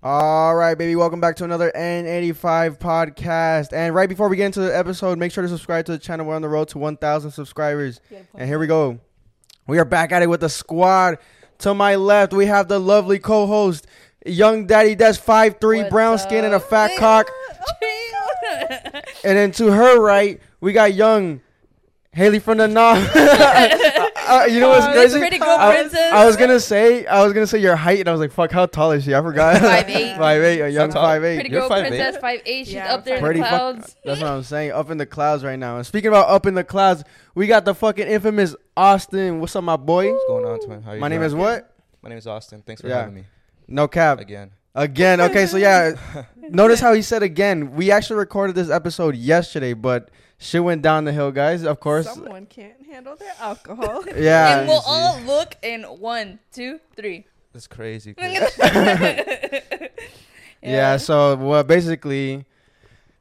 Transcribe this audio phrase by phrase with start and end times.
[0.00, 0.94] All right, baby.
[0.94, 3.72] Welcome back to another N85 podcast.
[3.72, 6.24] And right before we get into the episode, make sure to subscribe to the channel.
[6.24, 8.00] We're on the road to 1,000 subscribers.
[8.32, 9.00] And here we go.
[9.66, 11.18] We are back at it with the squad.
[11.58, 13.88] To my left, we have the lovely co-host,
[14.24, 17.28] Young Daddy That's five three, What's brown skin and a fat cock.
[19.24, 21.40] And then to her right, we got Young
[22.12, 22.98] Haley from the Knob.
[24.28, 25.18] Uh, you know what's crazy?
[25.18, 26.12] pretty good I, princess.
[26.12, 28.50] I was gonna say, I was gonna say your height, and I was like, "Fuck,
[28.52, 29.60] how tall is she?" I forgot.
[29.60, 30.16] 5'8".
[30.18, 31.02] five eight, a young tall.
[31.02, 31.36] five eight.
[31.36, 31.88] Pretty You're girl 5'8"?
[31.88, 32.64] princess, five eight.
[32.66, 33.96] She's Yeah, up there in Pretty the fuck- clouds.
[34.04, 34.72] That's what I'm saying.
[34.72, 35.76] Up in the clouds right now.
[35.76, 37.04] And speaking about up in the clouds,
[37.34, 39.40] we got the fucking infamous Austin.
[39.40, 40.12] What's up, my boy?
[40.12, 40.82] What's going on, twin?
[40.82, 41.26] How you My name doing?
[41.28, 41.74] is what?
[42.02, 42.62] My name is Austin.
[42.66, 43.00] Thanks for Yeah.
[43.00, 43.24] having me
[43.66, 44.20] No cap.
[44.20, 44.50] again.
[44.74, 45.20] Again.
[45.20, 45.92] Okay, so yeah.
[46.50, 47.72] Notice how he said again.
[47.74, 51.64] We actually recorded this episode yesterday, but shit went down the hill, guys.
[51.64, 52.06] Of course.
[52.06, 54.04] Someone can't handle their alcohol.
[54.16, 54.60] Yeah.
[54.60, 57.26] and we'll all look in one, two, three.
[57.52, 58.14] That's crazy.
[60.62, 60.96] Yeah.
[60.96, 62.44] So well, basically,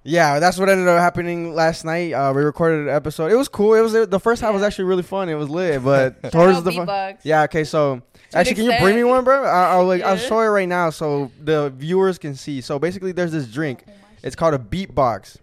[0.04, 2.14] yeah, that's what ended up happening last night.
[2.14, 3.32] Uh, we recorded an episode.
[3.32, 3.74] It was cool.
[3.76, 5.30] It was the first half was actually really fun.
[5.30, 7.18] It was lit, but towards the fun.
[7.24, 7.44] Yeah.
[7.44, 7.64] Okay.
[7.64, 9.44] So To actually, an can you bring me one, bro?
[9.44, 12.62] I, I'll like I'll show it right now so the viewers can see.
[12.62, 13.86] So basically, there's this drink.
[14.24, 15.38] It's called a beatbox.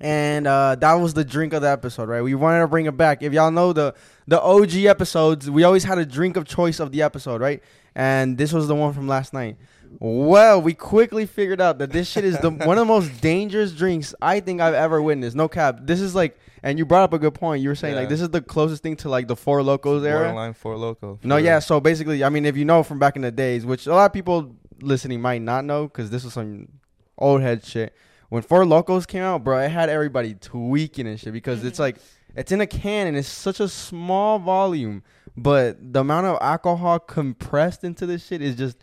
[0.00, 2.22] And uh, that was the drink of the episode, right?
[2.22, 3.22] We wanted to bring it back.
[3.22, 3.94] If y'all know the
[4.28, 7.62] the OG episodes, we always had a drink of choice of the episode, right?
[7.94, 9.56] And this was the one from last night.
[9.98, 13.72] Well, we quickly figured out that this shit is the one of the most dangerous
[13.72, 15.34] drinks I think I've ever witnessed.
[15.34, 15.80] No cap.
[15.82, 17.62] This is like, and you brought up a good point.
[17.62, 20.20] You were saying like this is the closest thing to like the Four Lokos era.
[20.20, 21.18] Borderline four loko.
[21.24, 21.58] No, yeah.
[21.58, 24.06] So basically, I mean, if you know from back in the days, which a lot
[24.06, 26.68] of people listening might not know, because this was some
[27.16, 27.94] old head shit.
[28.28, 31.82] When Four Lokos came out, bro, it had everybody tweaking and shit because it's Mhm.
[31.82, 31.96] like
[32.36, 35.02] it's in a can and it's such a small volume,
[35.36, 38.76] but the amount of alcohol compressed into this shit is just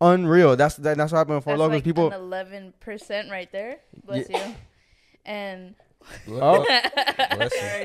[0.00, 0.54] unreal.
[0.56, 1.74] That's that, that's what happened with Four That's Lokos.
[1.74, 3.78] like People, eleven percent right there.
[4.04, 4.38] Bless you.
[5.24, 5.74] And
[6.30, 6.64] oh,
[7.30, 7.42] and,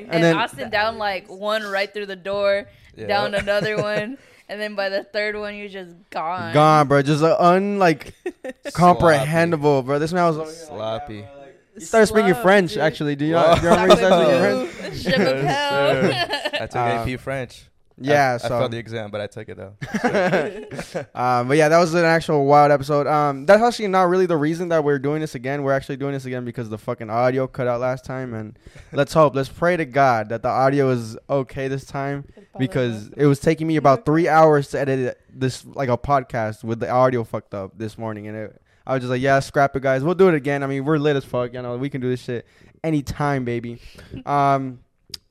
[0.10, 3.08] And then- Austin down like one right through the door, Yeah.
[3.08, 4.18] down another one,
[4.50, 6.54] and then by the third one you're just gone.
[6.54, 7.02] gone, bro.
[7.02, 8.14] Just uh, un like
[8.74, 10.00] comprehensible, bro.
[10.00, 10.76] This man was over here like that,
[11.08, 11.22] Sloppy.
[11.22, 12.80] bro, like- He started speaking French, dude.
[12.82, 13.16] actually.
[13.16, 13.44] Do you know?
[13.44, 13.56] Wow.
[13.56, 15.04] Do you remember he started speaking French?
[15.04, 16.10] Je m'appelle.
[16.10, 16.76] Yes, I took
[17.16, 17.69] AP French.
[18.02, 19.74] Yeah, I, so I failed the exam, but I took it though.
[21.20, 23.08] um, but yeah, that was an actual wild episode.
[23.08, 25.64] Um, that's actually not really the reason that we're doing this again.
[25.64, 28.58] We're actually doing this again because the fucking audio cut out last time, and
[28.94, 32.26] let's hope, let's pray to God that the audio is okay this time
[32.58, 36.80] because it was taking me about three hours to edit this like a podcast with
[36.80, 39.84] the audio fucked up this morning, and it, I was just like, yeah, scrap it,
[39.84, 40.04] guys.
[40.04, 40.64] We'll do it again.
[40.64, 41.54] I mean, we're lit as fuck.
[41.54, 42.48] You know, we can do this shit
[42.84, 43.82] anytime, baby.
[44.26, 44.80] Um,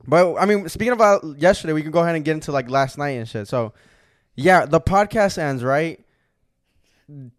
[0.09, 2.97] but I mean, speaking about yesterday, we can go ahead and get into like last
[2.97, 3.47] night and shit.
[3.47, 3.73] So,
[4.35, 6.03] yeah, the podcast ends right.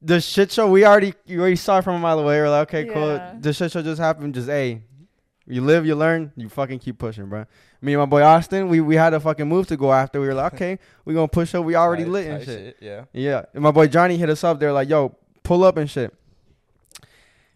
[0.03, 2.41] The shit show we already you already saw it from a mile away.
[2.41, 2.92] We're like, okay, Yeah.
[2.92, 3.41] cool.
[3.41, 4.34] The shit show just happened.
[4.34, 4.82] Just hey,
[5.47, 7.47] you live, you learn, you fucking keep pushing, bro.
[7.80, 10.20] Me and my boy Austin, we we had a fucking move to go after.
[10.20, 11.64] We were like, okay, we gonna push up.
[11.64, 12.76] We already Tight- lit and tight shit.
[12.80, 13.04] Yeah.
[13.12, 14.59] Yeah, and my boy Johnny hit us up.
[14.59, 15.14] They're like, "Yo,
[15.44, 16.12] pull up and shit."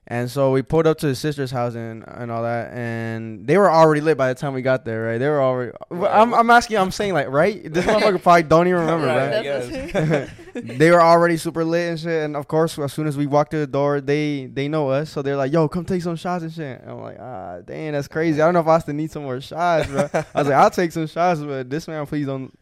[0.06, 3.56] And so we pulled up to his sister's house and and all that, and they
[3.56, 5.16] were already lit by the time we got there, right?
[5.18, 5.72] They were already.
[5.90, 7.62] I'm I'm asking, I'm saying like, right?
[7.72, 10.30] This motherfucker probably don't even remember, Right, right?
[10.78, 13.50] They were already super lit and shit, and of course, as soon as we walked
[13.50, 16.44] through the door, they they know us, so they're like, "Yo, come take some shots
[16.44, 18.42] and shit." And I'm like, "Ah, dang, that's crazy.
[18.42, 20.92] I don't know if Austin needs some more shots, bro." I was like, "I'll take
[20.92, 22.52] some shots, but this man, please don't."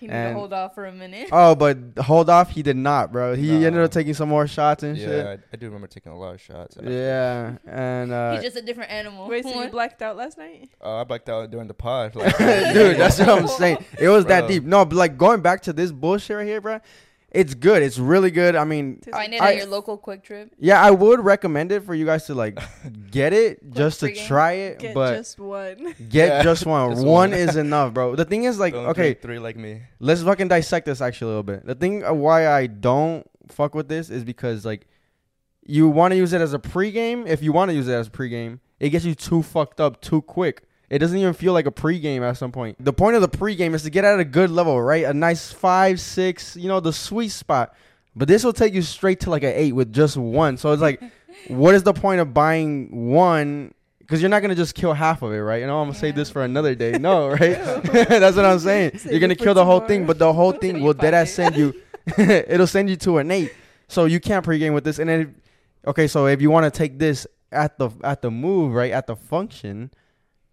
[0.00, 1.28] He need And- to hold off for a minute.
[1.32, 3.34] Oh, but hold off, he did not, bro.
[3.34, 3.66] He No.
[3.66, 5.26] ended up taking some more shots and Yeah, shit.
[5.26, 6.76] I, I do remember taking a lot of shots.
[6.76, 6.90] after.
[6.90, 9.26] Yeah, and uh, He's just a different animal.
[9.28, 10.70] Wait, so you blacked out last night?
[10.80, 12.14] Oh, I blacked out during the pod.
[12.14, 13.84] Like, dude, that's what I'm saying.
[13.98, 14.62] It was that deep.
[14.64, 16.80] No, but like going back to this bullshit right here, bro.
[17.30, 17.82] It's good.
[17.82, 18.56] It's really good.
[18.56, 20.50] I mean, Find it I- at your local QuikTrip.
[20.58, 22.58] yeah, I would recommend it for you guys to like
[23.10, 25.94] get it just to try it, Get but just one.
[26.08, 26.90] get Yeah, just one.
[26.92, 27.32] just one one.
[27.34, 28.16] is enough, bro.
[28.16, 29.82] The thing is, like, don't okay, three like me.
[30.00, 31.66] let's fucking dissect this actually a little bit.
[31.66, 34.86] The thing uh, why I don't fuck with this is because like
[35.66, 37.26] you want to use it as a pregame.
[37.26, 40.00] If you want to use it as a pregame, it gets you too fucked up
[40.00, 40.62] too quick.
[40.90, 42.82] It doesn't even feel like a pregame at some point.
[42.82, 45.04] The point of the pregame is to get at a good level, right?
[45.04, 47.74] A nice five, six, you know, the sweet spot.
[48.16, 50.56] But this will take you straight to like an eight with just one.
[50.56, 51.02] So it's like,
[51.48, 53.74] what is the point of buying one?
[53.98, 55.60] Because you're not gonna just kill half of it, right?
[55.60, 56.92] You know, I'm gonna save this for another day.
[56.92, 57.38] No, right?
[57.92, 58.98] That's what I'm saying.
[59.04, 59.88] You're gonna kill the whole tomorrow.
[59.88, 61.74] thing, but the whole thing will dead ass send you.
[62.16, 63.52] it'll send you to an eight.
[63.88, 64.98] So you can't pregame with this.
[64.98, 65.34] And then,
[65.86, 69.06] okay, so if you want to take this at the at the move, right at
[69.06, 69.90] the function,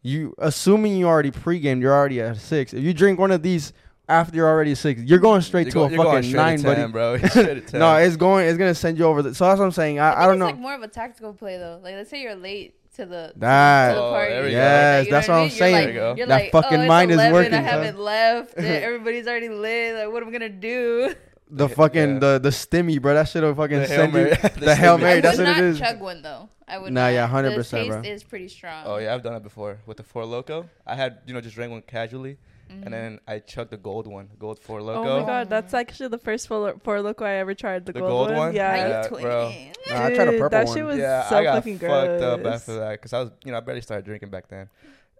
[0.06, 2.74] you assuming you already pregamed, you're already at six.
[2.74, 3.74] If you drink one of these
[4.07, 5.02] after you're already six.
[5.02, 6.81] You're going straight You're to go- a you're going fucking straight nine, to buddy.
[6.81, 7.18] 10, bro.
[7.28, 7.80] Straight to 10.
[7.80, 8.48] No, it's going.
[8.48, 9.24] It's gonna send you over.
[9.24, 9.98] The, so that's what I'm saying.
[10.00, 10.46] I, I, think don't it's know.
[10.46, 11.80] like more of a tactical play though.
[11.84, 14.31] Like let's say you're late to the to the Oh, party.
[14.34, 14.56] there we go.
[14.57, 15.42] Yes, You that's I what I'm?
[15.44, 15.74] You're saying.
[15.74, 16.16] like- There you go.
[16.18, 18.54] You're That like, fucking oh, it's mind is 11, working, I haven't left.
[18.57, 19.96] Everybody's already lit.
[19.96, 21.16] Like, what am I gonna do?
[21.50, 22.19] The fucking Yeah.
[22.19, 23.13] the the stimmy, bro.
[23.13, 24.19] That shit will fucking The Hail send you.
[24.24, 24.36] Mary.
[24.59, 24.97] The Hail.
[24.97, 25.80] Mary, that's would what it not is.
[25.80, 26.50] chug one though.
[26.68, 26.92] I would.
[26.92, 27.07] Nah, not.
[27.13, 28.01] yeah, 100%, The taste bro.
[28.01, 28.83] is pretty strong.
[28.88, 30.68] Oh yeah, I've done it before with the Four Loko.
[30.88, 32.38] I had you know just drank one casually,
[32.71, 32.86] Mhm.
[32.86, 35.06] and then I chugged the gold one, gold four Loko.
[35.06, 37.86] Oh my god, that's actually the first four, four loko I ever tried.
[37.86, 38.38] The, The gold, gold one.
[38.47, 38.56] one?
[38.56, 38.75] Yeah.
[38.75, 39.19] Yeah, bro.
[39.19, 39.75] twinning?
[39.88, 40.75] Nah, I tried a Dude, purple that one.
[40.75, 42.53] shit was yeah, so I got fucking fucked up gross.
[42.56, 44.68] after that because I was, you know, I barely started drinking back then.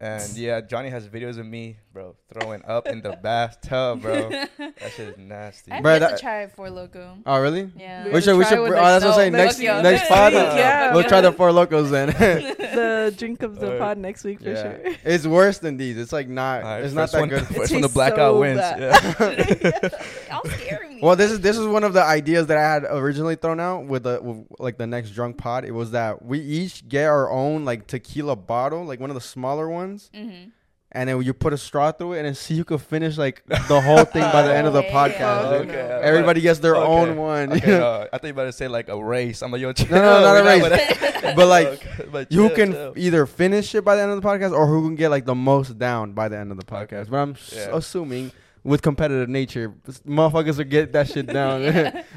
[0.02, 4.30] And yeah, Johnny has videos of me, bro, throwing up in the bathtub, bro.
[4.58, 5.72] That shit is nasty.
[5.72, 7.22] I've Bruh, yet that- to try Four Loko.
[7.26, 7.72] Oh really?
[7.78, 8.06] Yeah.
[8.06, 8.60] We We should we try should.
[8.62, 9.32] one Oh, that's what I'm saying.
[9.34, 10.56] next- Next next pod, yeah.
[10.56, 10.94] Yeah.
[10.94, 12.08] we'll try the four lokos then.
[12.08, 13.80] the drink of the Alright.
[13.80, 14.62] pod next week for Yeah.
[14.62, 14.96] sure.
[15.06, 15.98] it's worse than these.
[15.98, 16.64] It's like not.
[16.64, 17.48] All right, it's not that one, good.
[17.48, 18.60] First It one the blackout so wins.
[18.60, 19.90] Yeah.
[20.30, 21.02] Y'all scaring me.
[21.02, 23.86] Well, this is this is one of the ideas that I had originally thrown out
[23.86, 25.64] with the with, like the next drunk pod.
[25.66, 29.22] It was that we each get our own like tequila bottle, like one of the
[29.22, 30.50] smaller ones, Mm-hmm.
[30.92, 33.44] and then you put a straw through it, and then see who could finish like
[33.48, 35.20] the whole thing by the end of the Oh, podcast.
[35.52, 35.58] yeah.
[35.60, 35.70] dude.
[35.70, 36.00] Okay.
[36.04, 36.86] Everybody gets their Okay.
[36.88, 37.52] own one.
[37.54, 39.42] Okay, no, I thought you about to say like a race.
[39.42, 39.90] I'm like, yo, chill.
[39.92, 41.34] No, no, not a race.
[41.36, 42.94] But, like, but you chill, can chill.
[42.96, 45.36] either finish it by the end of the podcast, or who can get like the
[45.36, 46.94] most down by the end of the podcast.
[46.94, 47.10] Okay.
[47.10, 47.70] But I'm s- Yeah.
[47.76, 48.32] assuming
[48.64, 49.74] with competitive nature,
[50.08, 51.62] motherfuckers will get that shit down.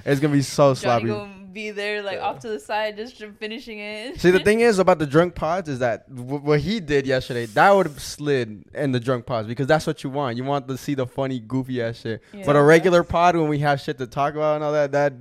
[0.04, 1.32] it's gonna be so Johnny sloppy.
[1.52, 2.24] Be there like Yeah.
[2.26, 4.20] off to the side just finishing it.
[4.20, 7.46] See, the thing is about the drunk pods is that w- what he did yesterday,
[7.46, 10.36] that would have slid in the drunk pods because that's what you want.
[10.36, 12.22] You want to see the funny, goofy ass shit.
[12.44, 15.12] But a regular pod, when we have shit to talk about and all that, that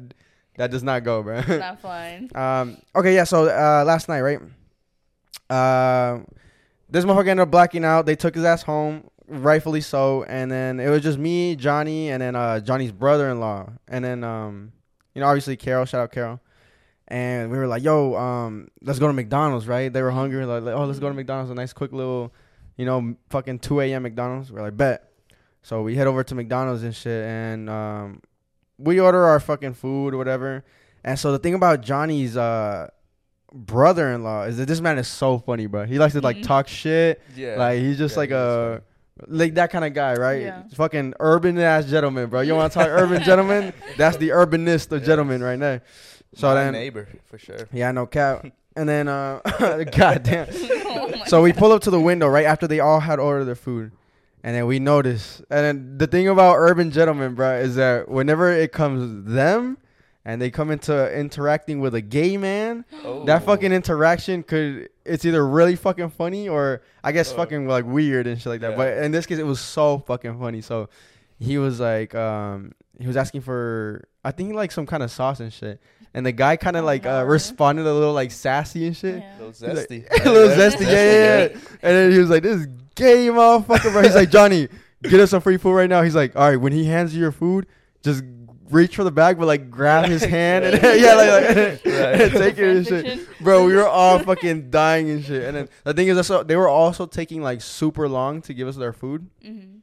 [0.57, 1.41] that does not go, bro.
[1.41, 2.29] not fine.
[2.35, 2.77] um.
[2.95, 3.23] Okay, yeah.
[3.25, 4.39] So uh, last night, right?
[5.49, 6.19] Uh,
[6.89, 8.05] this motherfucker ended up blacking out.
[8.05, 10.23] They took his ass home, rightfully so.
[10.23, 14.71] And then it was just me, Johnny, and then uh, Johnny's brother-in-law, and then um,
[15.17, 15.83] you know, obviously Carol.
[15.85, 16.39] Shout out Carol.
[17.07, 19.91] And we were like, "Yo, um, let's go to McDonald's." Right?
[19.91, 20.45] They were hungry.
[20.45, 22.31] Like, "Oh, let's go to McDonald's." A nice, quick little,
[22.75, 24.03] you know, fucking 2 a.m.
[24.03, 24.51] McDonald's.
[24.51, 25.09] We're like, "Bet."
[25.63, 28.21] So we head over to McDonald's and shit, and um,
[28.77, 30.63] we order our fucking food or whatever.
[31.03, 32.89] And so the thing about Johnny's uh
[33.53, 35.85] brother-in-law is that this man is so funny, bro.
[35.85, 36.43] He likes to like Mhm.
[36.43, 37.21] talk shit.
[37.35, 37.55] Yeah.
[37.57, 38.83] Like he's just Yeah, like a
[39.27, 40.41] like that kind of guy, right?
[40.43, 40.63] Yeah.
[40.75, 42.41] Fucking urban ass gentleman, bro.
[42.41, 43.73] You want to talk urban gentleman?
[43.97, 45.07] That's the urbanist of Yes.
[45.07, 45.79] gentlemen right now.
[46.35, 47.67] So My then, neighbor for sure.
[47.71, 48.45] yeah, no cap.
[48.77, 49.39] And then, uh,
[49.91, 50.45] goddamn.
[50.51, 53.55] Oh So we pull up to the window right after they all had ordered their
[53.55, 53.91] food.
[54.43, 55.41] And then we notice.
[55.49, 59.79] And then the thing about urban gentlemen, bro, is that whenever it comes them
[60.27, 62.83] and they come into interacting with a gay man,
[63.25, 63.45] that Oh.
[63.45, 68.27] fucking interaction could it's either really fucking funny or I guess Uh, fucking like weird
[68.27, 68.71] and shit like that.
[68.71, 68.75] yeah.
[68.77, 70.59] But in this case, it was so fucking funny.
[70.61, 70.89] So
[71.39, 75.39] he was like, um, he was asking for I think like some kind of sauce
[75.39, 75.79] and shit.
[76.13, 79.19] And the guy kind of Oh, like uh, responded a little like sassy and shit.
[79.19, 79.29] Yeah.
[79.29, 80.25] A little He's like- zesty.
[80.25, 81.47] a little zesty, yeah, yeah, yeah.
[81.83, 82.65] And then he was like, "This
[82.95, 84.67] gay motherfucker, bro." He's like, "Johnny,
[85.03, 87.21] get us some free food right now." He's like, "All right, when he hands you
[87.21, 87.67] your food,
[88.03, 88.23] just
[88.69, 92.31] reach for the bag, but like grab his hand and yeah, like, like Right.
[92.31, 95.43] take it and shit." Bro, we were all fucking dying and shit.
[95.43, 98.67] And then the thing is, also, they were also taking like super long to give
[98.67, 99.29] us their food.
[99.45, 99.73] Mhm.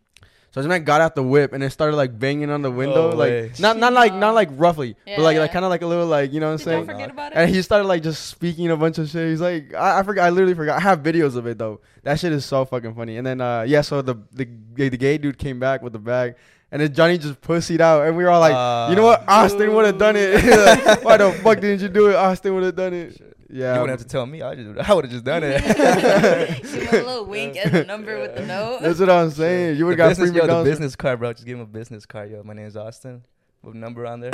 [0.52, 3.10] So this man got out the whip and it started like banging on the window,
[3.10, 3.52] No like way.
[3.58, 6.32] not not like not like roughly, but like like kind of like a little like
[6.32, 6.86] you know what I'm Did saying.
[6.86, 7.38] y'all forget about it?
[7.38, 9.30] And he started like just speaking a bunch of shit.
[9.30, 10.26] He's like, I, I forgot.
[10.26, 10.76] I literally forgot.
[10.76, 11.80] I have videos of it though.
[12.04, 13.16] That shit is so fucking funny.
[13.16, 15.98] And then uh yeah, so the the the, the gay dude came back with the
[15.98, 16.36] bag,
[16.72, 19.20] and then Johnny just pussied out, and we were all like, you know what?
[19.22, 20.42] Uh, Austin would have done it.
[20.44, 22.16] Like, Why the fuck didn't you do it?
[22.16, 23.20] Austin would have done it.
[23.50, 23.74] Yeah.
[23.74, 24.42] You wouldn't have to tell me.
[24.42, 25.62] I just I would have just done it.
[25.64, 25.76] Give
[26.88, 28.80] him a little wink and the number with the note.
[28.82, 29.76] That's what I'm saying.
[29.76, 31.32] You would The have got free business, yo, the business card, bro.
[31.32, 32.42] Just give him a business card, yo.
[32.42, 33.22] My name's Austin.
[33.62, 34.32] With number on there.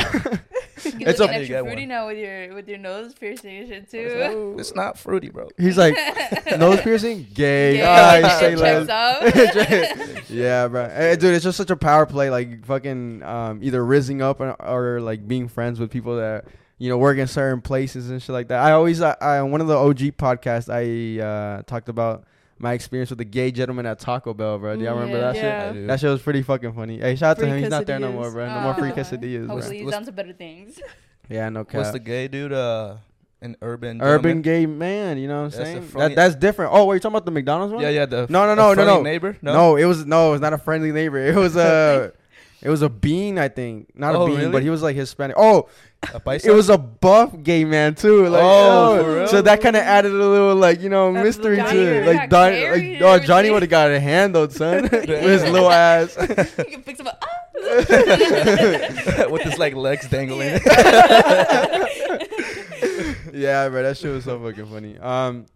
[0.85, 1.65] You It's looking a- You get extra one.
[1.73, 4.19] fruity now with your with your nose piercing and shit too.
[4.55, 5.49] not, it's not fruity, bro.
[5.59, 5.97] He's like,
[6.59, 7.79] nose piercing, gay.
[7.79, 8.89] Yeah, Ah, say less.
[8.89, 10.25] out.
[10.31, 10.89] yeah, bro.
[10.89, 12.31] Hey, dude, it's just such a power play.
[12.31, 16.45] Like fucking um, either rising up or, or like being friends with people that
[16.79, 18.61] you know work in certain places and shit like that.
[18.61, 22.25] I always, I, I one of the OG podcasts, I uh, talked about
[22.61, 24.77] my experience with the gay gentleman at Taco Bell, bro.
[24.77, 25.33] Do y'all Mm, remember yeah.
[25.33, 25.45] that shit?
[25.77, 25.83] Yeah.
[25.85, 25.87] I.
[25.87, 26.99] That shit was pretty fucking funny.
[27.01, 27.59] Hey, shout out to him.
[27.59, 28.47] He's not there no more, bro.
[28.47, 28.95] No more free Aw.
[28.95, 29.55] quesadillas, bro.
[29.57, 30.79] Hopefully he's What's- down to better things.
[31.29, 31.77] Yeah, no cap.
[31.79, 32.53] What's the gay dude?
[32.53, 32.97] Uh,
[33.41, 34.03] an urban.
[34.03, 34.43] Urban gentleman?
[34.43, 35.91] gay man, you know what I'm That's saying?
[35.95, 36.73] That, that's different.
[36.75, 37.83] Oh, wait, you talking about the McDonald's one?
[37.85, 38.07] Yeah, yeah.
[38.07, 39.03] The No, no, a no, no, friendly no.
[39.03, 39.37] Neighbor.
[39.41, 39.77] No?
[39.77, 41.19] it was no, it was not a friendly neighbor.
[41.19, 42.11] It was uh
[42.63, 43.89] It was a bean, I think.
[43.97, 44.53] Not Oh, a bean, really?
[44.53, 45.37] but he was like Hispanic.
[45.39, 45.69] Oh,
[46.03, 48.27] A it was a buff gay man too.
[48.29, 49.29] Like, Oh, oh, for real?
[49.29, 52.07] so that kind of added a little like you know That's mystery Johnny to it.
[52.07, 56.17] Like, Don, like oh, Johnny would have got it handled, son, with his little ass.
[56.59, 57.23] you can fix him up.
[57.23, 57.29] Ah!
[59.31, 60.61] with his like legs dangling.
[63.33, 64.99] yeah, bro, that shit was so fucking funny.
[64.99, 65.47] Um,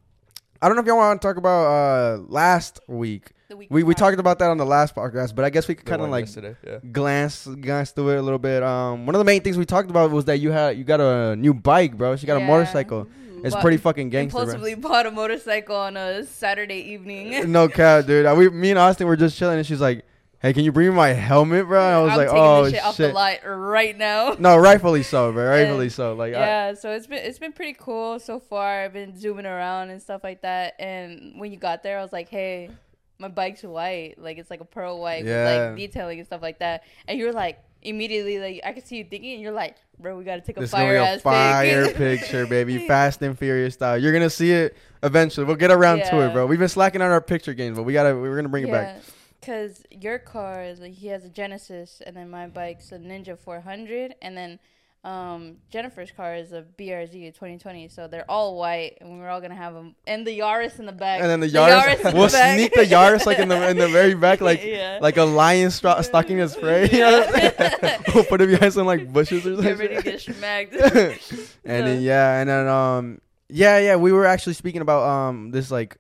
[0.65, 3.33] I don't know if y'all want to talk about uh last week.
[3.49, 5.75] The week We we talked about that on the last podcast, but I guess we
[5.75, 6.79] could kind of like yesterday, yeah.
[6.91, 8.63] glance glance through it a little bit.
[8.63, 11.01] Um, one of the main things we talked about was that you had you got
[11.03, 12.17] a new bike, bro.
[12.17, 13.07] She got a motorcycle.
[13.45, 14.43] It's Bought- pretty fucking gangster, bro.
[14.45, 17.53] Impulsively bought a motorcycle on a Saturday evening.
[17.53, 18.25] no cap, dude.
[18.25, 20.07] Uh, We, me and Austin were just chilling, and she's like,
[20.45, 22.85] "Hey, can you bring me my helmet, bro?" And I was I'm like, "Oh shit,
[22.85, 24.37] off the shit." lot right now.
[24.39, 25.43] No, rightfully so, bro.
[25.51, 26.15] And- Rightfully so.
[26.15, 28.83] Like, I, yeah, so it's been it's been pretty cool so far.
[28.85, 30.75] I've been zooming around and stuff like that.
[30.79, 32.71] And when you got there, I was like, "Hey,
[33.19, 34.15] my bike's white.
[34.19, 35.45] Like it's like a pearl white Yeah.
[35.45, 38.87] with like detailing and stuff like that." And you were like immediately like I could
[38.87, 41.21] see you thinking, and you're like, "Bro, we gotta take a this fire a ass
[41.23, 42.87] fire pic." picture, baby.
[42.87, 43.97] Fast and Furious style.
[43.99, 45.47] You're gonna see it eventually.
[45.47, 46.47] We'll get around to it, bro.
[46.47, 48.15] We've been slacking on our picture games, but we gotta.
[48.15, 48.97] We're gonna bring it back.
[49.45, 53.39] Cause your car is like he has a Genesis, and then my bike's a Ninja
[53.39, 54.59] 400, and then
[55.05, 57.89] um, Jennifer's car is a BRZ 2020.
[57.89, 60.93] So they're all white, and we're all gonna have them, and the Yaris in the
[60.93, 61.21] back.
[61.21, 62.57] And then the Yaris, the we'll back.
[62.57, 64.99] sneak the Yaris like in the in the very back, like yeah.
[65.03, 66.89] like a lion stra- stalking his prey.
[66.91, 70.19] You know what I'm we'll put it behind some like bushes or Get ready to
[70.19, 70.71] something.
[70.71, 70.75] get smacked.
[71.67, 73.21] and then yeah, and then um
[73.51, 75.99] yeah yeah we were actually speaking about um this like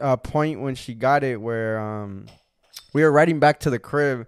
[0.00, 2.26] uh point when she got it where um
[2.92, 4.26] we were riding back to the crib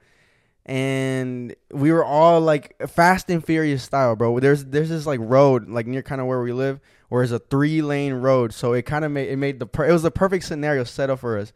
[0.65, 5.69] and we were all like fast and furious style bro there's there's this like road
[5.69, 8.83] like near kind of where we live where it's a three lane road so it
[8.83, 11.39] kind of made it made the per- it was the perfect scenario set up for
[11.39, 11.53] us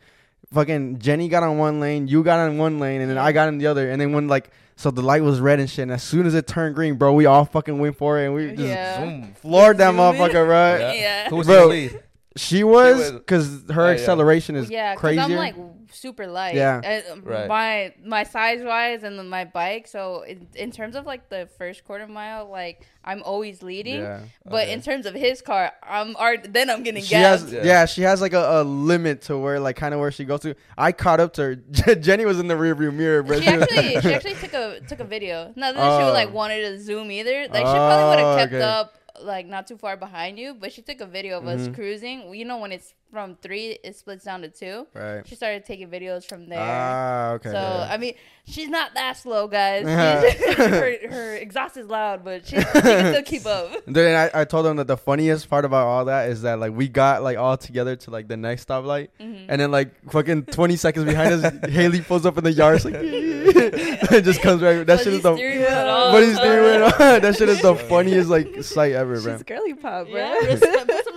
[0.52, 3.48] fucking jenny got on one lane you got on one lane and then i got
[3.48, 5.92] in the other and then when like so the light was red and shit and
[5.92, 8.48] as soon as it turned green bro we all fucking went for it and we
[8.50, 9.26] just Yeah.
[9.34, 10.92] Floored that motherfucker right Yeah.
[10.92, 11.28] Yeah.
[11.30, 12.02] Who was Bro, the lead?
[12.37, 13.92] She was was- because her Oh, yeah.
[13.94, 15.56] acceleration is yeah, because I'm like
[15.92, 16.54] super light.
[16.54, 17.02] Yeah.
[17.12, 17.49] Uh, Right.
[17.49, 19.88] My my size wise and then my bike.
[19.88, 24.02] So in, in terms of like the first quarter mile, like I'm always leading.
[24.02, 24.72] yeah But Okay.
[24.75, 27.64] in terms of his car, I'm already, then I'm getting she has yeah.
[27.64, 27.87] Yeah.
[27.87, 30.54] she has like a, a limit to where like kind of where she goes to
[30.78, 34.14] i caught up to her jenny was in the rearview mirror bro She actually she
[34.14, 35.52] actually took a took a video.
[35.56, 36.06] Not that she Oh.
[36.06, 37.49] would like wanted to zoom either.
[37.49, 38.62] Like she probably would Oh, have kept okay.
[38.62, 41.74] up like not too far behind you, but she took a video of us Mhm.
[41.74, 42.34] cruising.
[42.34, 44.86] You know when it's from three, it splits down to two.
[44.94, 46.58] right She started taking videos from there.
[46.60, 47.88] ah okay So yeah.
[47.90, 48.14] I mean,
[48.46, 49.84] she's not that slow, guys.
[49.86, 50.20] Yeah.
[50.70, 52.72] Her, her exhaust is loud, but she, she can
[53.12, 53.70] still keep up.
[53.86, 56.72] then I, I told them that the funniest part about all that is that like
[56.72, 59.46] we got like all together to like the next stoplight Mhm.
[59.48, 62.94] and then like fucking 20 seconds behind us haley pulls up in the yard like
[62.96, 66.12] it just comes right that shit is the Steering wheel and all.
[66.12, 69.74] but he's doing it that shit is the funniest like sight ever bro She's girly
[69.74, 70.14] pop, bro.
[70.16, 70.56] Yeah,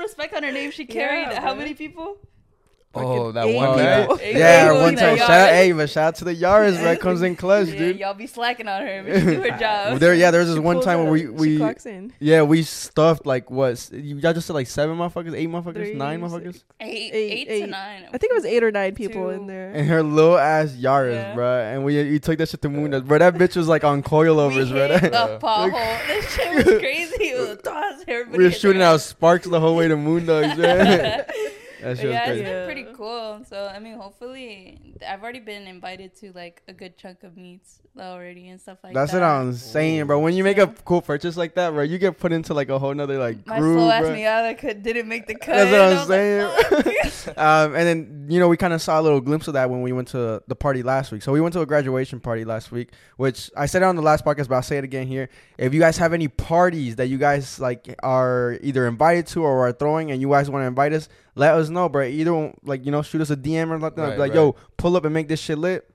[0.03, 0.71] respect, on her name.
[0.71, 2.17] She carried Yeah, how many people?
[2.95, 4.17] Oh, that eight one Oh, guy.
[4.21, 5.17] Eight yeah, people one time.
[5.17, 5.49] Shout out, yard.
[5.55, 6.95] hey, but shout out to the Yaris, bro.
[6.97, 7.99] Comes in clutch, Yeah, dude.
[7.99, 9.99] y'all be slacking on her, but she do her Well, job.
[9.99, 11.21] there, yeah, there was this She one time where up, we
[11.55, 12.13] she we in.
[12.19, 16.21] yeah we stuffed like what you y'all just said like seven motherfuckers, eight motherfuckers, nine
[16.21, 17.61] motherfuckers, eight, Eight, eight, eight.
[17.61, 18.03] to nine.
[18.13, 19.29] I think it was eight or nine people Two.
[19.31, 19.71] in there.
[19.71, 21.33] and her little ass Yaris, Yeah.
[21.33, 21.61] bro.
[21.61, 23.17] And we you took that shit to Moon, bro.
[23.17, 24.87] That bitch was like on coilovers, bro.
[24.99, 26.07] That- the pothole.
[26.07, 27.23] This shit was crazy.
[27.25, 28.03] It was a toss.
[28.07, 31.25] Everybody we were shooting out sparks the whole way to Moondogs, man.
[31.83, 32.43] That shit was yeah, it's crazy.
[32.43, 32.65] been Yeah.
[32.65, 33.41] pretty cool.
[33.47, 37.79] So I mean, hopefully, I've already been invited to like a good chunk of meets
[37.99, 39.19] already and stuff like That's that.
[39.19, 40.19] That's what I'm saying, bro.
[40.19, 42.79] When you make a cool purchase like that, bro, you get put into like a
[42.79, 43.47] whole nother like group.
[43.47, 44.15] My groove, slow ass bro.
[44.15, 45.69] Miata could didn't make the cut.
[45.69, 47.33] That's what I'm I was like, saying.
[47.37, 49.81] Um, and then you know we kind of saw a little glimpse of that when
[49.81, 51.21] we went to the party last week.
[51.23, 54.01] So we went to a graduation party last week, which I said it on the
[54.01, 55.29] last podcast, but I'll say it again here.
[55.57, 59.67] If you guys have any parties that you guys like are either invited to or
[59.67, 62.03] are throwing, and you guys want to invite us, let us know, bro.
[62.03, 64.03] Either one, like you know, shoot us a DM or something.
[64.03, 64.35] Right, like, right.
[64.35, 65.89] yo, pull up and make this shit lit,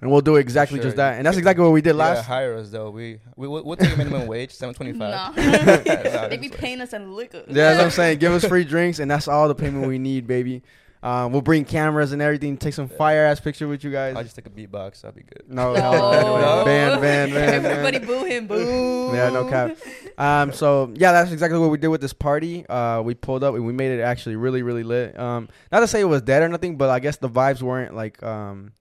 [0.00, 0.84] and we'll do exactly sure.
[0.84, 1.16] just that.
[1.16, 2.26] And that's exactly what we did Yeah, last.
[2.26, 2.90] hire us though.
[2.90, 5.36] We we we'll, we'll take a minimum wage, seven twenty five.
[5.36, 5.76] No.
[6.28, 7.44] they be paying us in liquor.
[7.48, 8.18] Yeah, that's what I'm saying.
[8.18, 10.62] Give us free drinks, and that's all the payment we need, baby.
[11.02, 12.56] Um, we'll bring cameras and everything.
[12.56, 14.14] Take some fire ass picture with you guys.
[14.16, 15.00] I'll just take a beatbox.
[15.00, 15.42] That'd be good.
[15.48, 15.80] No, No.
[15.80, 16.64] hell no.
[16.64, 18.06] Ban, ban, ban, Everybody ban.
[18.06, 19.10] boo him, boo.
[19.12, 19.76] Yeah, no cap.
[20.16, 22.64] Um, so yeah, that's exactly what we did with this party.
[22.68, 25.18] Uh, we pulled up and we made it actually really, really lit.
[25.18, 27.96] Um, not to say it was dead or nothing, but I guess the vibes weren't
[27.96, 28.72] like um,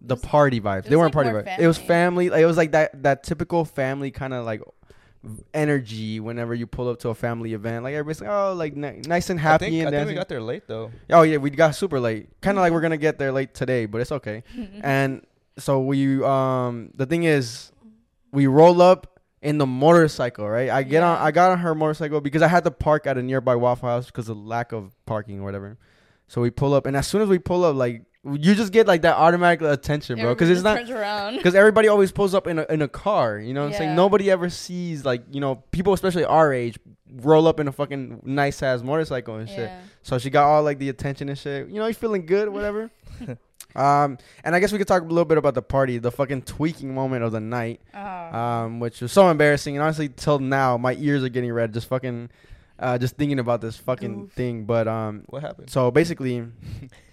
[0.00, 0.84] the party vibes.
[0.84, 1.58] They weren't like, party more vibes.
[1.58, 1.88] It was family.
[1.88, 2.30] family.
[2.30, 4.62] Like, it was like that that typical family kind of like
[5.52, 7.84] energy whenever you pull up to a family event.
[7.84, 10.14] Like everybody's like, oh, like ni- nice and happy I think, and I think we
[10.14, 10.90] got there late though.
[11.10, 12.28] Oh yeah, we got super late.
[12.40, 14.42] Kind of like we're gonna get there late today, but it's okay.
[14.82, 15.24] and
[15.58, 17.72] so we um the thing is,
[18.32, 20.70] we roll up in the motorcycle, right?
[20.70, 23.22] I get on, I got on her motorcycle because I had to park at a
[23.22, 25.78] nearby Waffle House because of lack of parking or whatever.
[26.28, 28.86] So we pull up, and as soon as we pull up, like you just get
[28.86, 31.36] like that automatic attention, bro, because it's not around.
[31.36, 33.38] because everybody always pulls up in a in a car.
[33.38, 33.96] You know what I'm saying?
[33.96, 36.78] Nobody ever sees like you know people, especially our age,
[37.10, 39.58] roll up in a fucking nice ass motorcycle and shit.
[39.70, 39.80] Yeah.
[40.02, 41.68] So she got all like the attention and shit.
[41.68, 42.90] You know, you feeling good, whatever.
[43.74, 46.42] um, and I guess we could talk a little bit about the party, the fucking
[46.42, 47.98] tweaking moment of the night, Oh.
[48.38, 49.76] um, which was so embarrassing.
[49.76, 52.30] And honestly, till now, my ears are getting red just fucking,
[52.78, 54.32] uh, just thinking about this fucking Oof.
[54.32, 54.64] thing.
[54.64, 55.70] But um, What happened?
[55.70, 56.44] so basically,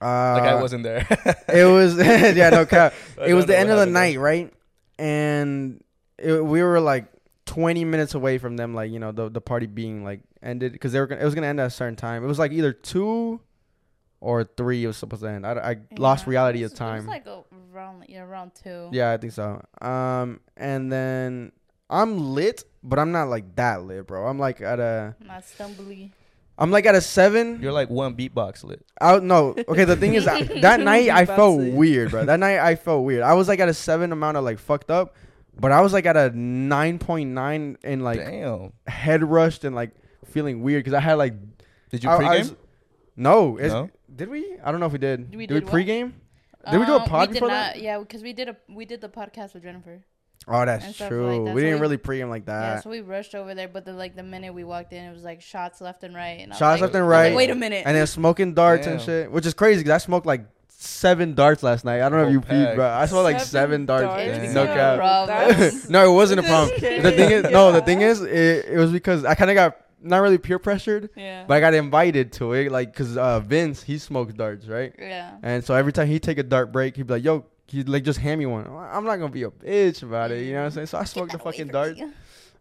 [0.00, 1.06] uh, like I wasn't there.
[1.48, 1.96] it was
[2.36, 2.92] yeah, no cap.
[3.24, 4.02] It was the end of the happened there.
[4.02, 4.52] night, right?
[4.98, 5.82] And
[6.18, 7.06] it, we were like
[7.46, 10.92] 20 minutes away from them, like you know, the the party being like ended because
[10.92, 12.24] they were gonna, it was gonna end at a certain time.
[12.24, 13.40] It was like either two
[14.20, 14.84] or three.
[14.84, 15.46] It was supposed to end.
[15.46, 16.96] I, I lost reality It of was- It time.
[16.98, 17.42] was like a,
[17.74, 18.88] around yeah, around two.
[18.92, 19.62] yeah, I think so.
[19.80, 21.52] Um, and then
[21.90, 24.26] I'm lit, but I'm not like that lit, bro.
[24.26, 26.10] I'm like at a Not stumbly.
[26.58, 27.60] I'm like at a seven.
[27.60, 28.84] You're like one beatbox lit.
[29.00, 29.54] I no.
[29.68, 32.24] Okay, the thing is, I- that night I felt weird, bro.
[32.24, 33.22] That night I felt weird.
[33.22, 35.14] I was like at a seven amount of like fucked up,
[35.60, 38.72] but I was like at a nine point nine and like Damn.
[38.86, 39.90] head rushed and like
[40.24, 41.34] feeling weird because I had like
[41.90, 42.38] Did you I- I pregame?
[42.38, 42.54] was-
[43.18, 43.88] no, it's, No?
[44.14, 44.58] did we?
[44.62, 45.34] I don't know if we did.
[45.34, 45.72] We did we did what?
[45.74, 46.12] pregame?
[46.70, 47.80] Did we do a Um, pod we before did that?
[47.80, 50.00] Yeah, because we did a we did the podcast with Jennifer.
[50.48, 51.26] Oh, that's true.
[51.38, 51.54] like that.
[51.54, 52.82] We So didn't we- really pregame like yeah, that.
[52.84, 55.24] so we rushed over there, but the like the minute we walked in, it was
[55.24, 56.38] like shots left and right.
[56.40, 57.34] And I was Shots like- left and I was like, right.
[57.36, 57.82] Wait a minute.
[57.86, 61.62] and then smoking darts and shit, which is crazy because I smoked like seven darts
[61.62, 62.00] last night.
[62.02, 62.74] I don't know if you peed, pack.
[62.76, 62.86] bro.
[62.88, 64.04] I smoked like Seven seven darts.
[64.04, 64.54] darts?
[64.54, 65.72] No cap.
[65.90, 66.78] No, it wasn't a problem.
[66.80, 69.76] The thing is, no, the thing is, it, it was because I kind of got
[70.02, 71.44] not really peer pressured, yeah.
[71.48, 74.94] but I got invited to it, like, cause uh, Vince he smokes darts, right?
[74.98, 75.38] yeah.
[75.42, 78.04] And so every time he take a dart break, he'd be like, "Yo," he'd like
[78.04, 78.66] just hand me one.
[78.66, 80.86] I'm not gonna be a bitch about it, you know what I'm saying?
[80.86, 81.98] So I smoked the fucking dart.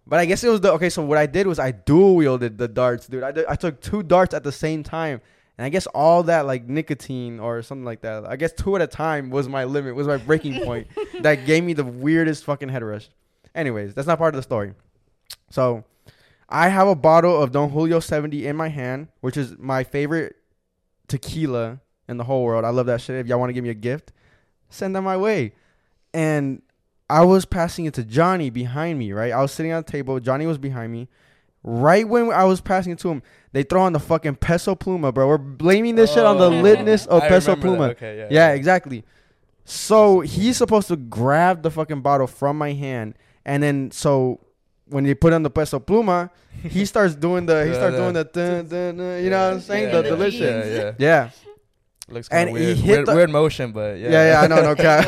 [0.07, 0.89] But I guess it was the okay.
[0.89, 3.23] So what I did was I dual wielded the darts, dude.
[3.23, 5.19] I did, I took two darts at the same time,
[5.57, 8.25] and I guess all that like nicotine or something like that.
[8.25, 10.87] I guess two at a time was my limit, was my breaking point.
[11.21, 13.09] that gave me the weirdest fucking head rush.
[13.55, 14.73] Anyways, that's not part of the story.
[15.49, 15.83] So
[16.49, 20.35] I have a bottle of Don Julio 70 in my hand, which is my favorite
[21.07, 22.65] tequila in the whole world.
[22.65, 23.15] I love that shit.
[23.15, 24.11] If y'all want to give me a gift,
[24.69, 25.53] send that my way.
[26.13, 26.61] And
[27.09, 29.31] I was passing it to Johnny behind me, right?
[29.31, 30.19] I was sitting on the table.
[30.19, 31.07] Johnny was behind me.
[31.63, 35.13] Right when I was passing it to him, they throw on the fucking peso pluma,
[35.13, 35.27] bro.
[35.27, 36.63] We're blaming this shit on the Oh.
[36.63, 37.89] litness of I peso pluma.
[37.91, 38.27] Okay, yeah.
[38.29, 39.03] Yeah, exactly.
[39.65, 44.39] So he's supposed to grab the fucking bottle from my hand, and then so
[44.87, 46.29] when they put on the peso pluma,
[46.61, 49.53] he starts doing the he Yeah, starts doing the dun, dun, dun, you know what
[49.55, 49.85] I'm saying?
[49.85, 50.67] Yeah, the the delicious.
[50.67, 50.93] Yeah, yeah.
[50.99, 51.29] Yeah,
[52.07, 52.77] Looks kind And of he weird.
[52.77, 54.09] hit Weird, the- weird motion, but yeah.
[54.09, 54.41] yeah, yeah.
[54.41, 55.07] I know, no cap.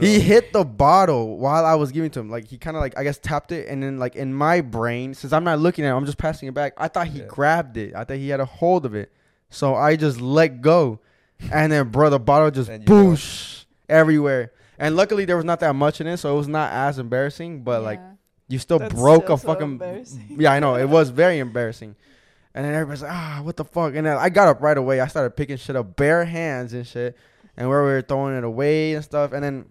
[0.00, 2.28] He hit the bottle while I was giving it to him.
[2.30, 5.14] Like he kind of like I guess tapped it, and then like in my brain,
[5.14, 6.72] since I'm not looking at it, I'm just passing it back.
[6.76, 7.26] I thought he Yeah.
[7.26, 7.94] grabbed it.
[7.94, 9.12] I thought he had a hold of it,
[9.50, 10.98] so I just let go,
[11.52, 12.92] and then bro, the bottle just And know.
[13.12, 14.52] boosh everywhere.
[14.78, 17.62] And luckily there was not that much in it, so it was not as embarrassing.
[17.62, 18.00] But like
[18.48, 19.62] you still That's broke still a so fucking.
[19.64, 20.36] embarrassing.
[20.40, 21.94] yeah, I know it was very embarrassing.
[22.54, 23.94] And then everybody's like, ah, what the fuck?
[23.96, 25.00] And then I got up right away.
[25.00, 27.16] I started picking shit up bare hands and shit,
[27.56, 29.32] and where we were throwing it away and stuff.
[29.32, 29.66] And then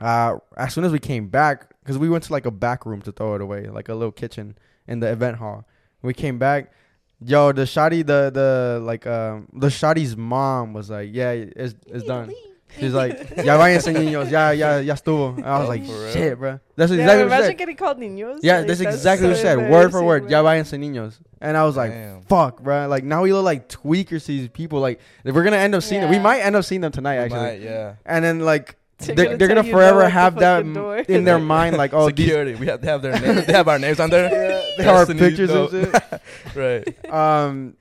[0.00, 3.02] uh, as soon as we came back, because we went to like a back room
[3.02, 5.66] to throw it away, like a little kitchen in the event hall.
[6.02, 6.72] We came back.
[7.20, 12.04] Yo, the shoddy, the the like um the shoddy's mom was like, yeah, it's it's
[12.04, 12.32] done.
[12.78, 15.36] She's like, ya vayan niños, ya ya ya estuvo.
[15.36, 16.60] And I was Oh, like, shit, bro.
[16.76, 17.58] That's Yeah, exactly what she imagine said.
[17.58, 18.38] getting called niños.
[18.42, 20.24] Yeah, Like, that's exactly what she so said, word for word.
[20.24, 21.14] embarrassing, Ya like- vayan niños.
[21.40, 22.22] And I was like, Damn.
[22.22, 22.86] fuck, bro.
[22.88, 24.80] Like now we look like tweakers to these people.
[24.80, 26.10] Like if we're gonna end up seeing them.
[26.10, 27.40] We might end up seeing them tonight, We actually.
[27.40, 27.94] might, yeah.
[28.04, 30.96] And then like They're they're, gonna they're gonna you no forever have that m- door.
[30.96, 32.54] in their mind, like, oh, these Security.
[32.54, 33.44] we have to have their names.
[33.46, 34.30] they have our names on there.
[34.78, 36.20] they have our pictures and shit.
[36.56, 37.12] right.
[37.12, 37.76] um,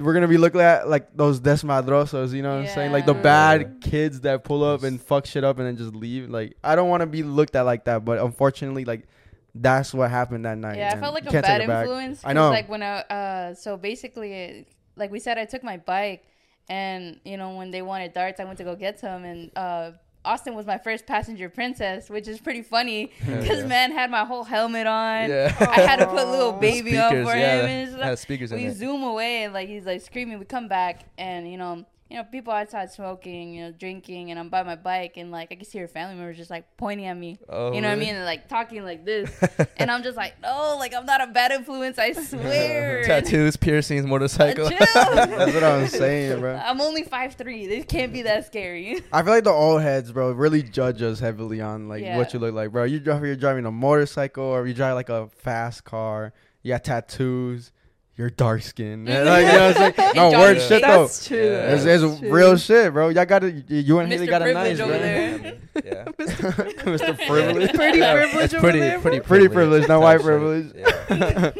[0.00, 2.92] we're gonna be looking at like those desmadrosos, you know what I'm saying?
[2.92, 6.28] Like the bad kids that pull up and fuck shit up and then just leave.
[6.30, 9.06] Like I don't want to be looked at like that, but unfortunately, like
[9.54, 10.78] that's what happened that night.
[10.78, 11.82] Yeah, I and felt like you a can't take bad it back.
[11.86, 12.20] influence.
[12.24, 12.50] I 'cause, know.
[12.50, 16.24] Like when I, uh, so basically, it, like we said, I took my bike,
[16.68, 19.90] and you know when they wanted darts, I went to go get some, and uh,
[20.24, 23.66] Austin was my first passenger princess, which is pretty funny because yeah.
[23.66, 25.30] man had my whole helmet on.
[25.30, 25.54] Yeah.
[25.60, 28.02] I had to put little baby on Speakers, for yeah, him and stuff.
[28.02, 28.74] Has speakers in we it.
[28.74, 30.38] zoom away and like he's like screaming.
[30.38, 34.38] We come back and you know you know, people outside smoking, you know, drinking, and
[34.40, 37.06] I'm by my bike, and like I can see her family members just like pointing
[37.06, 37.38] at me.
[37.48, 38.16] Oh, you know what I mean?
[38.16, 39.30] And, like talking like this,
[39.76, 41.98] and I'm just like, no, like I'm not a bad influence.
[41.98, 43.04] I swear.
[43.06, 44.68] Tattoos, piercings, motorcycle.
[44.68, 44.78] Chill.
[44.94, 46.56] That's what I'm saying, bro.
[46.56, 47.68] I'm only five three.
[47.68, 49.00] This can't be that scary.
[49.12, 52.16] I feel like the old heads, bro, really judge us heavily on like Yeah.
[52.18, 52.84] what you look like, bro.
[52.84, 56.32] You drive, you're driving a motorcycle or you drive like a fast car.
[56.62, 57.70] You got tattoos.
[58.16, 59.08] You're dark skinned.
[59.08, 60.12] like, you know what I'm saying?
[60.14, 60.68] No word it.
[60.68, 61.06] shit though.
[61.06, 61.38] That's true.
[61.38, 61.74] Yeah.
[61.74, 62.30] It's, it's true.
[62.30, 63.08] real shit, bro.
[63.08, 63.70] Y'all got it.
[63.70, 64.98] You and Haley got a nice, over bro.
[64.98, 65.38] there.
[65.84, 66.04] yeah.
[66.18, 67.26] Mr.
[67.26, 67.72] Privilege.
[67.72, 70.72] Pretty Yeah, privilege it's pretty, there, pretty, Pretty privilege, not white Type privilege.
[70.74, 71.52] Yeah.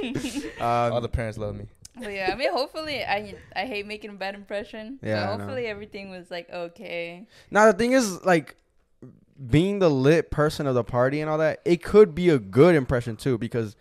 [0.61, 1.67] Um, All the parents love me.
[1.97, 4.99] But yeah, I mean, hopefully, I I hate making a bad impression.
[5.03, 7.27] Yeah, I hopefully everything was like okay.
[7.51, 8.57] Now the thing is, like,
[9.49, 12.75] being the lit person of the party and all that, it could be a good
[12.75, 13.77] impression too because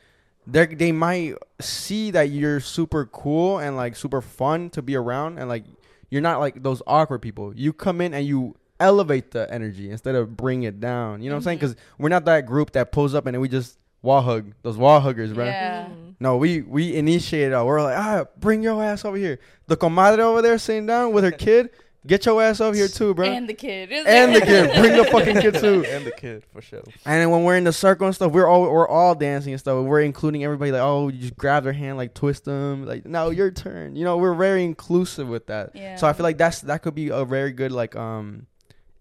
[0.52, 5.38] they they might see that you're super cool and like super fun to be around
[5.40, 5.64] and like
[6.10, 7.54] you're not like those awkward people.
[7.56, 11.22] You come in and you elevate the energy instead of bring it down.
[11.22, 11.58] You know what I'm saying?
[11.60, 14.78] Because we're not that group that pulls up and then we just wall hug those
[14.78, 15.46] wall huggers, bro.
[15.46, 15.86] Yeah.
[15.86, 16.16] Mm.
[16.20, 17.54] No, we we initiate it.
[17.54, 17.66] all.
[17.66, 19.40] We're like, ah, bring your ass over here.
[19.68, 21.70] The comadre over there sitting down with her kid.
[22.08, 23.26] Get your ass over here too, bro.
[23.26, 23.92] And the kid.
[23.92, 24.72] And the kid.
[24.80, 25.84] Bring the fucking kid too.
[25.90, 26.82] and the kid for sure.
[27.06, 29.60] And then when we're in the circle and stuff, we're all we're all dancing and
[29.60, 29.84] stuff.
[29.84, 30.72] We're including everybody.
[30.72, 32.86] Like, oh, you just grab their hand, like twist them.
[32.86, 33.98] Like, no, your turn.
[33.98, 35.72] You know, we're very inclusive with that.
[35.76, 35.98] Yeah.
[35.98, 38.48] So I feel like that's that could be a very good like um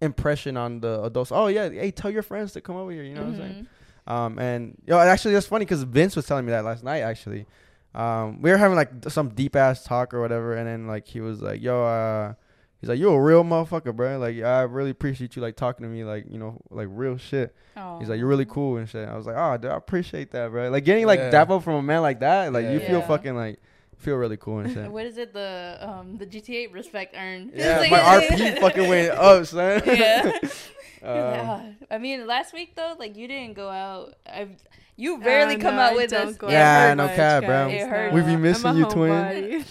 [0.01, 1.31] impression on the adults.
[1.31, 3.05] Oh yeah, hey, tell your friends to come over here.
[3.05, 3.67] You know what I'm saying?
[4.09, 4.13] Mhm.
[4.13, 7.01] Um, and you know, actually, that's funny because Vince was telling me that last night.
[7.03, 7.47] Actually,
[7.95, 11.21] um, we were having like some deep ass talk or whatever, and then like he
[11.21, 12.35] was like, "Yo, uh,
[12.81, 14.19] he's like, "You're a real motherfucker, bro.
[14.19, 17.55] Like, I really appreciate you like talking to me, like, you know, like real shit."
[18.01, 20.51] He's like, "You're really cool and shit." I was like, "Oh, dude, I appreciate that,
[20.51, 20.69] bro.
[20.71, 21.31] Like getting like Yeah.
[21.31, 23.07] dap up from a man like that, like you feel Yeah.
[23.07, 23.61] fucking like
[23.97, 25.33] feel really cool and shit." What is it?
[25.33, 27.53] The um the GTA respect earned.
[27.55, 29.83] yeah, It's my RP fucking went up, son.
[29.87, 30.33] Yeah.
[30.43, 30.51] Um,
[31.03, 31.63] Yeah.
[31.93, 34.15] I mean, last week though, like you didn't go out.
[34.27, 34.51] I've,
[34.97, 36.51] you rarely Uh, come no, out I with don't us.
[36.51, 37.69] Yeah, out no much, cap, bro.
[37.69, 38.15] guys, It hurts.
[38.15, 39.65] We be I'm missing you, twin.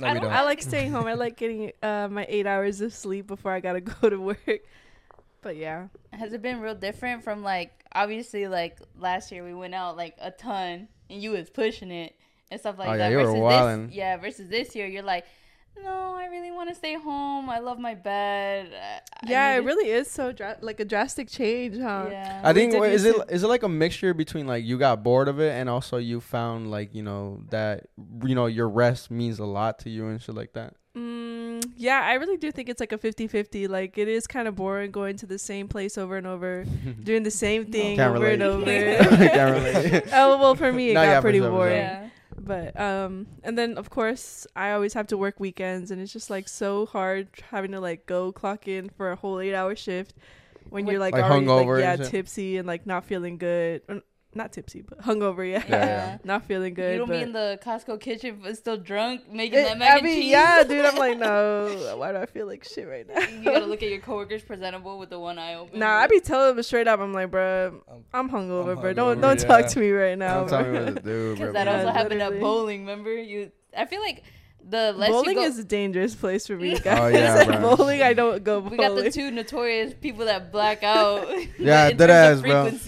[0.00, 0.02] Homebody.
[0.02, 0.32] No, I don't- don't.
[0.32, 1.06] I like staying home.
[1.06, 4.60] I like getting uh, my eight hours of sleep before I gotta go to work.
[5.42, 9.74] But yeah, Has it been real different from like obviously like last year we went
[9.74, 12.14] out like a ton and you was pushing it
[12.50, 13.10] and stuff like Oh, yeah, that.
[13.10, 13.86] you were versus wildin'.
[13.86, 15.24] this, yeah, versus this year you're like,
[15.84, 17.48] no, I really want to stay home.
[17.50, 18.70] I love my bed.
[18.72, 22.06] I- I yeah, it really is so dra- like a drastic change, huh?
[22.10, 22.40] Yeah.
[22.42, 24.78] I think wait, is used it to- is it like a mixture between like you
[24.78, 27.86] got bored of it and also you found like you know that
[28.24, 30.74] you know your rest means a lot to you and shit like that.
[30.96, 33.68] Mm, yeah, I really do think it's like a 50-50.
[33.68, 36.64] Like it is kind of boring going to the same place over and over,
[37.04, 38.64] doing the same thing Can't over and over.
[38.66, 40.04] Can't relate.
[40.12, 41.72] oh well, for me it No, got yeah, pretty sure, boring.
[41.74, 41.78] sure.
[41.78, 42.08] yeah.
[42.42, 46.30] But um, and then of course I always have to work weekends, and it's just
[46.30, 50.14] like so hard having to like go clock in for a whole eight hour shift
[50.70, 53.82] when What- you're like, Like already hungover like, yeah, tipsy and like not feeling good.
[54.34, 55.48] Or, not tipsy, but hungover.
[55.50, 56.18] Yeah, Yeah, yeah.
[56.24, 56.92] not feeling good.
[56.92, 59.90] You don't but be in the Costco kitchen but still drunk making It- that mac
[59.90, 60.30] I and mean, cheese.
[60.30, 60.84] yeah, dude.
[60.84, 61.94] I'm like, no.
[61.96, 63.20] Why do I feel like shit right now?
[63.20, 65.78] you gotta look at your coworkers presentable with the one eye open.
[65.80, 67.00] Nah, I be telling them straight up.
[67.00, 68.92] I'm like, bruh, I'm- I'm hungover, I'm bro.
[68.92, 69.46] Don't don't yeah.
[69.46, 70.40] talk to me right now.
[70.44, 71.34] Don't tell me what to do, bro.
[71.34, 72.80] because that Yeah, also happened at bowling.
[72.80, 73.50] Remember you?
[73.76, 74.22] I feel like
[74.68, 76.86] the less bowling you go, is a dangerous place for me, guys.
[76.86, 77.14] Oh, guys.
[77.14, 77.76] yeah, bro.
[77.76, 78.78] bowling, I don't go bowling.
[78.78, 81.28] we got the two notorious people that black out.
[81.58, 82.78] Yeah, in dead terms of ass, bro.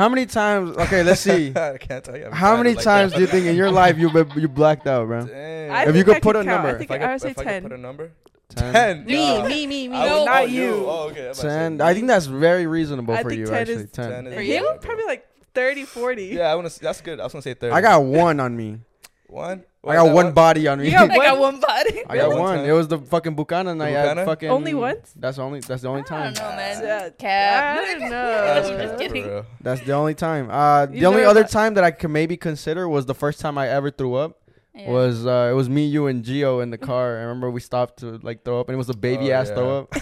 [0.00, 0.38] Frequency.
[0.40, 0.76] How many times?
[0.86, 1.48] Okay, let's see.
[1.56, 2.26] I can't tell you.
[2.26, 3.18] I'm How many like times that.
[3.18, 5.26] do you think in your life you be, you blacked out, bro?
[5.26, 5.70] Dang.
[5.70, 6.46] I If you could I put a count.
[6.48, 6.68] number.
[6.68, 7.62] I think if I, I, would say if I could ten.
[7.62, 8.10] put a number,
[8.48, 8.72] Ten.
[8.72, 9.04] ten.
[9.04, 9.46] Me, Nah.
[9.46, 10.84] me, me, me, I would- not oh, you.
[10.86, 11.20] Oh, okay.
[11.20, 11.80] I'm about to say Ten.
[11.80, 13.46] I think that's very reasonable I for think you.
[13.46, 14.10] 10 Actually, is- ten.
[14.10, 14.54] 10 is For For you?
[14.54, 16.24] you, probably like 30, 40.
[16.26, 16.80] Yeah, I want to.
[16.80, 17.20] That's good.
[17.20, 17.72] I was gonna say thirty.
[17.72, 18.80] I got one on me.
[19.28, 19.64] one.
[19.82, 20.86] I got one body on me.
[20.86, 22.02] You got I got one body.
[22.06, 22.64] I got One one.
[22.66, 23.94] It was the fucking Bucana night.
[23.94, 24.24] at Bucana?
[24.26, 25.12] fucking Only once?
[25.16, 25.60] That's the only.
[25.60, 26.34] That's the only I time.
[26.34, 26.82] don't know, man.
[26.84, 27.78] Yeah, Cap.
[27.78, 28.76] I don't That's know.
[28.86, 29.24] just kidding.
[29.24, 29.46] For real.
[29.62, 30.50] That's the only time.
[30.50, 33.14] Uh, the You only sure other about- time that I could maybe consider was the
[33.14, 34.36] first time I ever threw up.
[34.74, 34.90] Yeah.
[34.90, 37.16] Was uh, it was me, you, and Gio in the car.
[37.16, 39.48] I remember we stopped to like throw up, and it was a baby Oh, ass
[39.48, 39.54] yeah.
[39.54, 39.88] throw up.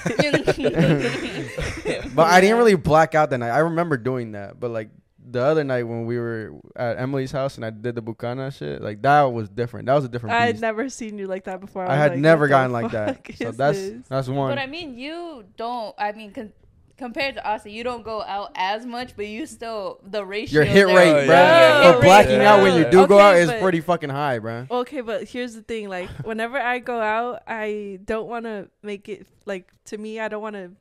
[2.15, 3.51] But I didn't really black out that night.
[3.51, 4.91] I remember doing that, but like
[5.31, 8.81] the other night when we were at Emily's house and I did the Bucana shit,
[8.83, 9.87] like that was different.
[9.87, 10.63] That was a different I had beast.
[10.63, 11.83] never seen you like that before.
[11.85, 13.27] I was had like, never gotten like that.
[13.37, 14.03] So that's this?
[14.09, 14.51] that's one.
[14.51, 15.95] But I mean, you don't.
[15.99, 16.53] I mean, con-
[16.97, 20.57] compared to Austin, you don't go out as much, but you still the ratio.
[20.57, 21.35] Your hit there- rate, bro.
[21.35, 21.85] yeah.
[21.85, 23.03] Your For blacking rate, out when you bro.
[23.03, 24.67] do go out is but- pretty fucking high, bro.
[24.71, 29.09] Okay, but here's the thing: like, whenever I go out, I don't want to make
[29.09, 30.19] it like to me.
[30.21, 30.73] I don't want to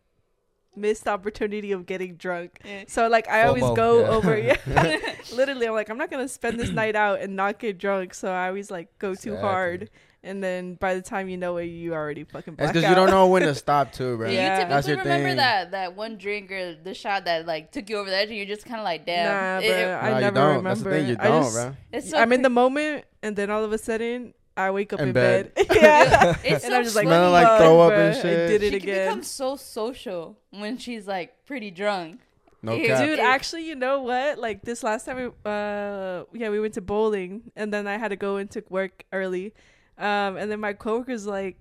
[0.78, 2.60] missed opportunity of getting drunk.
[2.64, 2.84] Yeah.
[2.88, 4.10] So like I always go yeah.
[4.10, 4.56] over yeah.
[5.34, 8.14] Literally I'm like I'm not gonna spend this night out and not get drunk.
[8.14, 9.40] So I always like go too Exactly.
[9.42, 9.90] hard.
[10.24, 12.96] And then by the time you know it, you already fucking It's black because you
[12.96, 14.28] don't know when to stop too, bro.
[14.28, 14.64] Do Yeah.
[14.64, 15.38] you That's typically your remember thing.
[15.38, 18.38] that that one drink or the shot that like took you over the edge and
[18.38, 19.62] you're just kind of like, damn.
[19.62, 20.48] Nah, It- but it- I Nah, you never don't.
[20.58, 20.70] remember.
[20.70, 21.76] That's the thing, you I don't, just- bro.
[21.94, 25.00] it's so I'm in the moment, and then all of a sudden I wake up
[25.00, 25.54] In in, bed.
[25.56, 25.68] bed.
[25.76, 27.46] yeah, It's and so I'm just like, Smelling funny.
[27.46, 29.08] like throw up and shit." I did it She can again.
[29.08, 32.22] become so social when she's like pretty drunk.
[32.64, 33.06] No Dude, cap.
[33.06, 34.40] Dude, actually, you know what?
[34.40, 38.10] Like this last time, we, uh, yeah, we went to bowling, and then I had
[38.10, 39.54] to go into work early,
[39.98, 41.58] um, and then my coworker's like,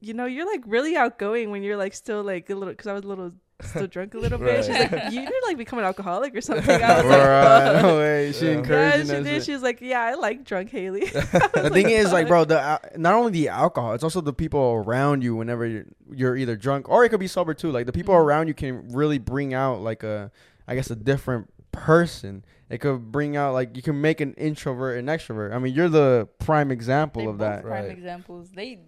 [0.00, 2.92] you know, you're like really outgoing when you're like still like a little, because I
[2.92, 4.64] was a little still drunk a little bit.
[4.64, 6.82] She's like, you need to like become an alcoholic or something.
[6.82, 8.32] I was like, Bruh, "Fuck." no way.
[8.32, 8.62] She Yeah.
[8.68, 9.26] Yeah, she did.
[9.26, 9.44] shit.
[9.44, 12.80] She was like, "Yeah, I like drunk Haley." the thing is, like, bro, the al-
[12.96, 15.36] not only the alcohol, it's also the people around you.
[15.36, 17.70] Whenever you're, you're either drunk or it could be sober too.
[17.70, 18.24] Like the people Mhm.
[18.24, 20.30] around you can really bring out like a,
[20.68, 22.44] I guess, a different person.
[22.68, 25.52] It could bring out like you can make an introvert an extrovert.
[25.52, 27.62] I mean, you're the prime example They of both that.
[27.62, 27.90] prime Right.
[27.90, 28.50] examples.
[28.50, 28.78] They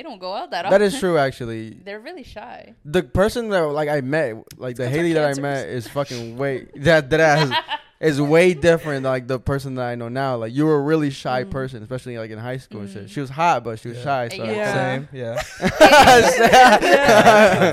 [0.00, 0.80] they don't go out that often.
[0.80, 1.70] That is true, actually.
[1.84, 2.72] They're really shy.
[2.86, 6.68] The person that like I met, like the Haley that I met, is fucking way
[6.76, 7.52] that that is,
[8.16, 9.04] is way different.
[9.04, 10.36] Like the person that I know now.
[10.38, 11.50] Like you were a really shy Mm.
[11.50, 12.92] person, especially like in high school and Mm.
[12.94, 13.10] shit.
[13.10, 14.04] She was hot, but she was Yeah.
[14.04, 14.28] shy.
[14.38, 14.72] So Yeah.
[14.72, 15.06] Same.
[15.12, 15.42] Yeah.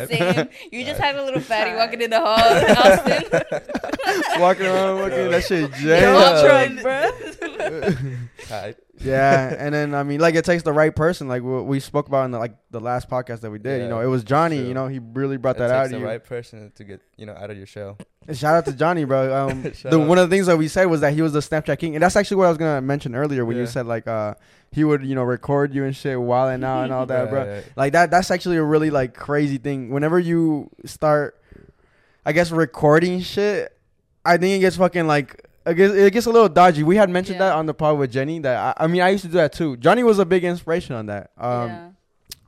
[0.08, 0.50] Same.
[0.74, 3.24] You just had a little fatty walking in the hall, Austin.
[4.42, 6.14] walking around looking that shit You're jam.
[6.14, 6.68] all Yeah.
[6.68, 6.82] drunk,
[8.50, 8.76] bruh.
[9.00, 11.28] Yeah, and then I mean, like it takes the right person.
[11.28, 13.82] Like we, we spoke about in the, like the last podcast that we did.
[13.84, 14.58] you know, it was Johnny.
[14.58, 14.68] true.
[14.68, 16.08] You know, he really brought It that out the of you.
[16.08, 17.98] right person to get you know out of your shell.
[18.28, 19.48] And Shout out to Johnny, bro.
[19.50, 21.78] Um, the, one of the things that we said was that he was the Snapchat
[21.80, 24.34] king, and that's actually what I was gonna mention earlier when you said like uh
[24.72, 27.46] he would you know record you and shit while and out and all that, bro.
[27.48, 27.64] Right.
[27.76, 29.92] Like that that's actually a really like crazy thing.
[29.92, 31.40] Whenever you start,
[32.26, 33.78] I guess recording shit,
[34.26, 35.44] I think it gets fucking like.
[35.68, 36.84] It gets, it gets a little dodgy.
[36.84, 37.50] We had mentioned Yeah.
[37.50, 38.40] that on the pod with Jenny.
[38.40, 39.78] That I, I mean, I used to do that too.
[39.78, 41.32] Johnny was a big inspiration on that.
[41.38, 41.90] Um, yeah.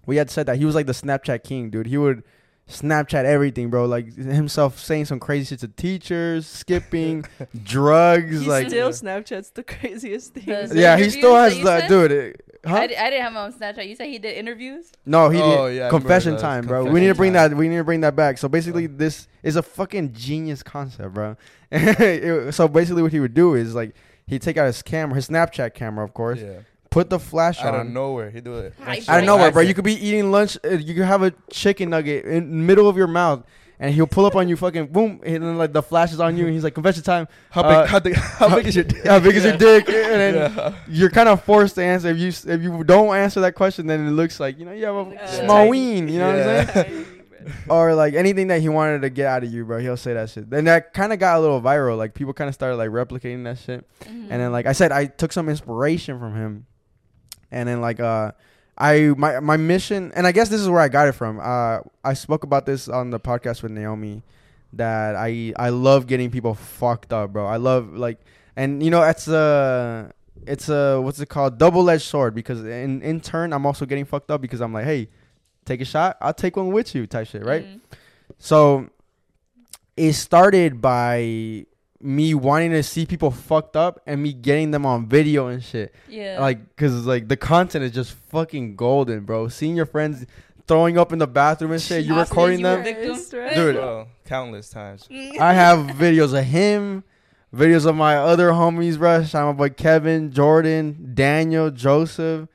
[0.05, 1.87] we had said that he was like the Snapchat king, dude.
[1.87, 2.23] He would
[2.69, 3.85] Snapchat everything, bro.
[3.85, 7.25] Like himself saying some crazy shit to teachers, skipping,
[7.63, 10.45] drugs, He like still Snapchat's the craziest thing.
[10.45, 12.11] Does yeah, he still has you the dude.
[12.11, 12.77] It, huh?
[12.77, 13.87] I, I didn't have my own Snapchat.
[13.87, 14.91] You said he did interviews.
[15.05, 15.75] No, he Oh, did.
[15.77, 16.41] yeah, confession those.
[16.41, 16.83] time, bro.
[16.85, 17.51] we need to bring time.
[17.51, 17.57] that.
[17.57, 18.37] We need to bring that back.
[18.37, 21.35] So basically, this is a fucking genius concept, bro.
[21.71, 23.93] It- so basically, what he would do is like
[24.27, 26.59] he'd take out his camera, his Snapchat camera, of course, Yeah.
[26.89, 28.73] put the flash Out of nowhere, he do it.
[28.85, 29.61] Out of Out nowhere, bro.
[29.61, 30.57] You could be eating lunch.
[30.63, 33.43] Uh, you could have a chicken nugget in the middle of your mouth,
[33.79, 36.35] and he'll pull up on you, fucking boom, and then like the flash is on
[36.37, 37.89] you, and he's like, "Confession time." How Uh, big?
[37.89, 39.05] how, big how big is your dick?
[39.05, 39.87] How big is your dick?
[39.87, 40.73] And then Yeah.
[40.87, 42.09] you're kind of forced to answer.
[42.09, 44.85] If you if you don't answer that question, then it looks like you know you
[44.85, 45.25] have a Yeah.
[45.27, 45.69] small Tiny.
[45.69, 46.07] ween.
[46.09, 47.05] You know what I'm saying?
[47.69, 49.79] or like anything that he wanted to get out of you, bro.
[49.79, 50.49] He'll say that shit.
[50.49, 51.97] Then that kind of got a little viral.
[51.97, 53.85] Like people kind of started like replicating that shit.
[54.03, 54.27] Mhm.
[54.29, 56.65] And then like I said, I took some inspiration from him.
[57.49, 58.33] And then like uh
[58.79, 61.39] I my my mission and I guess this is where I got it from.
[61.39, 64.23] Uh I spoke about this on the podcast with Naomi
[64.73, 67.45] that I I love getting people fucked up, bro.
[67.45, 68.19] I love like
[68.55, 70.13] and you know it's a
[70.47, 74.05] it's a what's it called double edged sword because in in turn I'm also getting
[74.05, 75.09] fucked up because I'm like hey
[75.65, 77.79] take a shot I'll take one with you type shit right Mhm.
[78.37, 78.89] so
[79.97, 81.65] it started by
[82.01, 85.93] me wanting to see people fucked up and me getting them on video and shit.
[86.07, 86.39] Yeah.
[86.39, 89.47] Like, cause like the content is just fucking golden, bro.
[89.49, 90.25] Seeing your friends
[90.67, 92.83] throwing up in the bathroom and shit, you Austin, recording you them.
[92.83, 93.15] victim?
[93.15, 93.55] Stress.
[93.55, 93.75] Dude.
[93.75, 95.07] Bro, countless times.
[95.11, 97.03] I have videos of him,
[97.53, 99.23] videos of my other homies, bro.
[99.23, 102.47] Shout out my boy Kevin, Jordan, Daniel, Joseph.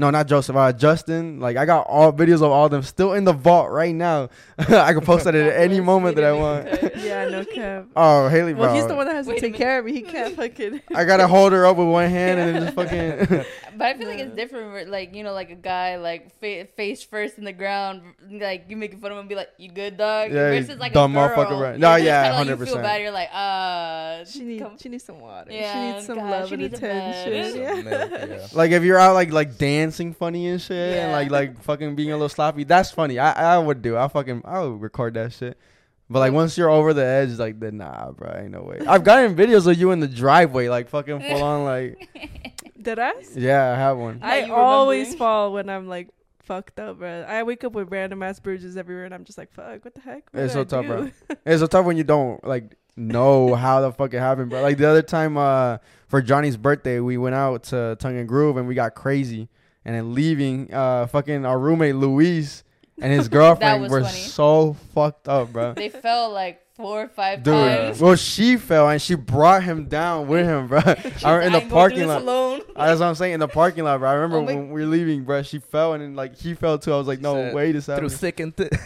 [0.00, 0.56] No, not Joseph.
[0.56, 1.38] Uh, Justin.
[1.40, 4.30] Like I got all videos of all of them still in the vault right now.
[4.58, 6.66] I can post that at any moment that I want.
[6.96, 7.86] yeah, no cap.
[7.96, 8.62] Oh, Haley, bro.
[8.62, 9.92] Well, he's the one that has to Wait a take care of me.
[9.92, 10.80] He can't fucking.
[10.94, 13.44] I gotta hold her up with one hand and then just fucking.
[13.76, 14.72] But I feel like it's different.
[14.72, 18.66] where, Like you know, like a guy like fa- face first in the ground, like
[18.68, 21.16] you making fun of him, and be like, "You good, dog?" Yeah, Versus like dumb
[21.16, 21.36] a girl.
[21.36, 21.70] motherfucker, right.
[21.70, 22.68] You're No, yeah, kinda, like, You 100%.
[22.68, 23.00] feel bad.
[23.02, 24.82] You're like, uh, She needs.
[24.82, 25.50] She needs some water.
[25.52, 27.62] Yeah, she needs some God, love she and needs attention.
[27.62, 28.26] Yeah.
[28.26, 28.46] yeah.
[28.54, 32.10] like if you're out like like dancing funny and shit and like like fucking being
[32.10, 33.18] a little sloppy, that's funny.
[33.18, 33.96] I I would do.
[33.96, 35.58] I fucking I would record that shit.
[36.08, 38.80] But like once you're over the edge, like then nah, bro, ain't no way.
[38.86, 42.08] I've gotten videos of you in the driveway, like fucking full on, like
[42.82, 43.12] Did I?
[43.34, 44.20] yeah, I have one.
[44.22, 45.18] I always remembering?
[45.18, 46.08] fall when I'm like
[46.40, 47.22] fucked up, bro.
[47.28, 50.00] I wake up with random ass bruises everywhere, and I'm just like, fuck, what the
[50.00, 50.28] heck?
[50.32, 51.10] What It's so I tough, bro.
[51.46, 54.62] It's so tough when you don't like know how the fuck it happened, bro.
[54.62, 58.56] Like the other time, uh, for Johnny's birthday, we went out to Tongue and Groove
[58.56, 59.48] and we got crazy,
[59.90, 62.62] and then leaving, uh, fucking our roommate Luis
[63.02, 64.18] and his girlfriend were funny.
[64.18, 65.72] so fucked up, bro.
[65.74, 68.00] They fell like four or five Dude, times.
[68.00, 70.80] well, she fell and she brought him down with him, bro.
[71.16, 72.22] She's I, in the ain't going through parking lot.
[72.22, 72.60] alone.
[72.76, 73.34] That's what I'm saying.
[73.34, 74.08] In the parking lot, bro.
[74.10, 75.42] I remember Oh when we were leaving, bro.
[75.42, 76.92] She fell and then like he fell too.
[76.92, 78.12] I was like, She no said, way, this Through happened.
[78.12, 78.68] thick and thin.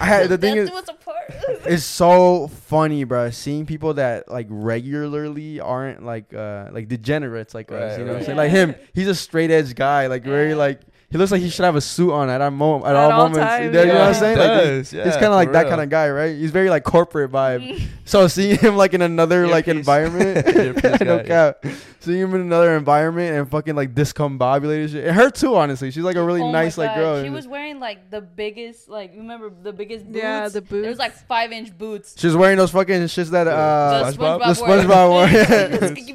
[0.00, 1.16] I had, the thing is, do us apart.
[1.64, 3.30] it's so funny, bro.
[3.30, 7.92] Seeing people that like regularly aren't like uh like degenerates like us.
[7.92, 8.26] Right, You know what I'm right.
[8.26, 8.36] saying?
[8.36, 10.06] Like him, he's a straight edge guy.
[10.08, 12.84] Like very like he looks like he should have a suit on at, all mo-
[12.84, 13.38] at, At all, all moments.
[13.38, 14.02] times, you know what.
[14.02, 14.38] I'm saying?
[14.38, 16.36] Like, Does, he's yeah, kind of like for that kind of guy, right?
[16.36, 17.82] He's very like corporate vibe.
[18.08, 21.24] So seeing him like in another like environment, Earpiece no guy.
[21.24, 21.64] cap.
[22.00, 25.04] Seeing him in another environment and fucking like discombobulated shit.
[25.06, 25.90] And her too, honestly.
[25.90, 27.22] She's like a really Oh nice like girl.
[27.22, 30.16] She was wearing like the biggest, like remember the biggest boots?
[30.16, 30.86] Yeah, the boots.
[30.86, 32.14] It was like five inch boots.
[32.18, 34.40] She was wearing those fucking shits that uh the SpongeBob?
[34.40, 34.78] SpongeBob, The wore.
[34.78, 35.28] SpongeBob wore,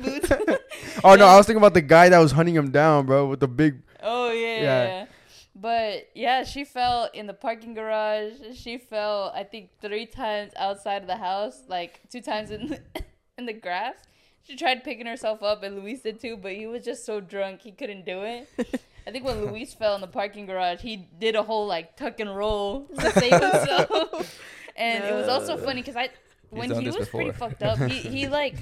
[0.01, 0.47] yeah.
[0.47, 1.01] boots.
[1.03, 3.39] Oh no, I was thinking about the guy that was hunting him down, bro, with
[3.39, 4.61] the big Oh yeah, Yeah.
[4.61, 4.85] yeah.
[4.85, 5.05] yeah.
[5.55, 8.33] But yeah, she fell in the parking garage.
[8.55, 12.79] She fell, I think, three times outside of the house, like two times in the,
[13.37, 13.95] in the grass.
[14.41, 17.61] She tried picking herself up, and Luis did too, but he was just so drunk
[17.61, 18.49] he couldn't do it.
[19.07, 22.19] I think when Luis fell in the parking garage, he did a whole like tuck
[22.19, 24.39] and roll to save himself.
[24.75, 26.09] and it was also funny because I,
[26.49, 28.55] when done he this was pretty fucked up, he, he like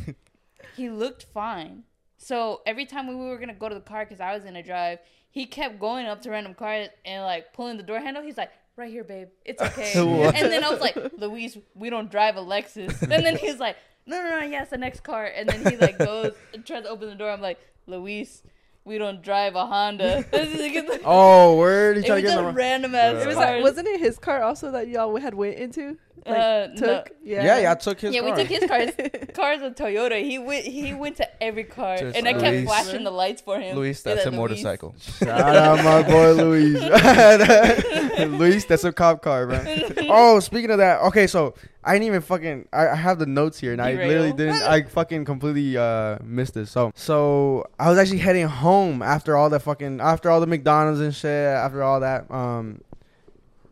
[0.76, 1.84] he looked fine.
[2.24, 4.62] So every time we were gonna go to the car, because I was in a
[4.62, 5.00] drive,
[5.32, 8.22] he kept going up to random cars and like pulling the door handle.
[8.22, 9.92] He's like, "Right here, babe, it's okay."
[10.36, 13.76] And then I was like, "Luis, we don't drive a Lexus." And then he's like,
[14.06, 16.84] "No, no, no, yeah, it's the next car." And then he like goes and tries
[16.84, 17.32] to open the door.
[17.32, 18.44] I'm like, "Luis."
[18.84, 20.26] we don't drive a Honda."
[21.06, 21.98] Oh, word.
[21.98, 23.46] He it tried was to get just random ass It It was cars.
[23.56, 25.98] like, wasn't it his car also that y'all had went into?
[26.26, 26.76] Like, Uh, no.
[26.76, 27.12] took?
[27.24, 27.44] Yeah.
[27.44, 28.30] Yeah, yeah, I took his yeah, car.
[28.32, 28.90] we took his cars.
[29.34, 30.22] Car's of Toyota.
[30.24, 30.66] He went.
[30.66, 33.76] He went to every car, Just and I kept flashing the lights for him.
[33.76, 34.38] Luis, Yeah, that's a Luis.
[34.40, 34.94] motorcycle.
[35.00, 36.80] Shout out my boy Luis.
[38.40, 39.64] Luis, that's a cop car, bro.
[40.10, 43.60] Oh, speaking of that, okay, so I didn't even fucking I, I have the notes
[43.60, 46.70] here and I literally didn't I fucking completely uh missed this.
[46.72, 51.00] So so I was actually heading home after all the fucking after all the McDonald's
[51.00, 52.30] and shit, after all that.
[52.30, 52.82] Um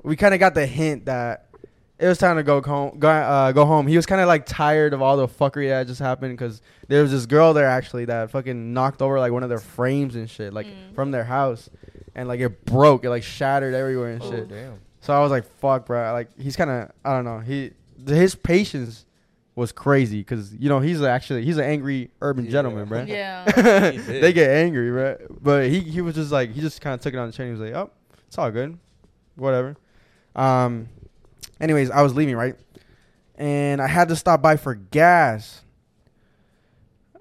[0.02, 1.49] we kinda got the hint that
[2.00, 2.98] it was time to go home.
[2.98, 3.86] Go, uh, go home.
[3.88, 7.02] He was kind of like tired of all the fuckery that just happened because there
[7.02, 10.30] was this girl there actually that fucking knocked over like one of their frames and
[10.30, 10.96] shit, like Mm.
[10.96, 11.70] from their house,
[12.16, 14.48] and like it broke, it like shattered everywhere and Oh, shit.
[14.50, 14.80] damn.
[15.02, 17.40] So I was like, "Fuck, bro!" Like he's kind of, I don't know.
[17.40, 17.72] He
[18.08, 19.06] his patience
[19.56, 22.52] was crazy because you know he's actually he's an angry urban Yeah.
[22.52, 23.02] gentleman, bro.
[23.04, 23.44] Yeah.
[23.92, 25.18] They get angry, bro.
[25.42, 27.48] But he he was just like he just kind of took it on the chin.
[27.48, 27.90] He was like, "Oh,
[28.28, 28.78] it's all good,
[29.36, 29.76] whatever."
[30.36, 30.88] Um.
[31.60, 32.56] Anyways, I was leaving right,
[33.36, 35.62] and I had to stop by for gas.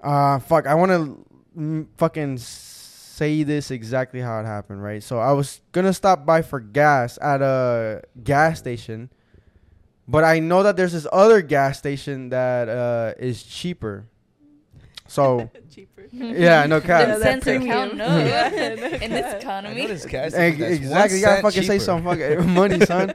[0.01, 0.65] Uh, fuck.
[0.65, 1.25] I want to
[1.57, 5.03] mm, fucking say this exactly how it happened, right?
[5.03, 9.09] So I was gonna stop by for gas at a gas station,
[10.07, 14.05] but I know that there's this other gas station that uh is cheaper.
[15.07, 16.05] So Cheaper.
[16.13, 17.07] yeah, no cap.
[17.07, 17.97] Them that cents are premium.
[17.97, 18.53] counting up
[19.01, 19.81] in this I economy.
[19.81, 21.17] know this guy's exactly.
[21.19, 23.13] You gotta fucking say some fucking money, son.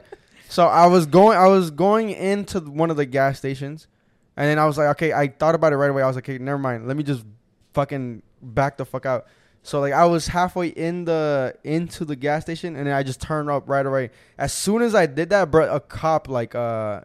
[0.55, 3.89] So I was going, I was going into one of the gas stations,
[4.37, 6.01] and then I was like, okay, I thought about it right away.
[6.01, 6.87] I was like, okay, never mind.
[6.87, 7.25] Let me just
[7.73, 9.27] fucking back the fuck out.
[9.63, 13.19] So like I was halfway in the into the gas station, and then I just
[13.19, 14.11] turned up right away.
[14.37, 17.01] As soon as I did that, bro, a cop like uh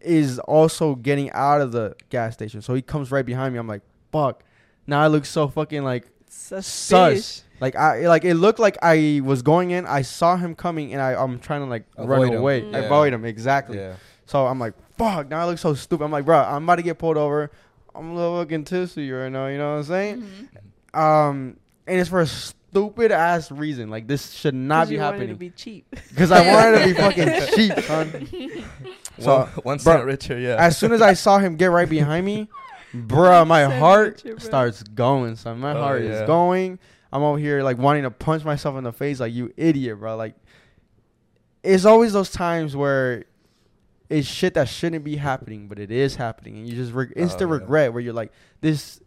[0.00, 2.62] is also getting out of the gas station.
[2.62, 3.58] So he comes right behind me.
[3.58, 4.42] I'm like, fuck.
[4.86, 7.44] Now I look so fucking like Suspicious.
[7.60, 9.86] Like I like it looked like I was going in.
[9.86, 12.38] I saw him coming, and I I'm trying to like run Avoid him.
[12.40, 12.72] away, Mm.
[12.72, 12.78] Yeah.
[12.80, 13.78] avoid him exactly.
[13.78, 13.94] Yeah.
[14.26, 15.28] So I'm like, fuck.
[15.28, 16.04] Now I look so stupid.
[16.04, 17.50] I'm like, bro, I'm about to get pulled over.
[17.94, 19.46] I'm a little fucking tipsy right now.
[19.46, 20.22] You know what I'm saying?
[20.94, 20.98] Mhm.
[20.98, 23.88] Um, and it's for a stupid ass reason.
[23.90, 25.86] Like this should not be you wanted happening to be cheap.
[26.10, 28.64] because I wanted to be fucking cheap, son.
[29.20, 30.54] So, one, one bro, cent richer, yeah.
[30.60, 32.46] As soon as I saw him get right behind me,
[32.94, 34.38] bruh, my heart picture, bro.
[34.38, 35.58] starts going, son.
[35.58, 36.10] My Oh, heart yeah.
[36.20, 36.78] is going.
[37.12, 40.16] I'm over here like wanting to punch myself in the face, like you idiot, bro.
[40.16, 40.34] Like,
[41.62, 43.24] it's always those times where
[44.08, 47.20] it's shit that shouldn't be happening, but it is happening, and you just re- oh,
[47.20, 47.56] instant yeah.
[47.56, 49.00] regret where you're like, this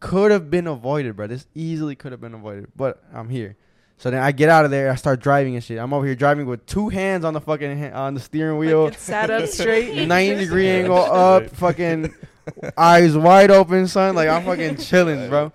[0.00, 1.26] could have been avoided, bro.
[1.26, 3.56] This easily could have been avoided, but I'm here.
[3.98, 5.78] So then I get out of there, I start driving and shit.
[5.78, 8.84] I'm over here driving with two hands on the fucking ha- on the steering wheel.
[8.84, 9.94] Like, it's sat up straight.
[10.08, 12.12] 90 degree angle up, fucking
[12.76, 14.14] eyes wide open, son.
[14.14, 15.52] Like I'm fucking chilling, bro.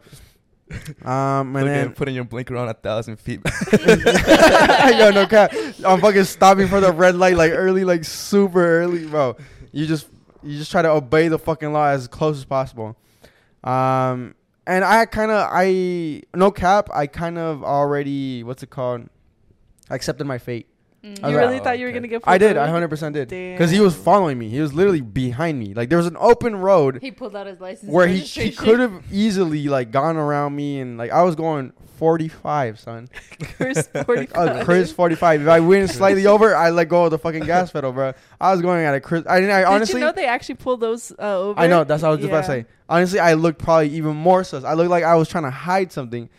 [1.05, 3.39] Um, and then putting your blinker on a thousand feet.
[3.71, 5.53] yo, no cap.
[5.85, 9.37] I'm fucking stopping for the red light, like early, like super early, bro.
[9.71, 10.07] You just
[10.43, 12.97] you just try to obey the fucking law as close as possible.
[13.63, 16.89] Um, and I kind of I no cap.
[16.93, 19.07] I kind of already what's it called?
[19.89, 20.67] I accepted my fate.
[21.15, 21.23] Mm.
[21.23, 21.99] I was You like, really oh, thought you were okay.
[21.99, 22.21] gonna get?
[22.25, 22.57] I pulled did.
[22.57, 23.29] I hundred percent did.
[23.29, 24.49] Because he was following me.
[24.49, 25.73] He was literally behind me.
[25.73, 27.91] Like there was an open road He pulled out his license.
[27.91, 31.73] where he, he could have easily like gone around me and like I was going
[31.97, 33.09] 45, son.
[33.57, 34.55] Chris 45.
[34.57, 35.41] a Chris 45.
[35.41, 38.13] If I went slightly over, I let go of the fucking gas pedal, bro.
[38.39, 39.23] I was going at a Chris.
[39.27, 39.55] I didn't.
[39.55, 39.99] I Did honestly.
[40.01, 41.59] you know they actually pull those uh, over?
[41.59, 41.83] I know.
[41.83, 42.65] That's what I was just about to say.
[42.87, 44.63] Honestly, I looked probably even more sus.
[44.63, 46.29] I looked like I was trying to hide something.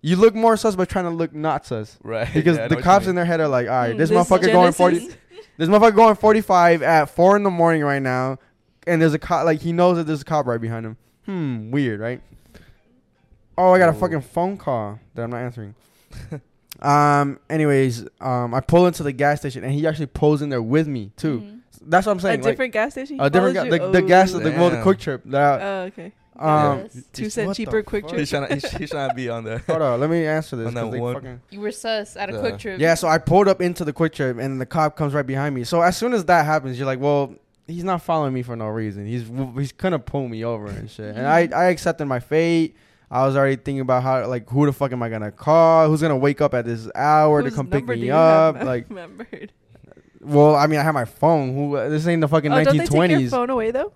[0.00, 1.98] You look more sus, but trying to look not sus.
[2.02, 2.32] Right.
[2.32, 4.52] Because yeah, the cops in their head are like, all right, Mm, this, this motherfucker
[4.52, 5.08] going 40.
[5.56, 8.38] This motherfucker going 45 at four in the morning right now,
[8.86, 9.44] and there's a cop.
[9.44, 10.96] Like he knows that there's a cop right behind him.
[11.26, 12.20] Hmm, weird, right?
[13.56, 15.74] Oh, I got a fucking phone call that I'm not answering.
[16.80, 17.40] um.
[17.50, 20.86] Anyways, um, I pull into the gas station, and he actually pulls in there with
[20.86, 21.40] me too.
[21.40, 21.60] Mhm.
[21.82, 22.40] That's what I'm A saying.
[22.42, 23.18] like, different gas station.
[23.20, 23.92] a different, ga- the, you?
[23.92, 24.38] the gas, Oh.
[24.38, 24.84] the, well, the Damn.
[24.84, 25.22] QuikTrip.
[25.26, 26.12] That, Oh, okay.
[26.40, 27.04] Um, Yes.
[27.12, 28.10] Two He's- cent what the cheaper quick fuck?
[28.10, 28.18] trip.
[28.20, 29.58] He's trying to he's, he's trying to be on there.
[29.66, 30.68] hold on, let me answer this.
[30.68, 32.38] On that 'cause they one- fucking- You were sus at a Yeah.
[32.40, 32.78] QuikTrip.
[32.78, 35.64] Yeah, so I pulled up into the QuikTrip and the cop comes right behind me.
[35.64, 37.34] So as soon as that happens, you're like, well,
[37.66, 39.06] he's not following me for no reason.
[39.06, 39.24] He's
[39.56, 41.16] he's gonna pull me over and shit.
[41.16, 42.76] And I I accepted my fate.
[43.10, 45.88] I was already thinking about how like who the fuck am I gonna call?
[45.88, 48.56] Who's gonna wake up at this hour to come pick number do me you have
[48.56, 48.64] up?
[48.64, 49.50] Like, remembered?
[50.20, 51.54] well, I mean, I have my phone.
[51.54, 53.30] Who this ain't the fucking Oh, don't they take your 1920s.
[53.30, 53.92] phone away though?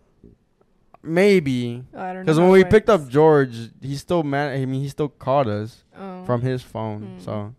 [1.03, 2.20] Maybe Oh, I don't know.
[2.22, 4.53] because when we picked up George, he still man.
[4.61, 5.82] I mean, he still called us.
[5.98, 6.24] Oh.
[6.24, 7.03] from his phone.
[7.03, 7.20] Hmm.
[7.20, 7.55] So,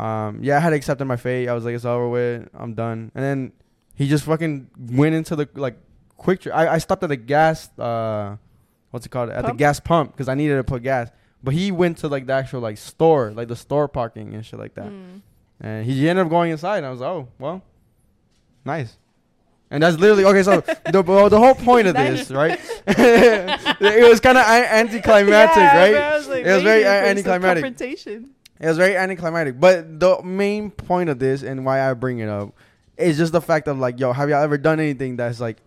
[0.00, 1.48] um, yeah, I had accepted my fate.
[1.48, 2.48] I was like, it's over with.
[2.54, 3.10] I'm done.
[3.14, 3.52] And then
[3.94, 5.76] he just fucking went into the like
[6.16, 6.40] quick.
[6.40, 7.70] Tr- I I stopped at the gas.
[7.78, 8.36] Uh,
[8.90, 9.30] what's it called?
[9.30, 11.10] At the gas pump because I needed to put gas.
[11.42, 14.58] But he went to like the actual like store, like the store parking and shit
[14.58, 14.86] like that.
[14.90, 15.20] Mm.
[15.60, 16.78] And he ended up going inside.
[16.78, 17.62] And I was like, oh well,
[18.64, 18.98] nice.
[19.70, 20.42] And that's literally okay.
[20.42, 20.60] So
[20.92, 22.58] the well, the whole point of this, right?
[22.86, 25.92] it was kind of anticlimactic, Yeah, right?
[25.92, 27.64] bro, was like, It was very anticlimactic.
[27.64, 28.30] Confrontation.
[28.60, 29.60] It was very anticlimactic.
[29.60, 32.54] But the main point of this and why I bring it up
[32.96, 35.58] is just the fact of like, yo, have y'all ever done anything that's like,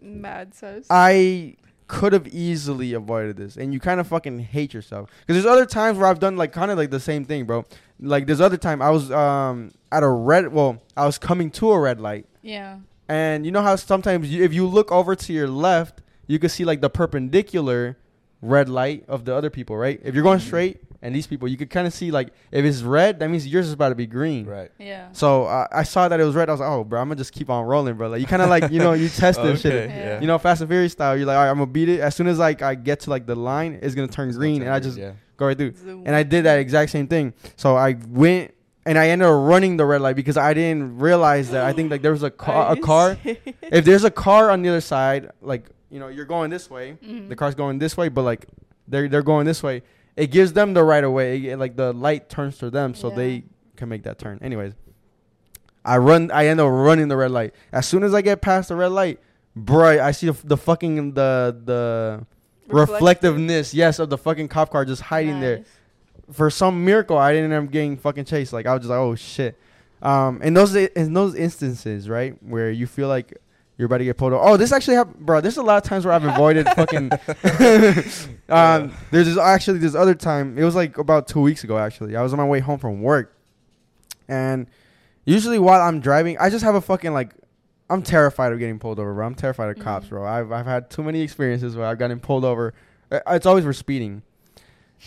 [0.00, 0.86] Mad sus.
[0.88, 1.56] I
[1.88, 5.10] could have easily avoided this, and you kind of fucking hate yourself.
[5.20, 7.64] Because there's other times where I've done like kind of like the same thing, bro.
[8.00, 11.70] Like there's other time I was um at a red, well, I was coming to
[11.72, 12.78] a red light, Yeah.
[13.08, 16.48] And you know how sometimes you, if you look over to your left, you can
[16.48, 17.96] see like the perpendicular
[18.42, 20.00] red light of the other people, right?
[20.02, 22.82] If you're going straight and these people, you could kind of see like if it's
[22.82, 24.46] red, that means yours is about to be green.
[24.46, 24.70] Right.
[24.78, 25.08] Yeah.
[25.12, 26.48] So uh, I saw that it was red.
[26.48, 28.08] I was like, oh, bro, I'm gonna just keep on rolling, bro.
[28.08, 29.90] Like you kind of like you know you test this shit.
[29.90, 30.20] Yeah.
[30.20, 31.16] You know, Fast and Furious style.
[31.16, 32.00] You're like, all right, I'm gonna beat it.
[32.00, 34.70] As soon as like I get to like the line, it's gonna turn green, and
[34.70, 35.12] I just yeah.
[35.36, 35.74] go right through.
[35.76, 36.02] Zoom.
[36.06, 37.34] And I did that exact same thing.
[37.56, 38.52] So I went
[38.86, 41.90] and I ended up running the red light because I didn't realize that I think
[41.90, 42.72] like there was a car.
[42.76, 43.18] A car.
[43.24, 46.96] if there's a car on the other side, like you know, you're going this way.
[47.04, 47.28] Mhm.
[47.28, 48.46] The car's going this way, but like
[48.88, 49.82] they're they're going this way.
[50.16, 51.36] It gives them the right of way.
[51.46, 53.16] It- like the light turns to them, so Yeah.
[53.16, 53.44] they
[53.76, 54.38] can make that turn.
[54.40, 54.72] Anyways,
[55.84, 56.30] I run.
[56.30, 57.54] I end up running the red light.
[57.72, 59.20] As soon as I get past the red light,
[59.54, 62.26] bro, I see the, the fucking the the
[62.68, 65.64] reflectiveness, yes, of the fucking cop car just hiding there.
[66.32, 68.52] For some miracle, I didn't end up getting fucking chased.
[68.52, 69.58] Like I was just like, oh shit.
[70.02, 73.36] Um, in those in those instances, right, where you feel like
[73.78, 74.42] you're about to get pulled over.
[74.42, 75.40] Oh, this actually happened, bro.
[75.40, 77.10] There's a lot of times where I've avoided fucking.
[78.48, 80.58] um, there's this, actually this other time.
[80.58, 81.78] It was like about two weeks ago.
[81.78, 83.36] Actually, I was on my way home from work,
[84.28, 84.66] and
[85.24, 87.32] usually while I'm driving, I just have a fucking like.
[87.88, 89.24] I'm terrified of getting pulled over, bro.
[89.24, 90.10] I'm terrified of cops, Mhm.
[90.10, 90.26] bro.
[90.26, 92.74] I've I've had too many experiences where I've gotten pulled over.
[93.12, 94.22] It's always for speeding,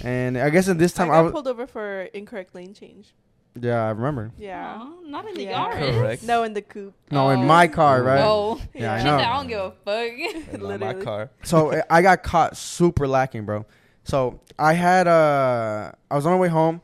[0.04, 1.32] and I guess in this time I, got was.
[1.34, 3.14] pulled over for incorrect lane change.
[3.60, 4.32] Yeah, I remember.
[4.38, 4.78] Yeah.
[4.80, 5.72] Aw, not in the Yeah.
[5.74, 5.94] Yaris.
[6.00, 6.24] Correct.
[6.24, 6.94] No, in the coupe.
[7.12, 7.44] No, in Oh.
[7.46, 8.20] my car, right?
[8.20, 8.60] No.
[8.74, 9.18] Yeah, I She know.
[9.18, 10.48] said, I don't give a fuck.
[10.54, 11.04] And not my Literally.
[11.06, 11.30] car.
[11.44, 13.66] so uh, I got caught super lacking, bro.
[14.04, 16.82] So I had uh I was on my way home,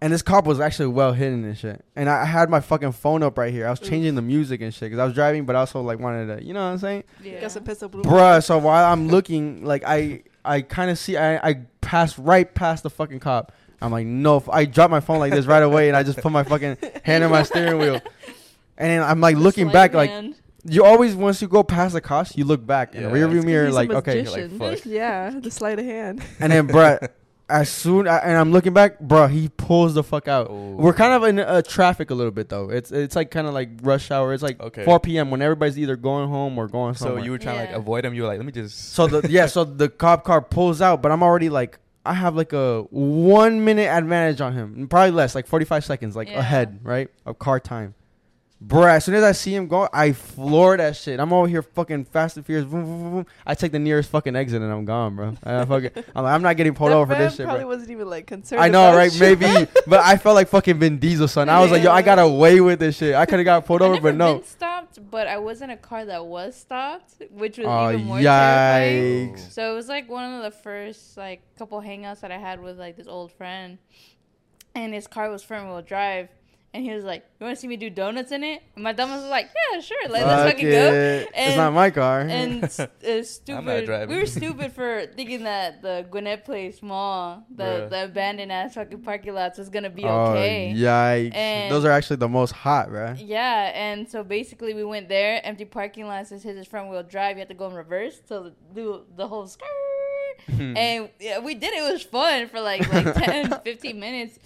[0.00, 1.84] and this cop was actually well hidden and shit.
[1.96, 3.66] And I had my fucking phone up right here.
[3.66, 6.00] I was changing the music and shit because I was driving, but I also like
[6.00, 7.40] wanted to, you know what I'm saying, yeah.
[7.40, 8.02] Got some pistol blue.
[8.02, 8.42] bruh.
[8.44, 12.82] So while I'm looking, like I I kind of see I I passed right past
[12.82, 13.52] the fucking cop.
[13.82, 16.30] I'm like, no, I dropped my phone like this right away, and I just put
[16.32, 18.00] my fucking hand on my steering wheel.
[18.76, 20.34] And then I'm like looking back, of like
[20.64, 23.14] you always once you go past the cops, you look back in the Yeah.
[23.14, 24.26] rearview mirror, He's like okay.
[24.26, 24.84] Like, fuck.
[24.84, 26.22] Yeah, the sleight of hand.
[26.38, 27.08] And then, bruh,
[27.50, 30.46] as soon and I'm looking back, bro, he pulls the fuck out.
[30.50, 30.76] Oh.
[30.76, 32.70] We're kind of in uh, traffic a little bit though.
[32.70, 34.32] It's it's like kind of like rush hour.
[34.32, 34.84] It's like Okay.
[34.84, 35.30] 4 p.m.
[35.30, 37.20] when everybody's either going home or going somewhere.
[37.20, 38.14] So you were trying to like avoid him.
[38.14, 38.92] You were like, let me just.
[38.94, 42.34] so the yeah, so the cop car pulls out, but I'm already like I have
[42.34, 46.38] like a one minute advantage on him, probably less, like 45 seconds, like Yeah.
[46.38, 47.94] ahead, right, of car time.
[48.62, 51.18] Bruh, as soon as I see him go, I floor that shit.
[51.18, 52.66] I'm over here fucking fast and furious.
[52.68, 53.26] Boom, boom, boom, boom.
[53.46, 55.34] I take the nearest fucking exit and I'm gone, bro.
[55.42, 57.68] I fucking, I'm like, I'm not getting pulled That over for this shit, probably bro.
[57.68, 58.60] wasn't even like concerned.
[58.60, 59.10] I know, about right?
[59.10, 59.40] shit.
[59.40, 61.48] Maybe, but I felt like fucking Vin Diesel, son.
[61.48, 63.14] I was like, yo, I got away with this shit.
[63.14, 64.34] I could have got pulled over, never but no.
[64.34, 68.04] been stopped, but I was in a car that was stopped, which was Oh, even
[68.04, 69.36] more terrifying.
[69.38, 72.78] So it was like one of the first like couple hangouts that I had with
[72.78, 73.78] like this old friend,
[74.74, 76.28] and his car was front wheel drive,
[76.72, 78.94] and he was like, "You want to see me do donuts in it?" And my
[78.94, 81.28] dumbass was like, "Yeah, sure, like, let's Fuck fucking go." it.
[81.34, 82.20] It's not my car.
[82.20, 84.08] And s- uh, stupid.
[84.08, 87.90] We were stupid for thinking that the Gwinnett Place Mall, the Bruh.
[87.90, 90.72] the abandoned ass fucking parking lots, was gonna be oh, okay.
[90.76, 91.34] yikes.
[91.34, 93.14] And- Those are actually the most hot, bro.
[93.18, 97.02] Yeah, and so basically we went there, empty parking lot, says his is front wheel
[97.02, 99.66] drive, you have to go in reverse to do the whole skirt.
[100.48, 101.82] and yeah, we did it.
[101.84, 104.38] It was fun for like like 10, 15 minutes.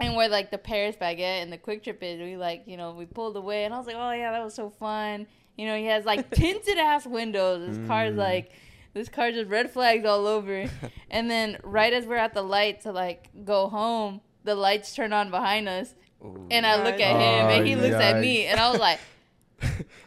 [0.00, 3.04] And where like the Paris baguette and the QuikTrip is, we like, you know, we
[3.06, 5.26] pulled away and I was like, Oh yeah, that was so fun.
[5.56, 7.68] You know, he has like tinted ass windows.
[7.76, 8.18] This car's Mm.
[8.18, 8.52] like
[8.94, 10.64] this car just red flags all over.
[11.10, 15.12] and then right as we're at the light to like go home, the lights turn
[15.12, 15.94] on behind us.
[16.24, 16.46] Ooh.
[16.50, 18.98] And I look at Oh, him, and he looks at me, and I was like,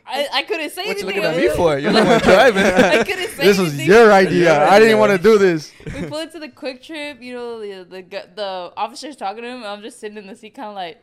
[0.06, 1.22] I, I couldn't say what you anything.
[1.24, 1.78] looking at me for?
[1.78, 2.66] You're the one driving.
[2.66, 4.54] I couldn't say This was your idea.
[4.68, 4.98] I didn't idea.
[4.98, 5.72] want to do this.
[5.86, 7.22] We pull into the QuikTrip.
[7.22, 9.58] You know, the the, gu- the officer's talking to him.
[9.58, 11.02] And I'm just sitting in the seat, kind of like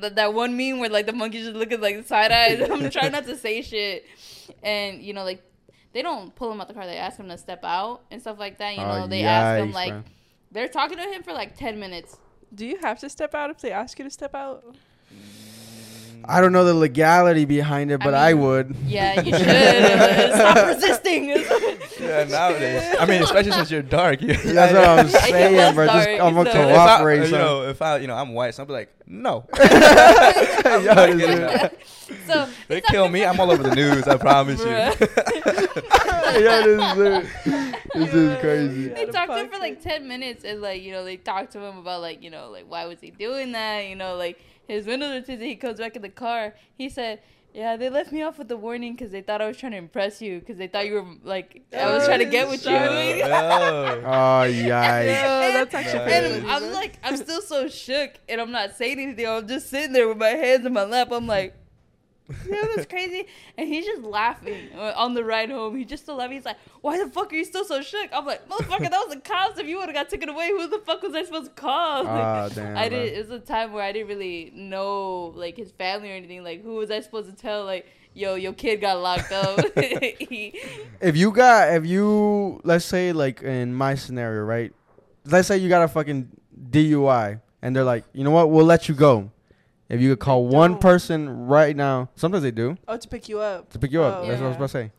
[0.00, 2.60] that, that one meme where like the monkey's just looking like side eyes.
[2.70, 4.04] I'm trying not to say shit,
[4.62, 5.42] and you know, like
[5.92, 6.86] they don't pull him out the car.
[6.86, 8.72] They ask him to step out and stuff like that.
[8.76, 10.02] You know, Oh, they ask him like bro.
[10.52, 12.16] they're talking to him for like ten minutes.
[12.54, 14.64] Do you have to step out if they ask you to step out?
[16.28, 18.76] I don't know the legality behind it, but I, mean, would.
[18.86, 21.28] Yeah, you should stop resisting.
[22.00, 22.96] yeah, nowadays.
[22.98, 24.20] I mean, especially since you're dark.
[24.20, 25.86] You, That's what I'm saying, was bro.
[25.86, 27.24] Just, I'm gonna so- If I, cooperate.
[27.26, 29.46] you know, if I, you know, I'm white, so I'll be like, no.
[29.56, 31.74] Yo, not this getting is- that.
[32.26, 34.08] so They kill me, I'm all over the news.
[34.08, 34.66] I promise you.
[34.66, 36.40] Bruh.
[36.40, 36.96] Yo, this
[37.46, 38.88] is, this is crazy.
[38.88, 41.60] they talked to him for like 10 minutes and like you know they talked to
[41.60, 44.38] him about like you know like why was he doing that you know like
[44.68, 46.54] his windows are tinted he comes back in the car.
[46.76, 47.20] He said
[47.54, 49.78] yeah they left me off with the warning because they thought i was trying to
[49.78, 52.76] impress you because they thought you were like i was trying to get with you.
[52.76, 52.76] Oh,
[54.04, 55.06] Oh, yikes.
[55.06, 56.34] Yeah, that's actually Nice.
[56.34, 59.26] and i'm like i'm still so shook and i'm not saying anything.
[59.26, 61.08] I'm just sitting there with my hands in my lap.
[61.10, 61.54] I'm like
[62.48, 63.26] yeah, that's crazy.
[63.56, 65.76] And he's just laughing uh, on the ride home.
[65.76, 66.36] He's just still laughing.
[66.36, 69.14] He's like, "Why the fuck are you still so shook?" I'm like, "Motherfucker, that was
[69.14, 69.58] the cops.
[69.60, 72.04] If you would have got taken away, who the fuck was I supposed to call?"
[72.04, 72.76] Like, Ah, damn.
[72.76, 73.12] I did.
[73.12, 76.42] It was a time where I didn't really know like his family or anything.
[76.42, 77.64] Like, who was I supposed to tell?
[77.64, 79.60] Like, yo, your kid got locked up.
[81.00, 84.72] If you got, if you, let's say, like in my scenario, right?
[85.24, 86.28] Let's say you got a fucking
[86.70, 88.50] DUI, and they're like, you know what?
[88.50, 89.30] We'll let you go.
[89.88, 90.80] If you could call They one don't.
[90.80, 93.70] person right now, sometimes they do Oh, to pick you up.
[93.72, 94.22] to pick you up.
[94.22, 94.56] Oh, That's what I was yeah.
[94.56, 94.90] about to say.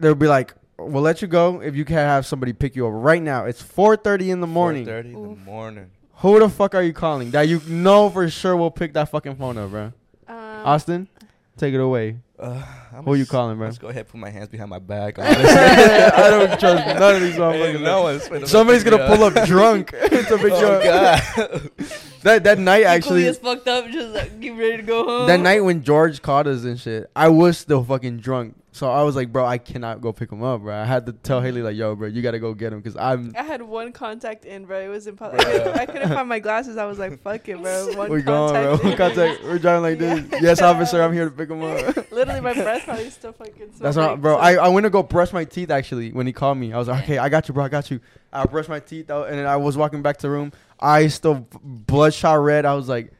[0.00, 2.92] They'll be like, we'll let you go if you can have somebody pick you up
[2.94, 3.44] right now.
[3.44, 4.86] It's 4:30 in the morning.
[4.86, 5.90] 4:30 in the morning.
[6.18, 9.36] Who the fuck are you calling that you know for sure will pick that fucking
[9.36, 9.92] phone up, bro?
[10.26, 11.08] Um, Austin,
[11.56, 12.16] take it away.
[12.36, 12.62] Uh,
[12.92, 13.66] I'm Who you calling, bro?
[13.66, 15.18] Let's go ahead, and put my hands behind my back.
[15.20, 17.74] I don't trust none of these motherfuckers.
[17.74, 21.22] Ain't no one's Somebody's gonna pull up drunk to pick you Oh up.
[21.36, 21.70] God.
[22.24, 25.26] That that night Equally actually, as fucked up, just like get ready to go home.
[25.26, 28.56] that night when George called us and shit, I was still fucking drunk.
[28.74, 30.74] So I was like, bro, I cannot go pick him up, bro.
[30.74, 33.32] I had to tell Haley like, yo, bro, you gotta go get him because I'm.
[33.38, 34.80] I had one contact in, bro.
[34.80, 35.42] It was impossible.
[35.42, 36.76] I, couldn't- I couldn't find my glasses.
[36.76, 37.92] I was like, fuck it, bro.
[37.94, 38.76] One We're going, bro.
[38.78, 38.98] contact.
[38.98, 39.44] Contact.
[39.44, 40.42] We're driving like this.
[40.42, 41.96] Yes, officer, I'm here to pick him up.
[42.10, 43.54] Literally, my breath probably still fucking.
[43.78, 44.34] That's smelled not, bro.
[44.34, 46.72] some- I, I went to go brush my teeth actually when he called me.
[46.72, 47.62] I was like, okay, I got you, bro.
[47.62, 48.00] I got you.
[48.32, 50.50] I brushed my teeth out and then I was walking back to the room.
[50.80, 52.64] I still bloodshot red.
[52.66, 53.12] I was like,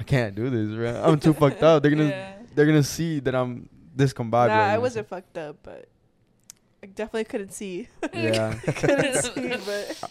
[0.00, 1.00] I can't do this, bro.
[1.04, 1.80] I'm too fucked up.
[1.82, 2.32] They're gonna Yeah.
[2.56, 4.48] they're gonna see that I'm discombobulated.
[4.48, 5.88] Nah, I wasn't fucked up, but
[6.82, 7.88] I definitely couldn't see.
[8.12, 8.54] Yeah.
[8.66, 9.54] couldn't see,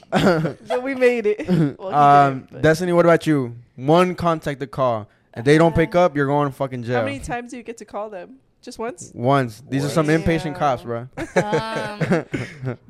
[0.09, 1.77] but, but we made it.
[1.79, 3.55] Well, um, didn't, Destiny, what about you?
[3.75, 5.07] One contact the call.
[5.37, 6.99] If they don't pick up, you're going to fucking jail.
[6.99, 8.37] How many times do you get to call them?
[8.61, 9.11] Just once?
[9.13, 9.61] Once.
[9.69, 10.21] These are some Once.
[10.21, 10.85] impatient cops, Yeah.
[10.87, 10.99] bro.
[11.43, 11.99] Um,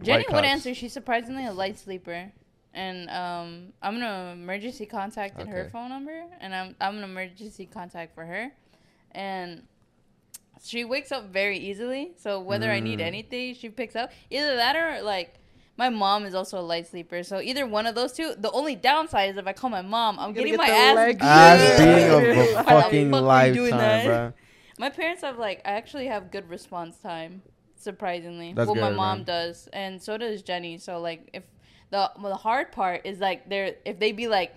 [0.02, 0.48] Jenny White would cops.
[0.48, 0.74] answer.
[0.74, 2.32] She's surprisingly a light sleeper,
[2.74, 7.66] and um, I'm gonna emergency contact in her phone number, and I'm I'm an emergency
[7.66, 8.52] contact for her,
[9.12, 9.64] and
[10.64, 12.14] she wakes up very easily.
[12.18, 13.04] So whether I need Mm.
[13.08, 14.12] anything, she picks up.
[14.30, 15.36] Either that or like.
[15.78, 18.34] My mom is also a light sleeper, so either one of those two.
[18.38, 21.18] The only downside is if I call my mom, I'm getting gonna my ass.
[21.20, 21.96] Ass Yeah.
[21.96, 24.34] beating of a the fucking fuck are you doing lifetime, bro.
[24.80, 27.42] My parents have like I actually have good response time,
[27.76, 28.54] surprisingly.
[28.54, 29.26] That's well, my mom man.
[29.26, 30.78] does, and so does Jenny.
[30.78, 31.44] So like if
[31.90, 34.54] the well, the hard part is like they're if they be like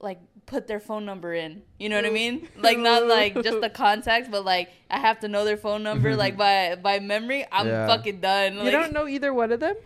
[0.00, 1.62] like put their phone number in.
[1.78, 2.48] You know what I mean?
[2.58, 6.14] Like not like just the contacts, but like I have to know their phone number
[6.24, 7.46] like by by memory.
[7.50, 7.86] I'm Yeah.
[7.86, 8.58] fucking done.
[8.64, 9.76] You don't know either one of them?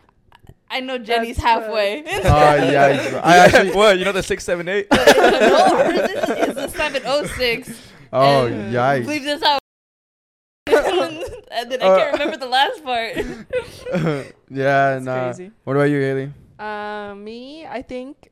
[0.71, 2.03] I know Jenny's That's halfway.
[2.07, 3.21] Oh yeah, bro.
[3.21, 3.73] I actually.
[3.73, 3.99] what?
[3.99, 4.87] You know the six seven eight?
[4.91, 7.71] no, hers is, is the seven oh six.
[8.13, 9.07] Oh And yikes.
[9.07, 9.61] Leave this out.
[10.67, 13.17] and then I Uh, can't remember the last part.
[13.17, 15.25] yeah, That's nah.
[15.33, 15.51] crazy.
[15.65, 16.33] What about you, Haley?
[16.59, 18.31] Uh, me, I think,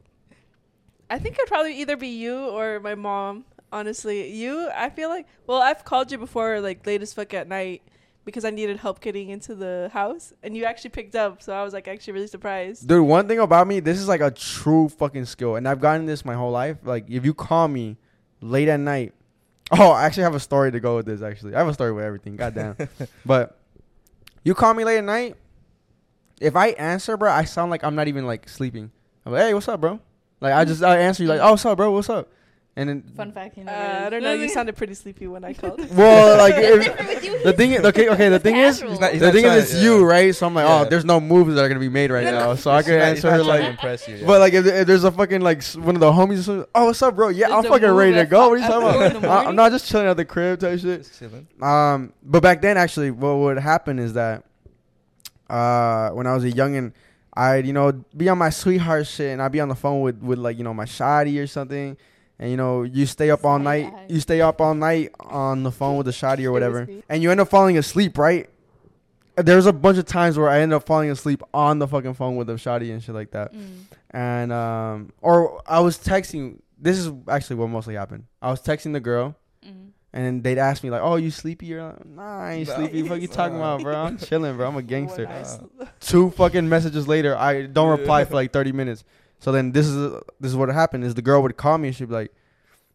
[1.09, 3.45] I think it'd probably either be you or my mom.
[3.73, 7.49] Honestly, you, I feel like, well, I've called you before, like late as fuck at
[7.49, 7.83] night,
[8.25, 11.43] because I needed help getting into the house, and you actually picked up.
[11.43, 12.87] So I was like actually really surprised.
[12.89, 16.07] Dude, one thing about me, this is like a true fucking skill, and I've gotten
[16.07, 16.79] this my whole life.
[16.85, 17.97] Like, if you call me
[18.41, 19.15] late at night,
[19.73, 21.23] oh, I actually have a story to go with this.
[21.23, 22.37] Actually, I have a story with everything.
[22.37, 22.77] Goddamn.
[23.27, 23.59] but
[24.45, 25.37] you call me late at night,
[26.41, 28.91] if I answer, bro, I sound like I'm not even like sleeping.
[29.25, 30.01] I'm like, hey, what's up, bro?
[30.41, 31.91] Like, I just I answer you like, oh, what's up, bro?
[31.91, 32.29] What's up?
[32.79, 33.73] And then Fun fact, you know.
[33.73, 34.35] Uh, I don't know.
[34.35, 35.79] You sounded pretty sleepy when I called.
[35.97, 37.43] well, like if, different with you.
[37.43, 39.73] the thing is, okay, okay, the thing is, He's not- he's the thing trying- is,
[39.73, 40.35] it's you, right?
[40.35, 40.81] So I'm like, Yeah.
[40.83, 43.03] oh, there's no moves that are gonna be made right now, so I can not-
[43.09, 43.63] answer her like.
[43.65, 44.17] impress you.
[44.17, 44.27] yeah.
[44.27, 46.85] But like, if, if there's a fucking like one of the homies, or something, oh,
[46.85, 47.29] what's up, bro?
[47.31, 48.51] Yeah, I'm fucking ready to go.
[48.51, 49.25] What are you talking about?
[49.25, 50.99] I- I'm not just chilling at the crib type shit.
[51.03, 51.47] Just chilling.
[51.63, 54.45] Um, but back then, actually, what would happen is that,
[55.49, 56.93] uh, when I was a youngin,
[57.37, 60.19] I'd you know be on my sweetheart shit, and I'd be on the phone with
[60.23, 61.97] with like you know my shoddy or something,
[62.39, 65.71] and you know you stay up all night, you stay up all night on the
[65.73, 68.49] phone with the shoddy or whatever, and you end up falling asleep, right?
[69.37, 72.37] There's a bunch of times where I end up falling asleep on the fucking phone
[72.37, 73.67] with the shoddy and shit like that Mm.
[74.13, 78.25] and um or I was texting this is actually what mostly happened.
[78.41, 79.91] I was texting the girl Mm.
[80.17, 82.75] And they'd ask me like, "Oh, you sleepy?" Or like, "Nah, I ain't Nah.
[82.77, 83.03] sleepy.
[83.03, 83.75] What you talking Nah.
[83.77, 83.95] about, bro?
[83.97, 84.67] I'm chilling, bro.
[84.69, 85.61] I'm a gangster." When I s-
[86.01, 89.05] Two fucking messages later, I don't reply for like 30 minutes.
[89.39, 91.97] So then this is this is what happened is the girl would call me and
[91.97, 92.33] she'd be like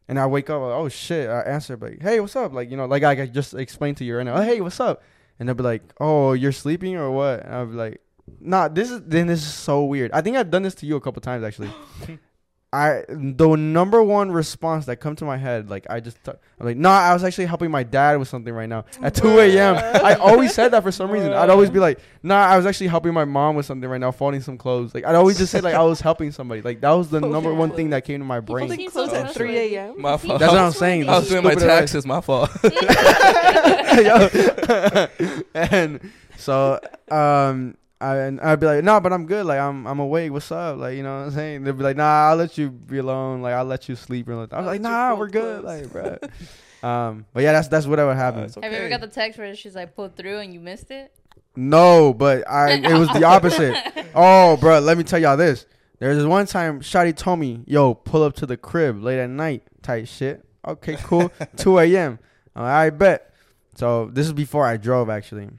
[0.10, 2.76] and I wake up like, "Oh shit." I answer like, "Hey, what's up?" Like, you
[2.78, 4.36] know, like I just explained to you right now.
[4.36, 5.02] "Oh, hey, what's up?"
[5.40, 8.02] And they'll be like, "Oh, you're sleeping or what?" And I'll be like,
[8.40, 10.12] "Nah, this is then this is so weird.
[10.12, 11.70] I think I've done this to you a couple times actually."
[12.74, 16.66] I the number one response that come to my head, like I just, t- I'm
[16.66, 19.76] like, nah, I was actually helping my dad with something right now at 2 a.m.
[19.76, 21.34] I always said that for some reason.
[21.34, 24.12] I'd always be like, nah, I was actually helping my mom with something right now,
[24.12, 24.96] folding some clothes.
[24.96, 26.62] Like I'd always just say like I was helping somebody.
[26.62, 28.70] Like that was the Folding number one thing that came to my brain.
[28.70, 30.02] Folding clothes at 3 a.m.
[30.02, 30.40] My fault.
[30.40, 31.10] That's what I'm saying.
[31.10, 31.80] I was doing my Stupid ass.
[31.80, 32.06] taxes.
[32.06, 32.52] My fault.
[35.54, 36.00] And
[36.38, 39.46] so um I, and I'd be like, no, but I'm good.
[39.46, 40.32] Like I'm I'm awake.
[40.32, 40.78] What's up?
[40.78, 41.64] Like you know what I'm saying?
[41.64, 43.42] They'd be like, nah, I'll let you be alone.
[43.42, 44.28] Like I'll let you sleep.
[44.28, 45.62] And I was I'll like, nah, we're good.
[45.62, 45.92] clothes.
[45.94, 46.22] Like,
[46.82, 46.90] bro.
[46.90, 48.46] um, but yeah, that's that's whatever happened.
[48.46, 50.90] it's Have you ever got the text where she's like pulled through and you missed
[50.90, 51.14] it?
[51.56, 53.76] No, but I it was the opposite.
[54.16, 55.68] oh, bro, let me tell y'all this.
[56.00, 59.30] There's this one time Shotty told me, "Yo, pull up to the crib late at
[59.30, 60.44] night." Type shit.
[60.68, 61.32] Okay, cool.
[61.58, 62.20] 2 a.m.
[62.56, 63.34] I'm like, I bet.
[63.76, 65.50] So this is before I drove actually.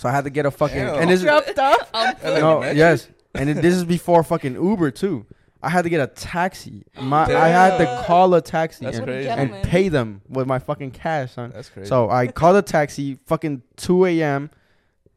[0.00, 0.98] So I had to get a fucking Damn.
[1.02, 1.90] and this is dropped off.
[1.94, 5.26] And then no yes, and it, this is before fucking Uber too.
[5.62, 6.86] I had to get a taxi.
[6.98, 9.28] My I had to call a taxi That's and, crazy.
[9.28, 9.62] and Gentleman.
[9.68, 11.52] pay them with my fucking cash, son.
[11.54, 11.86] That's crazy.
[11.90, 14.48] So I called a taxi, fucking 2 a.m.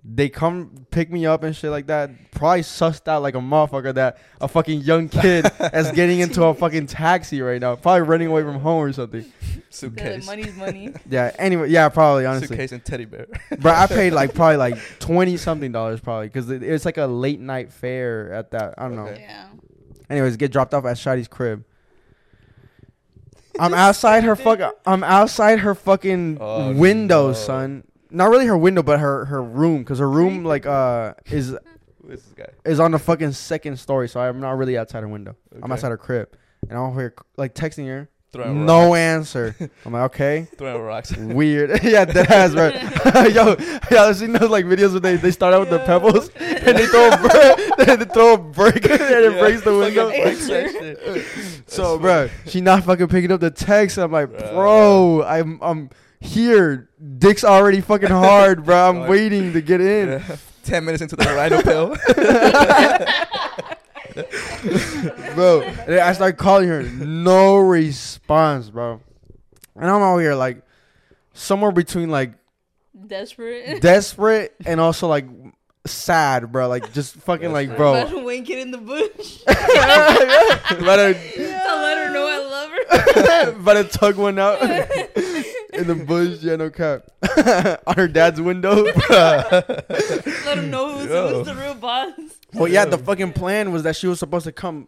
[0.06, 2.32] They come pick me up and shit like that.
[2.32, 6.54] Probably sussed out like a motherfucker that a fucking young kid is getting into a
[6.54, 7.78] fucking taxi right now.
[7.78, 9.22] Probably running away from home or something.
[9.22, 10.26] they're suitcase.
[10.26, 10.94] money's money.
[11.10, 11.32] Yeah.
[11.40, 12.48] Anyway, yeah, probably honestly.
[12.50, 13.28] Suitcase and teddy bear.
[13.50, 17.06] But I paid like probably like twenty something dollars probably because it, it's like a
[17.06, 18.74] late night fare at that.
[18.78, 19.08] I don't know.
[19.08, 19.22] Okay.
[19.22, 19.48] Yeah.
[20.10, 21.64] Anyways, get dropped off at Shotty's crib.
[23.58, 24.60] I'm outside her fuck.
[24.86, 27.34] I'm outside her fucking Oh, window, no.
[27.34, 27.84] son.
[28.14, 31.50] Not really her window, but her her room, because her room like uh is
[32.02, 32.50] Who is this guy?
[32.70, 35.36] is on the fucking second story, so I'm not really outside her window.
[35.56, 35.74] I'm Okay.
[35.74, 36.30] outside her crib,
[36.70, 38.10] and I'm over here like texting her.
[38.32, 38.98] Throwing No rocks.
[38.98, 39.56] answer.
[39.86, 41.16] I'm like, okay, Throwing rocks.
[41.18, 41.70] weird.
[41.84, 42.70] yeah, that has, bro.
[43.26, 43.56] Yo,
[43.92, 45.86] y'all seen those like videos where they, they start out with the Yeah.
[45.86, 49.70] pebbles and they throw a brick, they throw a brick and it Yeah, breaks the
[49.72, 50.10] fucking window.
[50.10, 51.70] breaks that shit.
[51.70, 54.00] So, That's bro, she not fucking picking up the text.
[54.00, 54.52] I'm like, Bruh.
[54.54, 55.90] bro, I'm I'm
[56.24, 56.90] here.
[57.18, 58.90] Dick's already fucking hard, bro.
[58.90, 60.10] I'm waiting to get in.
[60.10, 60.36] Yeah.
[60.64, 61.98] Ten minutes into the rhino pill.
[65.36, 65.62] bro.
[65.62, 69.02] And then I start calling her, no response, bro.
[69.76, 70.62] And I'm out here like
[71.34, 72.34] somewhere between like
[73.08, 73.82] Desperate.
[73.82, 75.26] desperate and also like
[75.86, 76.68] sad, bro.
[76.70, 77.96] Like just fucking like, bro.
[77.96, 79.42] About to wink it in the bush.
[79.46, 81.00] About to, to let
[81.98, 83.60] her know I love her.
[83.60, 84.60] about to tug one out
[85.74, 86.40] in the bush.
[86.42, 87.10] Yeah, no cap.
[87.88, 88.84] On her dad's window.
[89.10, 92.12] let him know who's, who's the real boss.
[92.54, 94.88] well, yeah, the fucking plan was that she was supposed to come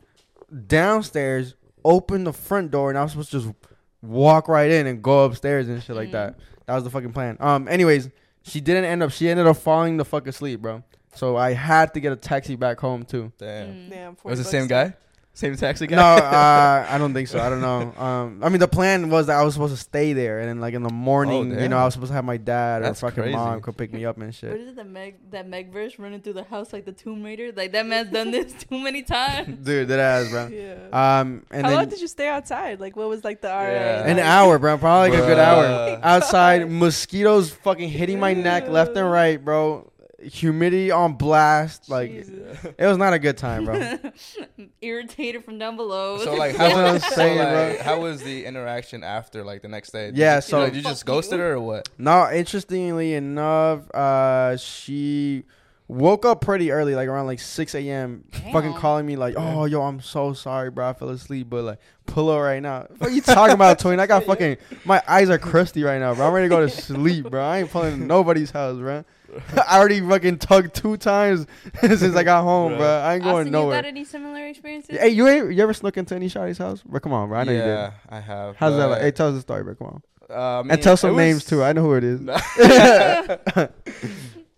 [0.68, 1.56] downstairs
[1.86, 3.54] open the front door, and I was supposed to just
[4.02, 6.38] walk right in and go upstairs and shit like that.
[6.66, 7.38] That was the fucking plan.
[7.40, 8.10] Um, anyways,
[8.42, 9.12] she didn't end up.
[9.12, 10.84] She ended up falling the fuck asleep, bro.
[11.14, 13.32] So I had to get a taxi back home too.
[13.38, 13.70] Damn.
[13.70, 13.90] Mm.
[13.90, 14.14] Damn.
[14.14, 14.96] It was the same guy?
[15.38, 15.98] Same taxi guy?
[15.98, 17.40] No, uh, I don't think so.
[17.42, 17.94] I don't know.
[18.02, 20.62] Um, I mean, the plan was that I was supposed to stay there, and then
[20.62, 21.82] like in the morning, you know, Oh.
[21.82, 23.36] I was supposed to have my dad That's or fucking crazy.
[23.36, 24.50] mom come pick me up and shit.
[24.52, 27.22] What is it that Meg that Meg verse running through the house like the Tomb
[27.22, 27.52] Raider?
[27.54, 29.58] Like that man's done this too many times.
[29.66, 30.48] Dude, that ass, bro.
[30.48, 31.20] Yeah.
[31.20, 32.80] Um, and How long did you stay outside?
[32.80, 34.04] Like, what was like the Yeah.
[34.04, 34.08] RA?
[34.08, 34.78] an hour, bro.
[34.78, 36.00] Probably like a good hour Bruh.
[36.02, 36.72] outside.
[36.72, 39.92] Mosquitoes fucking hitting my neck left and right, bro.
[40.26, 41.90] Humidity on blast.
[41.90, 42.58] Like Jesus.
[42.78, 43.98] it was not a good time, bro.
[44.82, 46.18] Irritated from down below.
[46.24, 49.68] So like, how what I'm was, so, like, how was the interaction after like the
[49.68, 50.08] next day?
[50.08, 51.44] Did Yeah, you, so- like, you just ghosted you.
[51.44, 51.90] her or what?
[51.98, 55.44] No, interestingly enough, uh, she
[55.88, 58.24] woke up pretty early, like around like 6 a.m.
[58.52, 60.90] Fucking calling me like, "Oh, yo, I'm so sorry, bro.
[60.90, 64.00] I fell asleep, but like, pull up right now." What are you talking about, Twin?
[64.00, 66.28] I got fucking my eyes are crusty right now, bro.
[66.28, 67.44] I'm ready to go to sleep, bro.
[67.44, 69.06] I ain't pulling nobody's house, bro.
[69.68, 71.46] I already fucking tugged two times
[71.82, 72.78] since I got home, Bruh.
[72.78, 72.88] bro.
[72.88, 73.82] I ain't going Austin, you nowhere.
[73.82, 74.98] got any similar experiences?
[75.00, 76.82] Hey, you ain't you ever snuck into any shotty's house?
[76.84, 77.40] Bro, come on, bro.
[77.40, 77.70] I know yeah, you did.
[77.70, 78.56] Yeah, I have.
[78.56, 79.00] How's that like?
[79.00, 79.76] but, Hey, tell us the story, bro.
[79.76, 80.02] Come on.
[80.30, 81.64] uh, I mean, and tell it some was- names too.
[81.64, 82.22] I know who it is.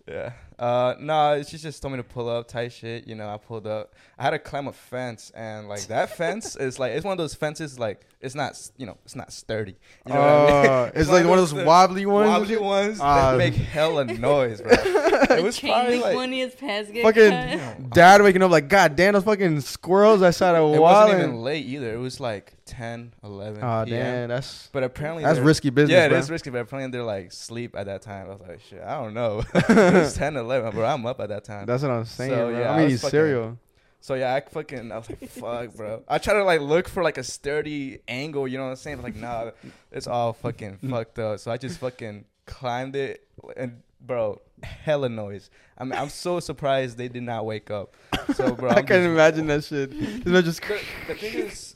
[0.06, 0.32] Yeah.
[0.58, 3.06] Uh, no, she just told me to pull up, tight shit.
[3.06, 3.94] You know, I pulled up.
[4.18, 7.18] I had to climb a fence, and like that fence is like it's one of
[7.18, 9.76] those fences like it's not you know it's not sturdy.
[10.06, 10.70] You know what I mean?
[10.70, 12.28] Uh, it's like one of those uh, wobbly ones.
[12.28, 13.30] wobbly ones Ah.
[13.32, 14.72] that make hella noise, bro.
[14.72, 16.54] it was chain probably link like one of his
[17.02, 17.90] Fucking cut.
[17.90, 21.18] dad waking up like, God damn, those fucking squirrels I saw outside of it wasn't
[21.20, 21.94] even late either.
[21.94, 24.00] It was like 10, 11 Oh p.m.
[24.02, 25.92] damn, that's But apparently that's risky business.
[25.96, 26.18] Yeah, it bro.
[26.18, 28.26] is risky, but apparently they're like sleep at that time.
[28.26, 29.42] I was like, shit, I don't know.
[29.54, 30.84] it's was 10, 11, bro.
[30.84, 31.66] I'm up at that time.
[31.66, 32.58] That's what I'm saying, So, bro.
[32.60, 33.58] yeah, I mean, fucking- cereal.
[34.00, 36.02] So yeah, I fucking I was like, fuck, bro.
[36.06, 38.98] I try to like look for like a sturdy angle, you know what I'm saying?
[38.98, 39.50] But, like, nah,
[39.90, 41.40] it's all fucking fucked up.
[41.40, 45.50] So I just fucking climbed it, and bro, hella noise.
[45.76, 47.96] I mean, I'm so surprised they did not wake up.
[48.34, 49.90] So bro, I I'm can just- imagine that shit.
[50.26, 51.67] Man the, the thing is,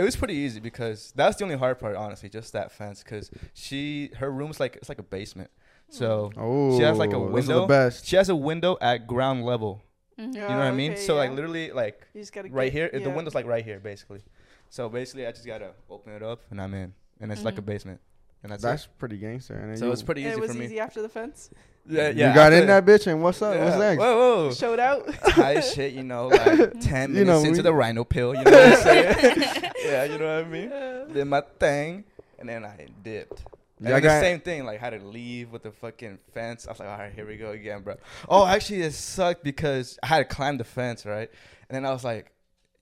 [0.00, 3.02] it was pretty easy because that's the only hard part, honestly, just that fence.
[3.02, 5.50] Cause she, her room's like it's like a basement,
[5.88, 7.60] so oh, She has, like, a window.
[7.62, 8.06] the best.
[8.06, 9.82] she has a window at ground level.
[10.18, 10.34] Mhm.
[10.34, 10.92] You know what I mean?
[10.92, 13.64] Okay, So like literally like You just gotta right get- here, the window's like right
[13.64, 14.20] here, basically.
[14.68, 17.62] So basically, I just gotta open it up and I'm in, and it's like a
[17.62, 17.66] Mhm.
[17.66, 18.00] basement,
[18.42, 18.90] and that's, That's it.
[18.98, 19.54] pretty gangster.
[19.54, 20.64] And So you, it's pretty And easy it was for me.
[20.66, 21.50] easy after the fence.
[21.88, 23.58] Yeah, you got in that bitch, and what's up?
[23.58, 23.78] What's yeah.
[23.78, 23.98] next?
[24.00, 24.52] Whoa, whoa.
[24.52, 25.12] Showed out.
[25.24, 28.34] High shit, you know, like ten You minutes know, into we- the rhino pill.
[28.34, 29.72] You know what I'm saying?
[29.84, 30.72] yeah, you know what I mean.
[30.72, 32.04] Uh, Did my thing,
[32.38, 33.44] and then I dipped.
[33.78, 36.66] And Yeah, I then the same thing, like had to leave with the fucking fence.
[36.68, 37.96] I was like, all right, here we go again, bro.
[38.28, 41.30] Oh, actually, it sucked because I had to climb the fence, right?
[41.68, 42.30] And then I was like,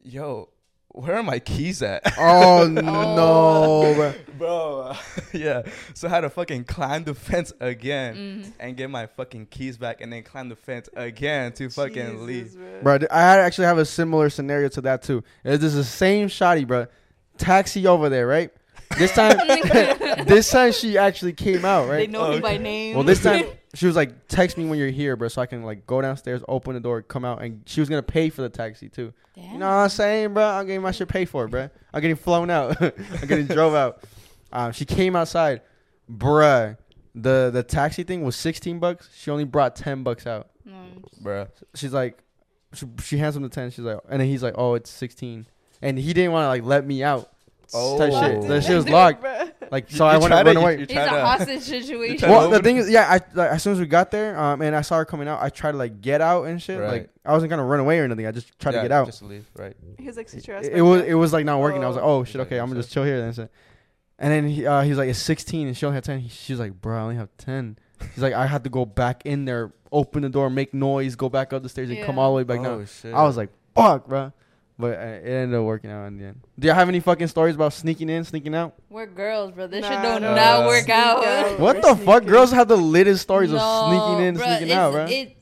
[0.03, 0.49] yo,
[0.91, 2.03] where are my keys at?
[2.19, 4.15] Oh no, bro.
[4.39, 4.93] bro,
[5.33, 5.63] yeah.
[5.95, 8.53] So I had to fucking climb the fence again Mhm.
[8.61, 12.45] and get my fucking keys back, and then climb the fence again to fucking leave.
[12.45, 12.83] Jesus, man.
[12.83, 15.23] Bro, th- I actually have a similar scenario to that too.
[15.45, 16.87] It's just the same shotty, bro.
[17.37, 18.51] Taxi over there, right?
[18.97, 19.37] This time,
[20.27, 21.99] this time she actually came out, right?
[21.99, 22.97] They know Oh, me by name.
[22.97, 23.45] Well, this time
[23.75, 26.43] she was like, "Text me when you're here, bro, so I can like go downstairs,
[26.49, 29.13] open the door, come out." And she was gonna pay for the taxi too.
[29.35, 29.53] Damn.
[29.53, 30.45] You know what I'm saying, bro?
[30.45, 31.69] I'm getting my shit paid for, bro.
[31.93, 32.81] I'm getting flown out.
[32.83, 34.03] I'm getting drove out.
[34.53, 35.63] Um, she came outside,
[36.11, 36.77] bruh.
[37.15, 39.09] The the taxi thing was 16 bucks.
[39.15, 40.49] She only brought 10 bucks out.
[40.67, 41.23] Mm.
[41.23, 41.49] Bruh.
[41.75, 42.23] She's like,
[42.73, 43.71] she, she hands him the 10.
[43.71, 45.47] She's like, and then he's like, oh, it's 16.
[45.83, 47.31] And he didn't want to like let me out.
[47.75, 47.99] Oh.
[47.99, 48.43] type shit.
[48.43, 49.25] the The shit was locked.
[49.69, 49.73] bruh?
[49.73, 50.77] Like, You- so I you want to run to- you- away.
[50.77, 52.29] you It's a to- hostage situation.
[52.31, 54.75] Well, the thing is, yeah, I like, as soon as we got there, um, and
[54.75, 56.81] I saw her coming out, I tried to like get out and shit.
[56.81, 56.91] Right.
[56.91, 58.27] Like, I wasn't gonna run away or anything.
[58.27, 59.07] I just tried Yeah, to get out.
[59.07, 59.77] Just leave, right?
[59.99, 61.85] He was like, sit your ass it, it was it was like not working.
[61.85, 62.19] I was like, Oh.
[62.21, 63.33] oh shit, okay, I'm gonna just chill here then.
[63.33, 63.49] So-
[64.19, 66.19] And then he uh, he's like, it's 16, and she only had 10.
[66.21, 67.79] He, she's like, bro, I only have 10.
[68.15, 71.29] He's like, I had to go back in there, open the door, make noise, go
[71.29, 72.87] back up the stairs, and come all the way back oh down.
[72.87, 73.13] shit.
[73.15, 74.33] I was like, fuck, bro.
[74.81, 76.41] But uh, it ended up working out in the end.
[76.57, 78.75] Do y'all have any fucking stories about sneaking in, sneaking out?
[78.89, 79.67] We're girls, bro.
[79.67, 80.35] This Nah, shit don't no.
[80.37, 81.25] not work out.
[81.27, 81.59] out.
[81.59, 82.19] What Or the fuck?
[82.19, 82.29] sneaking.
[82.29, 85.07] Girls have the latest stories of sneaking in, bruh, sneaking out, bro.
[85.07, 85.35] It,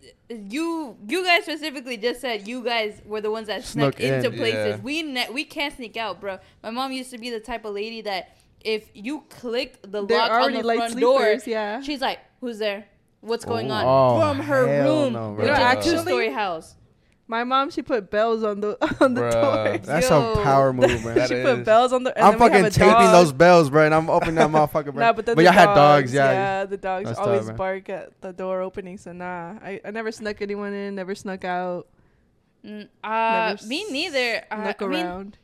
[0.50, 4.30] you you guys specifically just said you guys were the ones that Snuck snuck into
[4.30, 4.36] in.
[4.36, 4.66] places.
[4.76, 4.82] Yeah.
[4.82, 6.38] We ne- we can't sneak out, bro.
[6.62, 10.18] My mom used to be the type of lady that if you click the They're
[10.18, 11.80] lock on the light front door, yeah.
[11.82, 12.86] she's like, "Who's there?
[13.20, 13.74] What's going Oh.
[13.74, 15.52] on?" Oh, From her room, no, which bro.
[15.52, 16.74] is a Actually- two-story house.
[17.28, 19.32] My mom, she put bells on the on the Bruh.
[19.32, 19.78] door.
[19.78, 20.34] That's Yo.
[20.34, 21.26] a power move, man.
[21.26, 22.16] She is- put bells on the.
[22.16, 23.12] And I'm then we have fucking a taping dog.
[23.12, 25.04] those bells, bro, and I'm opening that motherfucker, bro.
[25.06, 26.30] Nah, but but y'all had dogs, dogs, yeah.
[26.30, 27.56] Yeah, the dogs That's always man.
[27.56, 28.96] bark at the door opening.
[28.98, 30.94] So nah, I, I never snuck anyone in.
[30.94, 31.88] Never snuck out.
[32.64, 34.44] Mm, uh, Never me neither.
[34.50, 35.38] Uh, Snuck I mean, around.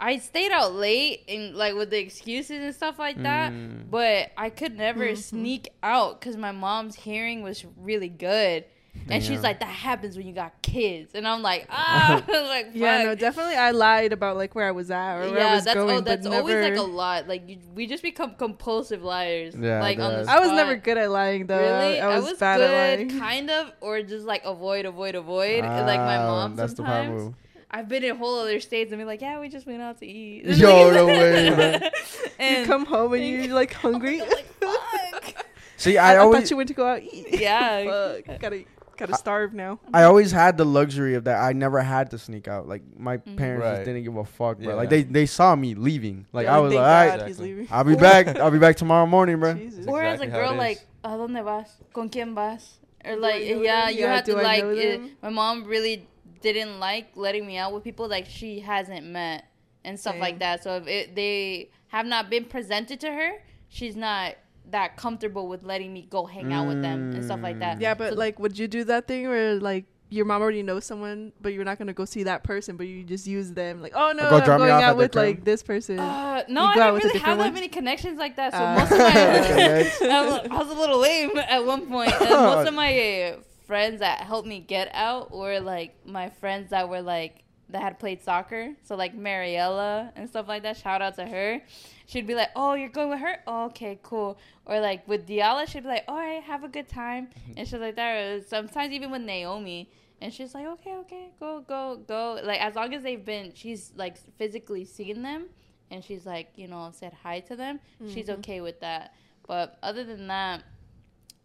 [0.00, 3.52] I stayed out late and like with the excuses and stuff like that.
[3.52, 3.90] Mm.
[3.90, 5.16] But I could never Mhm.
[5.18, 8.64] sneak out because my mom's hearing was really good.
[9.08, 11.14] And she's like, that happens when you got kids.
[11.14, 13.54] And I'm like, ah, like, Yeah, no, definitely.
[13.54, 15.90] I lied about like where I was at or where I yeah, was that's going,
[15.90, 16.36] oh, but that's never.
[16.36, 17.28] always like a lot.
[17.28, 19.54] Like you, we just become compulsive liars.
[19.58, 20.36] Yeah, like on the spot.
[20.36, 21.58] I was never good at lying though.
[21.58, 23.18] Really, I, was, bad good, at lying.
[23.18, 25.62] kind of, or just like avoid, avoid, avoid.
[25.62, 27.36] like my mom That's the power sometimes.
[27.74, 30.06] I've been in whole other states and be like, yeah, we just went out to
[30.06, 30.44] eat.
[30.44, 31.82] Yo, no way, man.
[31.82, 31.90] you
[32.38, 34.20] and come home and you're like hungry.
[34.20, 35.46] I'm like, fuck.
[35.78, 37.40] See, I, I I always, thought you went to go out eat.
[37.40, 37.84] Yeah.
[37.84, 38.64] Fuck, gotta
[39.06, 39.80] gotta starve now.
[39.92, 41.40] I always had the luxury of that.
[41.42, 42.68] I never had to sneak out.
[42.68, 43.36] Like my Mhm.
[43.36, 43.74] parents Right.
[43.76, 44.68] just didn't give a fuck, bro.
[44.70, 44.74] Yeah.
[44.74, 46.26] Like they, they saw me leaving.
[46.32, 47.68] Like Yeah, I was like, all right, God he's Exactly.
[47.70, 48.26] I'll be back.
[48.40, 49.54] I'll be back tomorrow morning, bro.
[49.54, 49.86] Jesus.
[49.86, 51.68] Or as a girl, like, ¿a dónde vas?
[51.92, 52.78] ¿Con quién vas?
[53.04, 54.64] Or like, I yeah, you Yeah, have to I like.
[54.64, 56.08] It, my mom really
[56.40, 59.44] didn't like letting me out with people like she hasn't met
[59.84, 60.62] and stuff like that.
[60.62, 63.32] So if it, they have not been presented to her,
[63.68, 64.34] she's not
[64.70, 67.80] that comfortable with letting me go hang out with them and stuff like that.
[67.80, 70.84] Yeah, but So- like, would you do that thing where like your mom already knows
[70.84, 73.80] someone, but you're not gonna go see that person, but you just use them?
[73.82, 75.24] Like, oh no, Go I'm going out with crib?
[75.24, 75.98] like this person.
[75.98, 78.52] Uh, no, I go out didn't really different have that many connections like that.
[78.52, 78.74] So Ah.
[78.78, 79.06] most of my,
[80.16, 82.12] I was, I was a little lame at one point.
[82.12, 83.36] And most of my
[83.66, 87.42] friends that helped me get out were like my friends that were like
[87.72, 88.74] that had played soccer.
[88.84, 90.76] So like Mariella and stuff like that.
[90.76, 91.60] Shout out to her.
[92.06, 93.38] She'd be like, "Oh, you're going with her?
[93.46, 96.88] Oh, okay, cool." Or like with Diala, she'd be like, "All right, have a good
[96.88, 98.14] time," and shit like that.
[98.16, 99.90] Or sometimes even with Naomi.
[100.20, 102.38] And she's like, okay, okay, go, go, go.
[102.44, 105.46] Like as long as they've been, she's like physically seen them,
[105.90, 107.80] and she's like, you know, said hi to them.
[108.08, 108.38] She's Mhm.
[108.38, 109.14] okay with that.
[109.48, 110.62] But other than that,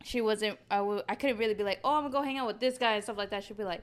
[0.03, 0.59] she wasn't.
[0.69, 2.77] I w- I couldn't really be like, oh, I'm gonna go hang out with this
[2.77, 3.43] guy and stuff like that.
[3.43, 3.81] She'd be like,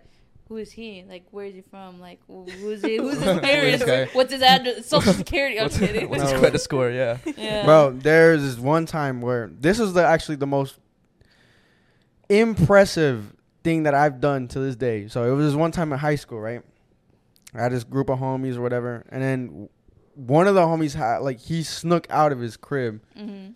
[0.49, 1.05] who is he?
[1.09, 2.01] Like, where is he from?
[2.01, 2.97] Like, who's he?
[2.97, 3.85] Who's his parents?
[3.85, 4.07] guy?
[4.13, 4.87] What's his address?
[4.87, 5.59] Social security.
[5.59, 6.09] I'm What's, kidding.
[6.11, 6.91] what's his credit score?
[6.91, 7.19] Yeah.
[7.37, 7.65] yeah.
[7.65, 10.79] Bro, there's this one time where this is the actually the most
[12.29, 15.09] impressive thing that I've done to this day.
[15.09, 16.63] So it was this one time in high school, right?
[17.55, 19.69] I had this group of homies or whatever, and then
[20.15, 23.01] one of the homies had like he snuck out of his crib.
[23.17, 23.51] hmm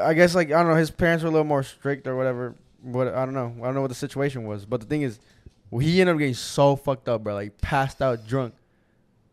[0.00, 2.56] I guess like I don't know, his parents were a little more strict or whatever.
[2.82, 3.54] But I don't know.
[3.60, 5.18] I don't know what the situation was, but the thing is,
[5.72, 7.34] he ended up getting so fucked up, bro.
[7.34, 8.54] Like passed out drunk,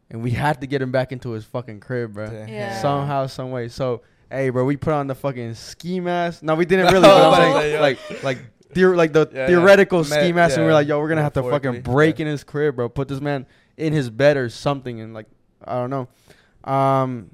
[0.09, 2.79] and we had to get him back into his fucking crib, bro Yeah.
[2.81, 3.67] somehow, some way.
[3.67, 6.41] So, hey, bro, we put on the fucking ski mask.
[6.43, 7.07] No, we didn't really.
[7.07, 7.79] No, but I'm saying, yeah.
[7.81, 8.37] like, like,
[8.73, 9.47] theor- like the Yeah, yeah.
[9.47, 12.19] theoretical Me- ski mask, and we are like, yo, we're gonna have to fucking break
[12.19, 12.25] yeah.
[12.25, 12.89] in his crib, bro.
[12.89, 13.45] Put this man
[13.77, 15.27] in his bed or something, and like,
[15.63, 16.07] I don't know.
[16.71, 17.29] Um,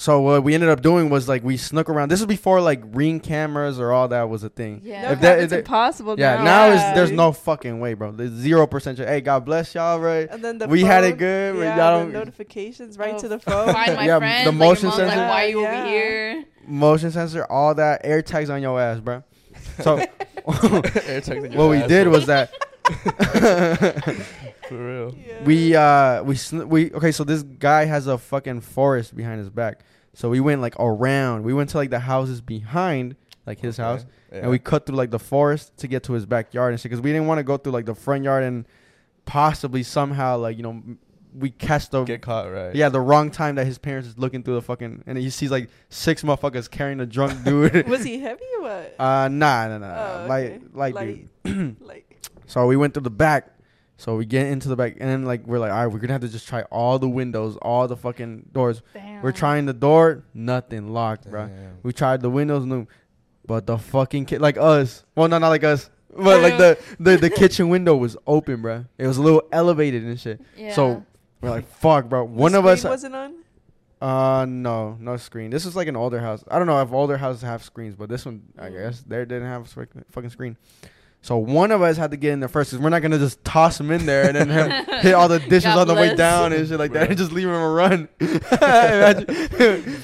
[0.00, 2.08] so what we ended up doing was like we snuck around.
[2.08, 4.80] This is before like ring cameras or all that was a thing.
[4.84, 5.02] Yeah.
[5.02, 6.44] No, If that- it's if impossible Yeah, now.
[6.44, 6.90] now Yeah.
[6.90, 8.12] is there's no fucking way, bro.
[8.12, 8.98] There's zero percent.
[8.98, 10.28] Hey, God bless y'all, right?
[10.30, 13.28] And then the We had it good, but Yeah, y'all the notifications right Oh, to
[13.28, 13.72] the phone.
[13.72, 14.44] Find my Yeah, friends.
[14.44, 15.16] the like, motion your sensor.
[15.16, 15.78] Like, why are you Yeah.
[15.80, 16.44] over here?
[16.66, 19.24] Motion sensor, all that, air tags on your ass, bro.
[19.80, 19.96] So
[20.46, 21.88] Air tags in your what we ass.
[21.88, 22.50] did was that
[24.68, 25.14] For real.
[25.26, 25.44] Yeah.
[25.44, 29.50] we uh we sn- we okay so this guy has a fucking forest behind his
[29.50, 29.80] back
[30.14, 33.16] so we went like around we went to like the houses behind
[33.46, 33.86] like his Okay.
[33.88, 34.38] house Yeah.
[34.42, 37.02] and we cut through like the forest to get to his backyard and shit because
[37.02, 38.66] we didn't want to go through like the front yard and
[39.24, 40.98] possibly somehow like you know m-
[41.34, 42.74] we catch the get caught right.
[42.74, 45.50] yeah the wrong time that his parents is looking through the fucking and he sees
[45.50, 48.94] like six motherfuckers carrying a drunk dude Was he heavy or what?
[48.98, 50.26] uh nah nah nah, Oh, nah.
[50.26, 50.60] light okay.
[50.72, 52.16] light dude like
[52.46, 53.52] so we went through the back.
[54.00, 56.12] So we get into the back, and then like we're like, all right, we're gonna
[56.14, 58.80] have to just try all the windows, all the fucking doors.
[58.94, 59.22] Damn.
[59.22, 61.50] We're trying the door, nothing locked, bro.
[61.82, 62.86] We tried the windows, no,
[63.44, 67.16] but the fucking kid, like us, well, no, not like us, but like the the
[67.16, 68.84] the kitchen window was open, bro.
[68.98, 70.40] It was a little elevated and shit.
[70.56, 70.74] Yeah.
[70.74, 71.04] So
[71.40, 72.22] we're like, fuck, bro.
[72.24, 73.34] One the of us, wasn't on.
[74.00, 75.50] uh, no, no screen.
[75.50, 76.44] This is like an older house.
[76.48, 78.72] I don't know if older houses have screens, but this one, I Mm.
[78.78, 80.56] guess, they didn't have a fucking- fucking screen.
[81.28, 83.44] So one of us had to get in there first, cause we're not gonna just
[83.44, 86.14] toss him in there and then him hit all the dishes God on the way
[86.14, 88.08] down and shit like that, and just leave him a run.
[88.20, 89.26] Imagine-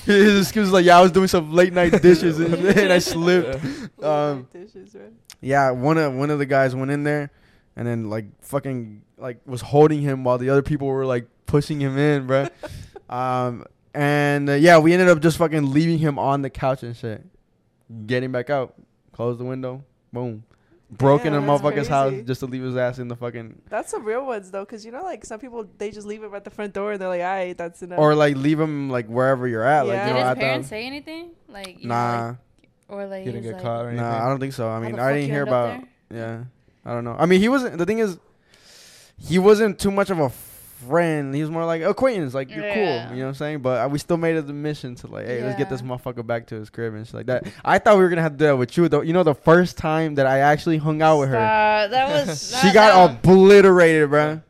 [0.04, 2.98] His excuse was like, "Yeah, I was doing some late night dishes and, and I
[2.98, 3.58] slipped."
[4.04, 5.14] Um, dishes, right?
[5.40, 7.30] Yeah, one of one of the guys went in there,
[7.74, 11.80] and then like fucking like was holding him while the other people were like pushing
[11.80, 12.48] him in, bro.
[13.08, 13.64] um,
[13.94, 17.24] and uh, yeah, we ended up just fucking leaving him on the couch and shit.
[18.06, 18.74] Getting back out,
[19.12, 20.44] close the window, boom,
[20.90, 23.60] broke in a Damn, that's motherfucker's house just to leave his ass in the fucking,
[23.68, 26.34] That's some real ones though, because you know, like some people they just leave him
[26.34, 29.06] at the front door and they're like, "Alright, that's enough." or like leave him like
[29.06, 30.06] wherever you're at, like Yeah.
[30.08, 31.30] you Did know, his at parents the, say anything?
[31.48, 32.36] Like, you know, nah, like-
[32.88, 34.04] or like, He didn't get like, caught or anything.
[34.06, 34.68] nah, I don't think so.
[34.68, 35.80] I mean, I didn't hear about.
[36.10, 36.44] there?
[36.84, 37.16] Yeah, I don't know.
[37.18, 37.78] I mean, he wasn't.
[37.78, 38.18] The thing is,
[39.18, 40.30] he wasn't too much of a
[40.88, 41.34] friend.
[41.34, 42.34] He was more like acquaintance.
[42.34, 42.74] Like you're Yeah.
[43.08, 43.16] cool.
[43.16, 43.58] You know what I'm saying?
[43.60, 46.26] But uh, we still made it the mission to like, hey, let's get this motherfucker
[46.26, 47.46] back to his crib and shit like that.
[47.64, 49.00] I thought we were gonna have to do that with you though.
[49.02, 51.90] You know, the first time that I actually hung out with her, Stop.
[51.90, 52.58] That was.
[52.62, 54.40] she got that- obliterated, bro.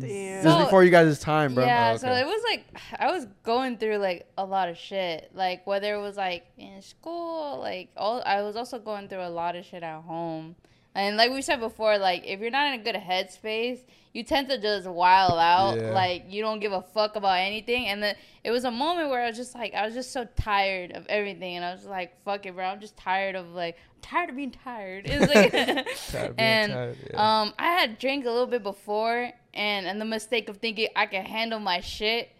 [0.00, 0.44] Damn.
[0.44, 1.64] Just So- before you guys' time, bro.
[1.64, 2.64] Yeah, Oh, so it was like
[3.00, 5.30] I was going through like a lot of shit.
[5.34, 9.28] Like whether it was like in school, like all I was also going through a
[9.30, 10.54] lot of shit at home.
[10.94, 13.80] And like we said before, like if you're not in a good headspace,
[14.12, 15.76] you tend to just wild out.
[15.76, 15.90] Yeah.
[15.90, 17.86] Like you don't give a fuck about anything.
[17.86, 20.26] And then it was a moment where I was just like I was just so
[20.36, 22.64] tired of everything and I was like, fuck it, bro.
[22.64, 25.04] I'm just tired of like I'm tired of being tired.
[25.06, 25.52] It's like
[26.12, 27.40] Tired of being and tired, yeah.
[27.42, 31.06] um, I had drank a little bit before, and and the mistake of thinking I
[31.06, 32.30] could handle my shit,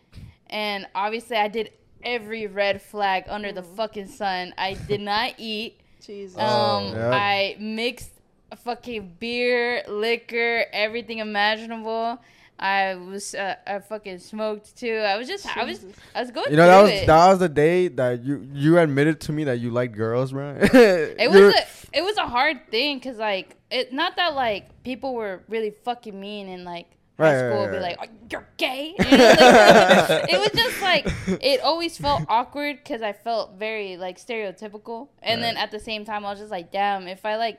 [0.48, 1.70] and obviously I did
[2.02, 4.54] every red flag under the fucking sun.
[4.56, 5.80] I did not eat.
[6.04, 6.38] Jesus.
[6.38, 7.12] Um, Yep.
[7.12, 8.12] I mixed
[8.56, 12.18] fucking beer, liquor, everything imaginable.
[12.60, 14.94] I was uh, I fucking smoked too.
[14.96, 15.84] I was just I was
[16.14, 17.06] I was going You know that was it.
[17.06, 20.56] that was the day that you you admitted to me that you liked girls, bro.
[20.60, 25.14] it was a, it was a hard thing because like it not that like people
[25.14, 26.86] were really fucking mean and like
[27.20, 27.98] high Right, school right, be right.
[28.00, 31.06] like oh, you're gay You know, like, it was just like
[31.42, 36.04] it always felt awkward because i felt very like stereotypical and then at the same
[36.04, 37.58] time i was just like damn if i like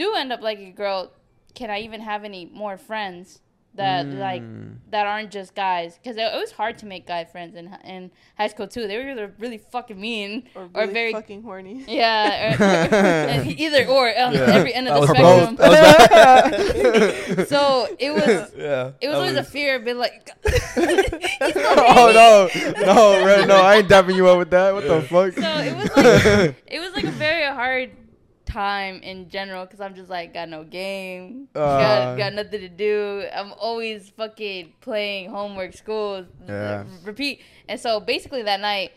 [0.00, 1.12] do end up like a girl
[1.54, 3.40] can i even have any more friends
[3.74, 4.78] that like Mm.
[4.90, 8.10] that aren't just guys because it, it was hard to make guy friends in in
[8.36, 11.84] high school too they were either really fucking mean or, or very fucking horny.
[11.86, 12.54] yeah, or,
[13.64, 14.56] either or on Yeah.
[14.58, 15.54] every end of the spectrum.
[17.46, 18.92] so it was yeah.
[19.00, 20.30] it was that always a fear of being like.
[21.40, 22.48] oh no,
[22.84, 23.56] no, no!
[23.56, 24.74] I ain't dapping you up with that.
[24.74, 25.32] What the fuck?
[25.34, 27.90] So it was like it was like a very hard
[28.48, 31.58] time in general because I'm just like got no game, Uh.
[31.60, 33.24] got got nothing to do.
[33.32, 36.84] I'm always fucking playing homework, school, Yeah.
[37.04, 37.42] repeat.
[37.68, 38.92] And so basically that night.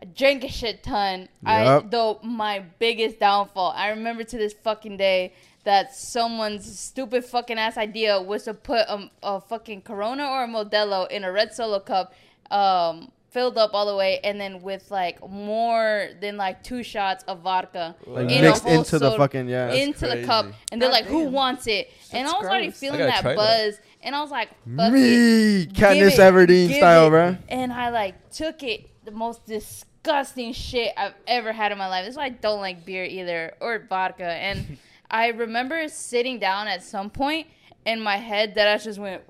[0.00, 1.22] I drank a shit ton.
[1.22, 1.84] Yup.
[1.84, 3.72] I though my biggest downfall.
[3.74, 5.32] I remember to this fucking day
[5.64, 10.46] that someone's stupid fucking ass idea was to put a, a fucking Corona or a
[10.46, 12.14] Modelo in a red Solo cup,
[12.52, 17.24] um, filled up all the way, and then with like more than like two shots
[17.24, 19.72] of vodka like in a mixed whole into the fucking yeah.
[19.72, 22.70] into the cup, and they're God like, "Who wants it?" and I That's was already
[22.70, 23.36] feeling that try that.
[23.36, 27.10] buzz, and I was like, "Fuck it." Me, Give Katniss it, Everdeen style, it.
[27.10, 27.36] bro.
[27.48, 32.04] And I like took it the most disgusting shit I've ever had in my life.
[32.04, 34.24] That's why I don't like beer either or vodka.
[34.24, 34.78] And
[35.10, 37.46] I remember sitting down at some point
[37.86, 39.22] in my head that I just went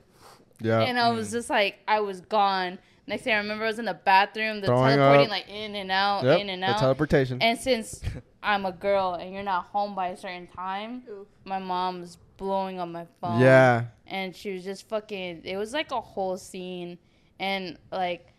[0.60, 0.80] Yeah.
[0.80, 2.78] and I was just like I was gone.
[3.08, 5.30] Next thing I remember I was in the bathroom, the Throwing teleporting up.
[5.32, 6.40] like in and out, Yep.
[6.40, 6.68] in and out.
[6.68, 6.80] the out.
[6.80, 7.42] teleportation.
[7.42, 8.00] And since
[8.42, 11.26] I'm a girl and you're not home by a certain time, Oof.
[11.44, 13.84] my mom's blowing on my phone yeah.
[14.06, 16.96] and she was just fucking it was like a whole scene
[17.40, 18.32] and like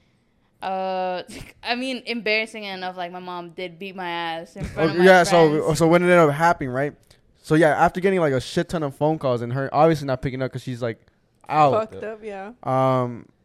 [0.62, 1.22] uh
[1.64, 5.00] i mean embarrassing enough like my mom did beat my ass in front Oh, of
[5.00, 5.24] my yeah.
[5.26, 5.30] friends.
[5.30, 6.94] So so when it ended up happening, right?
[7.42, 10.22] So yeah, after getting like a shit ton of phone calls and her obviously not
[10.22, 11.00] picking up because she's like
[11.50, 11.92] out.
[11.92, 12.52] Fucked up, yeah.
[12.64, 13.39] Um, we,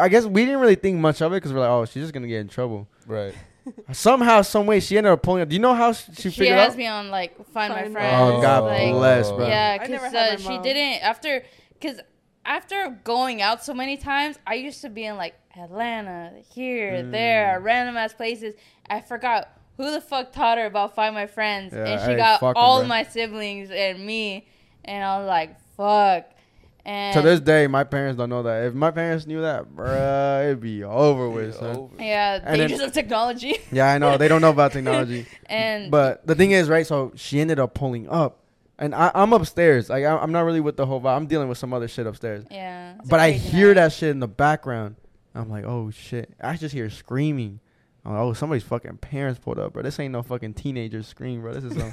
[0.00, 2.12] I guess we didn't really think much of it because we're like, oh, she's just
[2.14, 2.88] gonna get in trouble.
[3.06, 3.34] Right.
[3.92, 5.48] Somehow, some way, she ended up pulling up.
[5.48, 6.78] Do you know how she, she she, figured has out?
[6.78, 9.46] me on like find my Find My friends Oh, God like, bless, bro.
[9.46, 11.42] yeah because uh, she didn't after
[11.80, 12.00] because
[12.44, 17.10] after going out so many times i used to be in like atlanta here Mm.
[17.10, 18.54] there random ass places
[18.90, 22.16] i forgot who the fuck taught her about find my friends Yeah, and she hey,
[22.18, 22.88] got all bro.
[22.88, 24.46] my siblings and me
[24.84, 26.26] and i was like fuck
[26.84, 28.64] and To this day, my parents don't know that.
[28.66, 31.76] If my parents knew that, bruh, it'd be over with, son.
[31.76, 32.02] over.
[32.02, 35.26] yeah And then- of technology Yeah, I know they don't know about technology.
[35.46, 36.86] and But the thing is, right?
[36.86, 38.40] So she ended up pulling up,
[38.78, 39.88] and I, I'm upstairs.
[39.88, 41.16] Like I, I'm not really with the whole vibe.
[41.16, 42.44] I'm dealing with some other shit upstairs.
[42.50, 43.74] yeah But I hear night.
[43.74, 44.96] that shit in the background.
[45.36, 46.32] I'm like, oh shit!
[46.40, 47.58] I just hear screaming.
[48.04, 49.82] I'm like, oh, somebody's fucking parents pulled up, bro.
[49.82, 51.54] This ain't no fucking teenager scream, bro.
[51.54, 51.92] This is some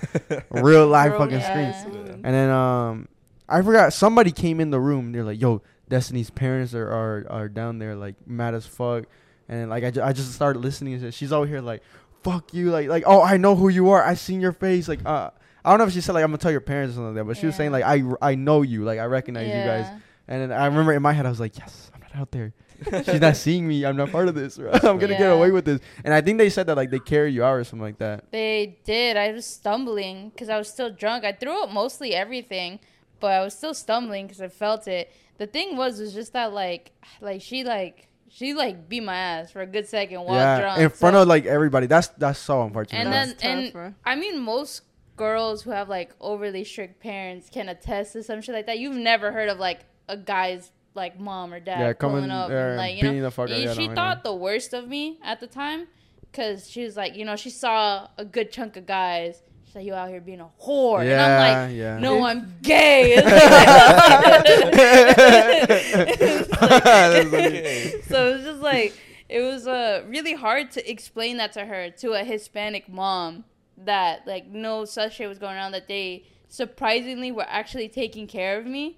[0.52, 1.82] real life Grown fucking ass.
[1.82, 1.96] scream.
[2.06, 2.14] Mm.
[2.24, 3.08] And then um,
[3.52, 5.12] I forgot somebody came in the room.
[5.12, 9.06] They're like, "Yo, Destiny's parents are are, are down there, like mad as fuck."
[9.50, 10.94] And like I, ju- I just started listening.
[10.96, 11.84] And she's over here like,
[12.24, 14.04] "Fuck you!" Like like oh, I know who you are.
[14.04, 14.88] I seen your face.
[14.88, 15.32] Like uh,
[15.64, 17.22] I don't know if she said like I'm gonna tell your parents or something like
[17.22, 18.84] that, but she was saying like I I know you.
[18.84, 19.88] Like I recognize you guys.
[20.28, 22.54] And then I remember in my head I was like, "Yes, I'm not out there."
[23.06, 23.86] She's not seeing me.
[23.86, 24.58] I'm not part of this.
[24.58, 24.72] Bro.
[24.74, 25.82] I'm gonna get away with this.
[26.04, 28.32] And I think they said that like they carry you out or something like that.
[28.32, 29.18] They did.
[29.18, 31.24] I was stumbling because I was still drunk.
[31.24, 32.80] I threw up mostly everything,
[33.22, 35.12] but I was still stumbling because I felt it.
[35.38, 36.92] The thing was, was just that like,
[37.22, 40.80] like she like she like beat my ass for a good second while yeah, drunk
[40.82, 41.88] in front So- of like everybody.
[41.88, 43.00] That's that's so unfortunate.
[43.00, 43.94] and then That's tough, and bro.
[44.06, 44.82] I mean most
[45.18, 48.80] girls who have like overly strict parents can attest to some shit like that.
[48.80, 52.70] You've never heard of like a guy's like mom or dad Yeah, coming up there
[52.70, 53.58] and like you know beating the fuck out.
[53.60, 53.96] yeah, she no, I know.
[53.96, 55.88] thought the worst of me at the time
[56.32, 59.42] because she was like, you know, she saw a good chunk of guys.
[59.72, 61.06] She's like, you out here being a whore.
[61.06, 61.98] Yeah, and I'm like, yeah.
[62.00, 63.16] no, I'm gay.
[66.62, 68.94] Like- so it was just like,
[69.30, 73.46] it was uh, really hard to explain that to her, to a Hispanic mom,
[73.78, 78.60] that like no such shit was going on, that they surprisingly were actually taking care
[78.60, 78.98] of me.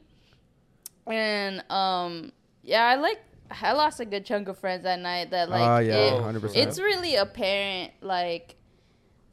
[1.05, 2.31] And um,
[2.63, 3.19] yeah, I like,
[3.61, 6.55] I lost a good chunk of friends that night that like, Oh, yeah, it- 100%.
[6.55, 8.55] it's really apparent like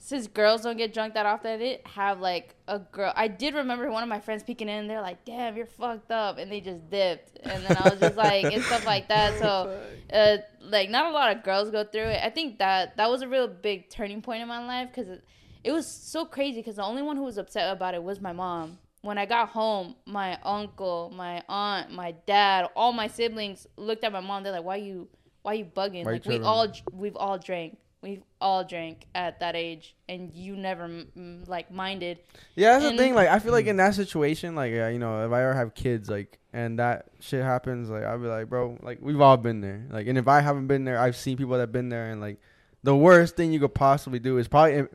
[0.03, 3.13] since girls don't get drunk that often, I didn't have like a girl.
[3.15, 4.89] I did remember one of my friends peeking in.
[4.89, 7.39] They're like, "Damn, you're fucked up," and they just dipped.
[7.43, 9.21] And then I was just like, and stuff like that.
[9.41, 9.79] So,
[10.13, 12.21] uh, like, not a lot of girls go through it.
[12.25, 15.25] I think that that was a real big turning point in my life because it,
[15.65, 16.61] it was so crazy.
[16.61, 18.79] Because the only one who was upset about it was my mom.
[19.03, 24.13] When I got home, my uncle, my aunt, my dad, all my siblings looked at
[24.13, 24.43] my mom.
[24.45, 25.09] They're like, "Why you,
[25.43, 26.05] why you bugging?
[26.07, 30.33] Why you like we all, we've all drank." We've all drank at that age, and
[30.35, 32.19] you never m- m- like minded.
[32.55, 33.15] Yeah, that's And- the thing.
[33.15, 35.75] Like, I feel like in that situation, like, uh, you know, if I ever have
[35.75, 39.61] kids, like, and that shit happens, like, I'll be like, bro, like, we've all been
[39.61, 39.85] there.
[39.91, 42.41] Like, and if I haven't been there, I've seen people that've been there, and like,
[42.83, 44.89] the worst thing you could possibly do is probably em-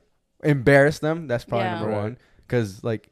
[0.43, 1.28] embarrass them.
[1.28, 1.80] That's probably Yeah.
[1.82, 3.12] number one, because like,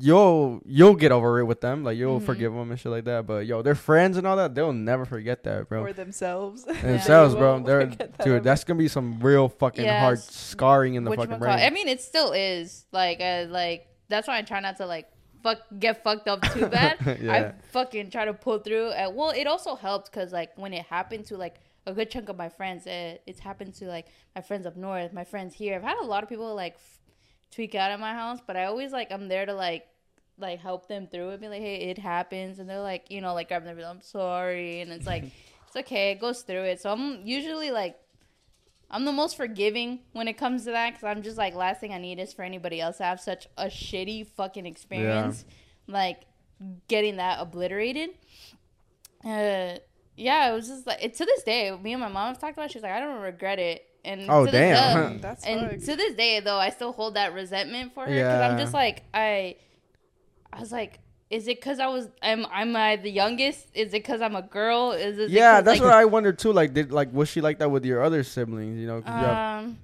[0.00, 2.24] you'll you'll get over it with them, like, you'll Mhm.
[2.26, 3.26] forgive them and shit like that.
[3.26, 5.82] But yo, their friends and all that, they'll never forget that, bro.
[5.82, 6.64] Or themselves.
[6.82, 7.60] Themselves, They bro.
[7.60, 8.42] They're that dude.
[8.44, 11.58] That's gonna be some real fucking hard scarring in the fucking brain.
[11.58, 15.06] I mean, it still is like, uh, like that's why I try not to like
[15.42, 16.96] fuck get fucked up too bad.
[17.22, 17.32] Yeah.
[17.32, 18.90] I fucking try to pull through.
[18.90, 22.28] And, well, it also helped because like when it happened to like a good chunk
[22.28, 25.76] of my friends, it, it's happened to like my friends up north, my friends here.
[25.76, 26.98] I've had a lot of people like f-
[27.50, 29.86] tweak out at my house, but I always like I'm there to like
[30.38, 33.34] like help them through and Be like, hey, it happens, and they're like, you know,
[33.34, 35.24] like grabbing them, I'm sorry, and it's like
[35.66, 36.80] it's okay, it goes through it.
[36.80, 37.96] So I'm usually like.
[38.92, 41.92] I'm the most forgiving when it comes to that because I'm just like, last thing
[41.92, 45.44] I need is for anybody else to have such a shitty fucking experience.
[45.86, 46.24] Like,
[46.88, 48.10] getting that obliterated.
[49.24, 49.78] Uh,
[50.16, 52.54] yeah, it was just like, it, to this day, me and my mom have talked
[52.54, 52.72] about it.
[52.72, 53.86] She's like, I don't regret it.
[54.04, 55.12] And Oh, to this damn.
[55.14, 55.84] day- That's and fucked.
[55.86, 59.02] to this day, though, I still hold that resentment for her because I'm just like,
[59.12, 59.56] I,
[60.52, 63.66] I was like, is it because I was, am, am I the youngest?
[63.74, 64.92] Is it because I'm a girl?
[64.92, 66.52] Is it Yeah, 'cause, that's like, what I wondered too.
[66.52, 68.78] Like, did like was she like that with your other siblings?
[68.80, 69.78] You know, 'cause you have- Um,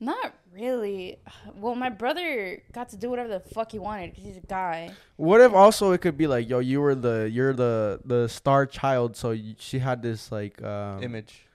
[0.00, 1.18] not really.
[1.56, 4.90] Well, my brother got to do whatever the fuck he wanted because he's a guy.
[5.16, 8.66] what if also it could be like, yo, you were the you're the the star
[8.66, 11.46] child, so you, she had this like, um, Image.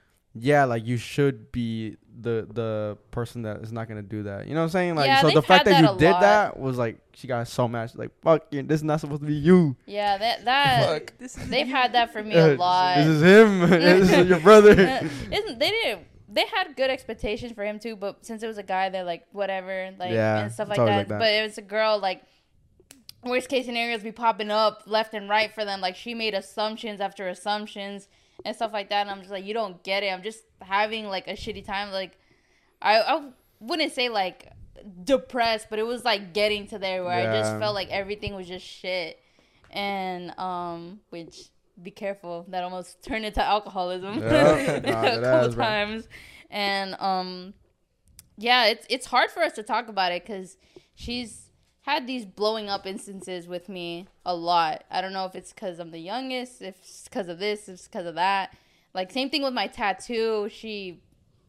[0.41, 4.47] Yeah, like you should be the the person that is not gonna do that.
[4.47, 4.95] You know what I'm saying?
[4.95, 6.21] Like, Yeah, so the fact that that you did lot.
[6.21, 7.89] that was like she got so mad.
[7.89, 9.75] She's like, fuck, this is not supposed to be you.
[9.85, 11.13] Yeah, that that Fuck.
[11.19, 12.97] This is they've had that for me a lot.
[12.97, 13.69] This is him.
[13.69, 14.71] this is your brother.
[14.71, 18.57] Uh, isn't they didn't they had good expectations for him too, but since it was
[18.57, 20.85] a guy, they're like whatever, like Yeah, and stuff like that.
[20.85, 21.19] like that.
[21.19, 22.23] But it was a girl, like
[23.23, 25.81] worst case scenarios be popping up left and right for them.
[25.81, 28.07] Like she made assumptions after assumptions
[28.45, 29.01] and stuff like that.
[29.01, 30.07] And I'm just like, you don't get it.
[30.07, 31.91] I'm just having like a shitty time.
[31.91, 32.17] Like
[32.81, 33.29] I I
[33.59, 34.51] wouldn't say like
[35.03, 38.47] depressed, but it was like getting to there where I just felt like everything was
[38.47, 39.19] just shit.
[39.71, 41.49] And um which
[41.81, 44.79] be careful that almost turned into alcoholism Yeah.
[44.85, 45.65] Nah, a couple is, bro.
[45.65, 46.07] times.
[46.49, 47.53] And um
[48.37, 50.57] yeah, it's it's hard for us to talk about it cuz
[50.95, 51.46] she's
[51.87, 54.83] had these blowing up instances with me a lot.
[54.91, 57.75] I don't know if it's cuz I'm the youngest, if it's cuz of this, if
[57.75, 58.53] it's cuz of that.
[58.93, 60.49] Like same thing with my tattoo.
[60.51, 61.01] She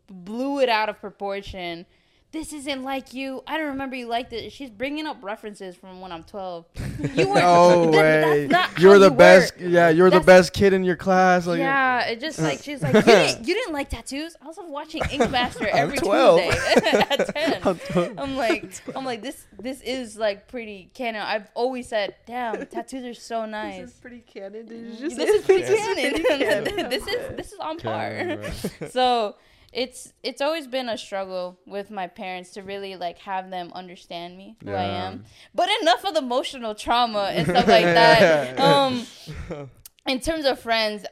[0.09, 1.87] blew it out of proportion.
[2.31, 3.43] This isn't like you.
[3.47, 4.53] I don't remember you liked it.
[4.53, 6.67] She's bringing up references from when I'm 12.
[7.15, 7.41] You weren't.
[7.41, 8.47] no that- way.
[8.49, 9.57] That's not you're the you best.
[9.59, 9.67] were.
[9.67, 11.47] Yeah, you were the best kid in your class.
[11.47, 14.37] Like, yeah, it just like she's like you didn't, you didn't like tattoos.
[14.43, 16.41] I was watching Ink Master every 12.
[16.43, 17.61] Tuesday at ten.
[17.65, 18.19] I'm 12.
[18.19, 21.23] I'm like I'm like this this is like pretty canon.
[21.23, 23.81] I've always said, damn, tattoos are so nice.
[23.83, 24.67] This is pretty canon.
[24.67, 26.65] This is pretty This is pretty canon.
[26.67, 26.91] canon.
[26.91, 28.11] this is this is on par.
[28.11, 28.53] Canon,
[28.91, 29.37] so
[29.73, 34.37] it's it's always been a struggle with my parents to really like have them understand
[34.39, 35.25] me who I am.
[35.55, 38.59] But enough of the emotional trauma and stuff like that.
[38.61, 39.07] Um
[40.07, 41.05] in terms of friends,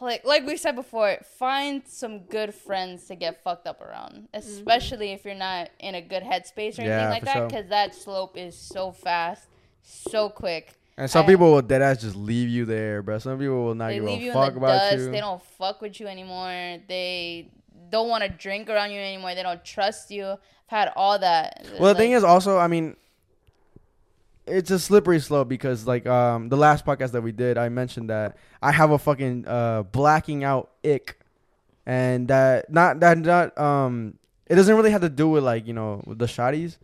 [0.00, 5.10] like like we said before, find some good friends to get fucked up around, especially
[5.12, 7.46] if you're not in a good headspace or anything Yeah, like for that, sure.
[7.48, 9.46] because that slope is so fast,
[9.82, 10.74] so quick.
[10.96, 13.18] And some I- people will dead ass just leave you there, bro.
[13.18, 14.98] Some people will not they give a fuck in the about dust.
[14.98, 15.10] you.
[15.12, 16.78] They don't fuck with you anymore.
[16.88, 17.50] They
[17.90, 19.34] don't want to drink around you anymore.
[19.34, 20.26] They don't trust you.
[20.26, 21.66] I've had all that.
[21.78, 22.96] well, the thing is also, I mean,
[24.46, 28.10] it's a slippery slope because like um the last podcast that we did, I mentioned
[28.10, 31.18] that I have a fucking uh blacking out ick,
[31.86, 34.14] and that not that not um
[34.46, 36.78] it doesn't really have to do with like you know with the shotties,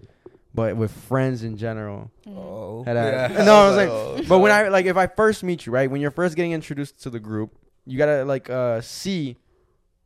[0.54, 2.10] but with friends in general.
[2.26, 2.84] Oh.
[2.84, 3.76] Had I- No, I was
[4.18, 6.52] like- But when I like if I first meet you, right, when you're first getting
[6.52, 7.54] introduced to the group,
[7.86, 9.38] you gotta like uh see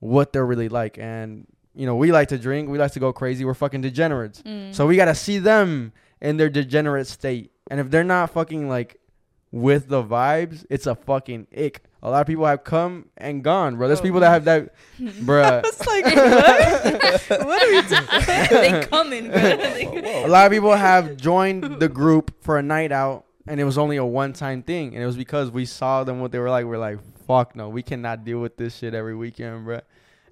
[0.01, 3.13] what they're really like, and you know we like to drink, we like to go
[3.13, 4.75] crazy, we're fucking degenerates, Mm.
[4.75, 9.01] so we gotta see them in their degenerate state, and if they're not fucking like
[9.51, 11.83] with the vibes, it's a fucking ick.
[12.03, 13.87] A lot of people have come and gone, bro.
[13.89, 14.03] There's Oh.
[14.03, 14.75] people that have that.
[15.01, 17.41] It's like what?
[17.47, 18.49] what are we doing?
[18.51, 20.27] they coming, bro.
[20.27, 23.79] A lot of people have joined the group for a night out, and it was
[23.79, 26.67] only a one-time thing, and it was because we saw them what they were like.
[26.67, 26.99] We're like,
[27.29, 29.81] fuck no, we cannot deal with this shit every weekend, bro.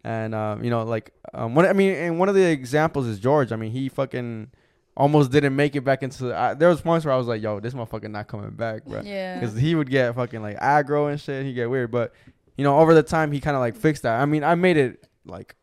[0.03, 3.19] And um, you know, like, um, one, I mean, and one of the examples is
[3.19, 3.53] George.
[3.53, 4.51] I mean, he fucking
[4.97, 6.35] almost didn't make it back into.
[6.35, 9.03] I, there was points where I was like, yo, this motherfucker not coming back, bro.
[9.05, 9.39] yeah.
[9.39, 11.45] Because he would get fucking like aggro and shit.
[11.45, 12.13] He get weird, but
[12.57, 14.21] you know, over the time, he kind of like fixed that.
[14.21, 15.55] I mean, I made it like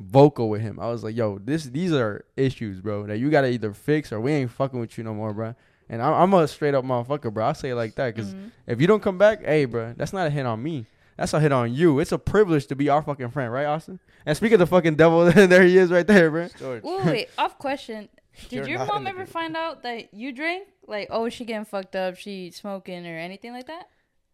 [0.00, 0.80] vocal with him.
[0.80, 3.06] I was like, "Yo, this these are issues, bro.
[3.06, 5.54] That you gotta either fix or we ain't fucking with you no more, bro."
[5.90, 7.46] And I'm, I'm a straight up motherfucker, bro.
[7.46, 8.50] I say it like that because Mhm.
[8.66, 10.86] if you don't come back, hey, bro, that's not a hit on me.
[11.16, 11.98] That's a hit on you.
[11.98, 13.98] It's a privilege to be our fucking friend, right, Austin?
[14.24, 16.48] And speak of the fucking devil, there he is right there, bro.
[16.58, 16.82] George.
[16.84, 18.08] Wait, wait, off question.
[18.48, 19.28] Did You're your mom ever group.
[19.28, 20.68] find out that you drink?
[20.86, 23.88] Like, oh, she getting fucked up, she smoking or anything like that?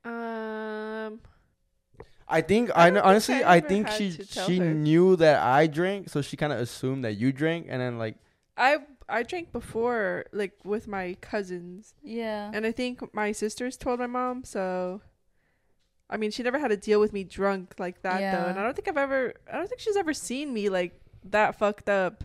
[0.04, 1.20] Um,
[2.28, 4.64] I think I I, don't know, think honestly I I think she she her.
[4.74, 8.16] knew that I drank, so she kind of assumed that you drank, and then like
[8.56, 8.78] I
[9.08, 12.50] I drank before, like with my cousins, Yeah.
[12.52, 14.42] and I think my sisters told my mom.
[14.44, 15.00] So,
[16.10, 18.62] I mean, she never had to deal with me drunk like that though, and I
[18.62, 22.24] don't think I've ever, I don't think she's ever seen me like that fucked up.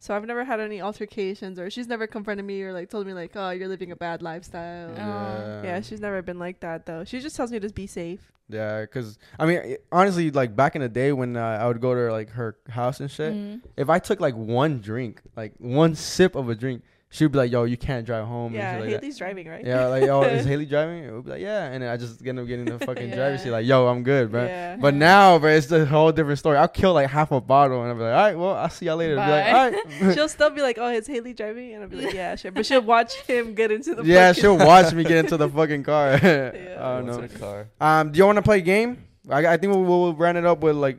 [0.00, 3.12] So I've never had any altercations, or she's never confronted me or like told me
[3.14, 4.90] like, oh, you're living a bad lifestyle.
[4.92, 5.62] Oh.
[5.64, 7.04] Yeah, she's never been like that though.
[7.04, 8.30] She just tells me to be safe.
[8.50, 11.94] Yeah, cause I mean, honestly, like back in the day when uh, I would go
[11.94, 13.60] to like her house and shit, Mhm.
[13.76, 17.50] if I took like one drink, like one sip of a drink, she'd be like,
[17.50, 19.18] "Yo, you can't drive home." yeah, and shit like that.
[19.18, 19.64] Driving, right?
[19.64, 21.04] Yeah, like, oh, is Haley driving?
[21.04, 23.40] It would be like, yeah, and then I just end up getting the fucking driver's
[23.40, 23.44] Yeah.
[23.44, 23.50] seat.
[23.50, 24.44] Like, yo, I'm good, bro.
[24.44, 24.76] Yeah.
[24.76, 26.56] But now, bro, it's a whole different story.
[26.58, 28.86] I'll kill like half a bottle, and I'll be like, all right, well, I'll see
[28.86, 29.14] y'all later.
[29.14, 29.50] Be like, Bye.
[29.52, 30.14] all right.
[30.14, 32.66] she'll still be like, "Oh, is Haley driving?" And I'll be like, "Yeah, sure." But
[32.66, 35.82] she'll watch him get into the yeah, fucking- she'll watch me get into the fucking
[35.84, 36.12] car.
[36.12, 37.28] I don't know.
[37.38, 37.68] car?
[37.80, 39.04] Um, do you want to play a game?
[39.30, 40.98] I, I think we'll, we'll round it up with like,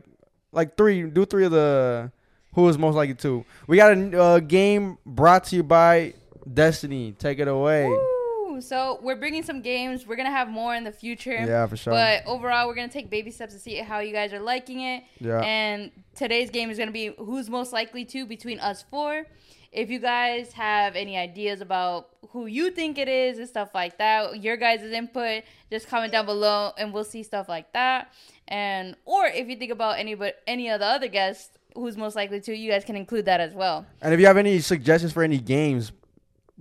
[0.51, 1.03] like three.
[1.03, 2.11] Do three of the
[2.59, 3.45] who is most likely to.
[3.67, 6.13] We got a uh, game brought to you by
[6.51, 7.13] Destiny.
[7.13, 7.87] Take it away.
[7.87, 8.61] Woo!
[8.61, 10.05] So we're bringing some games.
[10.05, 11.31] We're gonna have more in the future.
[11.45, 11.93] Yeah, for sure.
[11.93, 15.03] But overall, we're gonna take baby steps to see how you guys are liking it.
[15.19, 15.39] yeah.
[15.39, 19.25] And today's game is gonna be who's most likely to between us four.
[19.71, 23.99] If you guys have any ideas about who you think it is and stuff like
[23.99, 28.11] that, your guys' input, just comment down below and we'll see stuff like that.
[28.47, 32.15] And or if you think about any but any of the other guests who's most
[32.15, 33.85] likely to, you guys can include that as well.
[34.01, 35.91] And if you have any suggestions for any games,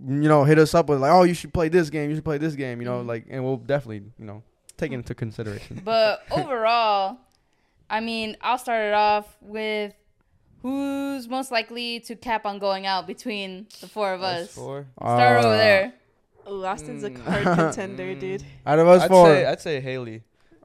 [0.06, 2.24] you know, hit us up with like, oh, you should play this game, you should
[2.24, 3.06] play this game, you know, Mhm.
[3.06, 4.42] like, and we'll definitely, you know,
[4.76, 5.80] take it into consideration.
[5.84, 7.18] But overall,
[7.90, 9.94] I mean, I'll start it off with
[10.62, 14.54] who's most likely to cap on going out between the four of us.
[14.54, 14.86] four.
[15.00, 15.92] Start over Uh, there.
[16.46, 17.22] Oh, Austin's a Mm.
[17.22, 18.42] hard contender, dude.
[18.66, 20.22] Out of us I'd four, say I'd say Haley,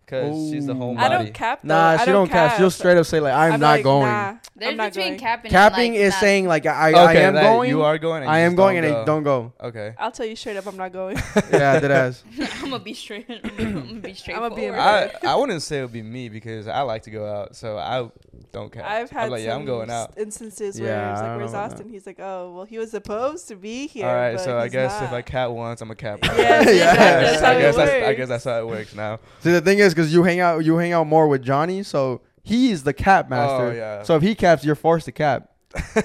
[0.07, 0.77] cause she's the Ooh.
[0.77, 0.97] homebody.
[0.99, 1.59] I don't cap.
[1.63, 1.67] Though.
[1.73, 2.57] nah, I she don't cap.
[2.57, 4.07] She'll straight up say like, I'm, I'm not like, going.
[4.07, 5.19] Nah, There's not between going.
[5.19, 5.51] capping.
[5.51, 7.69] Capping and, like, is not- saying like I, I okay, am going.
[7.69, 8.23] You are going.
[8.23, 9.53] I am going, and don't they don't go.
[9.59, 9.67] go.
[9.67, 9.93] Okay.
[9.97, 11.15] I'll tell you straight up, I'm not going.
[11.51, 12.23] yeah, that ass.
[12.61, 13.25] I'm gonna be straight.
[13.29, 14.37] I'm gonna be straight.
[14.37, 17.25] I'ma be I I wouldn't say it would be me because I like to go
[17.25, 18.09] out, so I
[18.51, 18.85] don't care.
[18.85, 20.13] I've had I'm like, some yeah, I'm going out.
[20.17, 23.47] instances where Yeah, it's I like, "Where's Austin?" He's like, "Oh, well, he was supposed
[23.47, 25.89] to be here." All right, so I he's guess if not." I cap once, I'm
[25.91, 26.19] a cap.
[26.23, 27.19] Yes, Yeah.
[27.21, 27.61] exactly.
[27.63, 29.19] That's That's I guess I guess that's how it works now.
[29.41, 32.21] See, the thing is, because you hang out, you hang out more with Johnny, so
[32.43, 33.67] he's the cap master.
[33.67, 34.03] Oh yeah.
[34.03, 35.49] So if he caps, you're forced to cap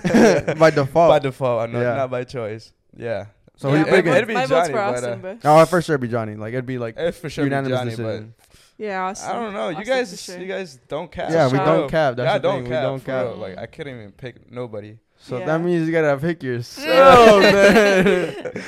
[0.59, 1.11] by default.
[1.11, 1.95] by default, I'm not, Yeah.
[1.95, 2.73] not by choice.
[2.97, 3.27] Yeah.
[3.57, 4.11] so yeah, who's it- my, picking?
[4.13, 6.01] vote- it'd be my vote's Johnny, for but, uh, but Oh, at first sure it'd
[6.03, 6.35] be Johnny.
[6.37, 8.35] Like it'd be like It's for sure be unanimous Johnny, decision.
[8.79, 9.31] yeah, Austin.
[9.31, 9.69] I don't know.
[9.71, 10.39] You Austin guys, sure.
[10.39, 11.31] you guys don't cap.
[11.31, 12.83] Yeah, we don't cap, that's yeah, the don't thing, we cap.
[12.83, 13.25] don't cap.
[13.27, 13.37] real.
[13.37, 14.99] Like I couldn't even pick nobody.
[15.21, 15.47] So Yeah.
[15.47, 18.63] that means you gotta pick yourself, man.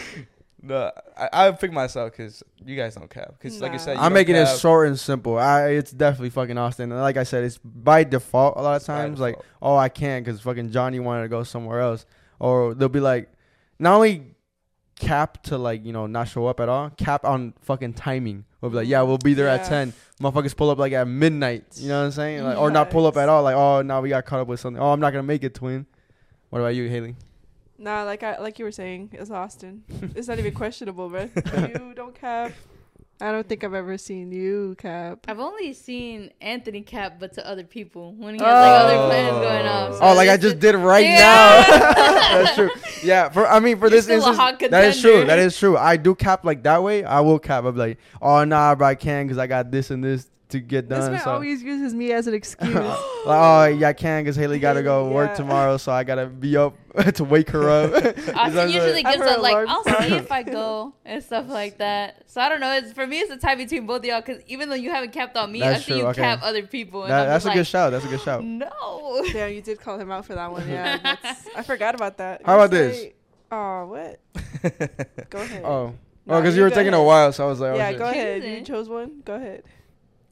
[0.71, 3.35] No, I, I pick myself because you guys don't cap.
[3.39, 3.75] Because like Nah.
[3.75, 5.39] you said, you I'm don't making it cap short and simple.
[5.39, 6.91] I it's definitely fucking Austin.
[6.93, 9.19] And like I said, it's by default a lot of times.
[9.21, 9.47] Like, default.
[9.63, 12.07] oh, I can't because fucking Johnny wanted to go somewhere else,
[12.39, 13.31] or they'll be like,
[13.79, 14.35] not only
[14.97, 18.45] cap to like you know not show up at all, cap on fucking timing.
[18.61, 19.69] We'll be like, yeah, we'll be there at Yeah.
[19.69, 19.93] ten.
[20.21, 21.65] Motherfuckers pull up like at midnight.
[21.77, 22.45] You know what I'm saying?
[22.45, 23.43] Like, or not pull up at all.
[23.43, 24.83] Like, oh, now we got caught up with something.
[24.83, 25.87] Oh, I'm not gonna make it, twin.
[26.51, 27.17] What about you, Haley?
[27.83, 29.83] Nah, like I like you were saying, it's Austin.
[30.15, 31.31] it's not even questionable, bro.
[31.57, 32.53] you don't cap.
[33.23, 35.27] I don't think I've ever seen you cap.
[35.29, 39.31] I've only seen Anthony cap, but to other people when he has like other plans
[39.33, 39.93] going on.
[39.93, 39.95] Oh.
[39.95, 41.65] So Oh, like I it's just did right Yeah.
[41.69, 42.43] now.
[42.45, 42.71] That's true.
[43.03, 45.11] Yeah, for I mean for You're this still a instance, hot that is true.
[45.13, 45.27] contender.
[45.27, 45.77] That is true.
[45.77, 47.03] I do cap like that way.
[47.05, 47.65] I will cap.
[47.65, 50.89] I'm like, oh nah, bro, I can because I got this and this to get
[50.89, 51.13] This done.
[51.13, 51.33] man So.
[51.33, 52.75] always uses me as an excuse.
[52.75, 56.05] like, oh yeah, I can because Haley got to go Haley, work tomorrow, so I
[56.05, 56.75] gotta be up
[57.15, 57.91] to wake her up.
[57.93, 59.05] You know what I'm Austin usually saying?
[59.07, 62.23] Have gives her up like I'll see if I go and stuff like that.
[62.27, 62.73] So I don't know.
[62.73, 65.13] It's for me, it's a tie between both of y'all because even though you haven't
[65.13, 66.23] capped on me, That's I've seen true, you okay.
[66.23, 67.03] cap other people.
[67.05, 67.91] And That- that's just a good like, shout.
[67.93, 68.45] That's a good shout.
[68.45, 69.23] No.
[69.35, 70.69] yeah, you did call him out for that one.
[70.69, 72.43] Yeah, that's, I forgot about that.
[72.45, 72.97] How about this?
[72.97, 73.15] say-
[73.53, 74.21] Oh, what?
[75.31, 75.65] Go ahead.
[75.65, 75.95] Oh,
[76.27, 77.77] Nah, oh, because you you were go taking a while, so I was like, oh,
[77.77, 77.99] yeah, shit.
[77.99, 78.45] go ahead.
[78.45, 79.23] You chose one.
[79.25, 79.65] Go ahead.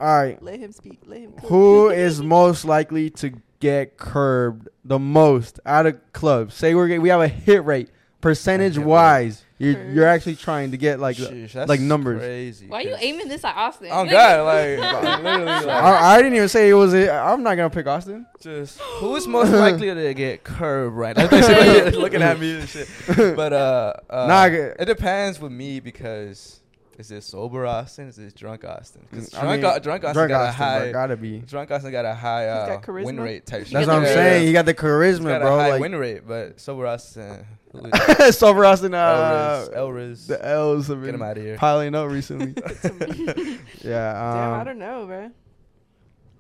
[0.01, 0.43] All right.
[0.43, 1.01] Let him speak.
[1.07, 1.33] Let him.
[1.33, 1.49] cook.
[1.49, 6.55] Who is most likely to get curbed the most out of clubs?
[6.55, 9.45] Say we're we have a hit rate percentage wise.
[9.61, 11.17] You're you're actually trying to get like.
[11.17, 12.21] Sheesh, that's like numbers.
[12.21, 12.69] Crazy.
[12.69, 13.89] Why are you 'cause- aiming this at Austin?
[13.91, 14.79] Oh God, like
[15.25, 16.95] literally, like, I, I didn't even say it was.
[16.95, 18.25] i I'm not gonna pick Austin.
[18.41, 21.17] just who's most likely to get curved right?
[21.17, 21.27] now?
[21.27, 22.89] basically what you're looking at me and shit.
[23.17, 26.58] But uh, uh Nah, it depends with me because
[26.99, 28.09] is this sober Austin?
[28.09, 29.07] Is this drunk Austin?
[29.11, 30.79] Because I drunk, mean, Au- drunk Austin Drunk got Austin, a high.
[30.81, 31.39] bro, gotta be.
[31.39, 33.05] Drunk Austin got a high uh, got charisma.
[33.05, 33.65] win rate type.
[33.65, 33.73] shit.
[33.75, 34.15] That's what I'm Yeah.
[34.15, 34.47] saying.
[34.47, 35.55] You got the He's charisma, got bro.
[35.57, 37.47] a high Like win rate, but sober Austin.
[38.33, 38.95] sober Austin.
[38.95, 40.27] Uh, Elriz, Elriz.
[40.27, 41.57] the L's have Get him been out of here.
[41.57, 42.55] piling up recently.
[43.83, 44.13] yeah.
[44.13, 45.31] Damn, I Um, don't know, bro.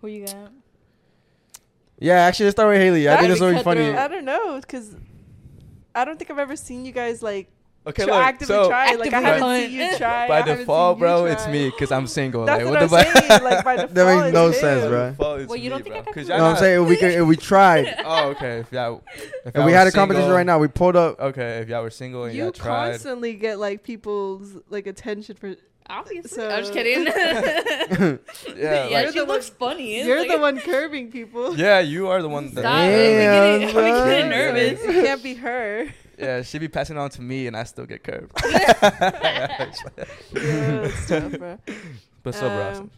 [0.00, 0.50] Who you got?
[1.98, 2.14] yeah.
[2.22, 3.08] Actually, let's start with Haley.
[3.08, 3.80] I think this will be funny.
[3.92, 3.98] Cutthroat.
[3.98, 4.96] I don't know, cause
[5.94, 7.48] I don't think I've ever seen you guys like
[7.88, 8.20] Okay, tr- look.
[8.20, 8.94] actively So try.
[8.94, 9.62] Like I haven't hunt.
[9.64, 10.28] seen you try.
[10.28, 12.44] by I default, seen you bro, it's me because I'm single.
[12.44, 13.28] That's like, what, I'm the fuck?
[13.28, 13.42] saying.
[13.42, 14.52] Like by default, That makes no him.
[14.54, 15.14] sense, bro.
[15.46, 16.00] Well, you don't me, think bro.
[16.00, 16.82] I got 'Cause You know what I'm saying?
[16.82, 18.58] If we could, if we tried, Oh, okay.
[18.58, 21.18] If y'all, if, if y'all we were had a competition right now, we pulled up.
[21.20, 22.90] Okay, if y'all were single and You y'all tried.
[22.92, 25.54] constantly get like people's like attention for.
[25.90, 27.06] Obviously, So- I'm just kidding.
[28.58, 30.04] Yeah, yeah, like, she You're the looks funny.
[30.04, 31.56] You're like- the one curbing people.
[31.56, 32.60] yeah, you are the one that.
[32.60, 32.90] Stop it.
[32.90, 34.08] Damn, We're getting, we're son.
[34.08, 34.80] getting nervous.
[34.82, 35.86] it can't be her.
[36.18, 38.32] Yeah, she be passing on to me, and I still get curved.
[38.44, 39.68] Yeah,
[40.82, 41.58] that's tough, bro.
[42.22, 42.90] but sober Um,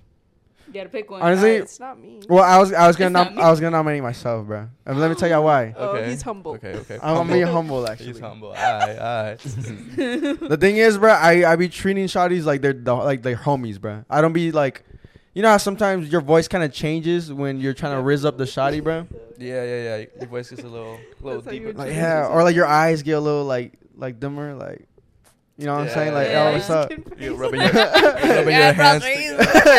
[0.66, 1.20] You gotta pick one.
[1.22, 2.20] Honestly- uh, it's not me.
[2.28, 4.68] Well, I was I was gonna nom- I was gonna nominate myself, bro.
[4.86, 5.74] And let me tell y'all why.
[5.76, 6.10] Oh, Okay.
[6.10, 6.52] he's humble.
[6.52, 6.98] Okay, okay.
[7.02, 7.34] I'm Humble.
[7.34, 8.06] being humble, actually.
[8.06, 8.48] He's humble.
[8.48, 9.38] Alright, alright.
[10.50, 13.80] The thing is, bro, I I be treating shotties like they're the, like they're homies,
[13.80, 14.04] bro.
[14.08, 14.84] I don't be like,
[15.40, 18.36] you know how sometimes your voice kind of changes when you're trying to riz up
[18.36, 19.06] the shotty, bro.
[19.38, 20.04] yeah, yeah, yeah.
[20.18, 21.78] Your voice gets a little, little That's how you deeper.
[21.78, 24.86] Like yeah, or like your eyes get a little like like dimmer, like
[25.56, 26.12] you know what I'm saying?
[26.12, 26.48] Like, Yeah.
[26.48, 26.92] oh, what's up?
[27.18, 29.02] You rubbing your, rubbing Yeah, your hands.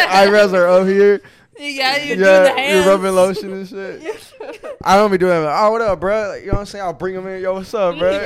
[0.09, 1.21] Eyebrows are up here.
[1.59, 2.85] yeah, you're doing the yeah, hands.
[2.85, 4.81] you're rubbing lotion and shit.
[4.83, 5.55] I don't be doing that.
[5.63, 6.29] Oh, what up, bro?
[6.29, 6.83] Like, you know what I'm saying?
[6.83, 7.39] I'll bring them in.
[7.39, 8.17] Yo, what's up, bro?
[8.17, 8.23] How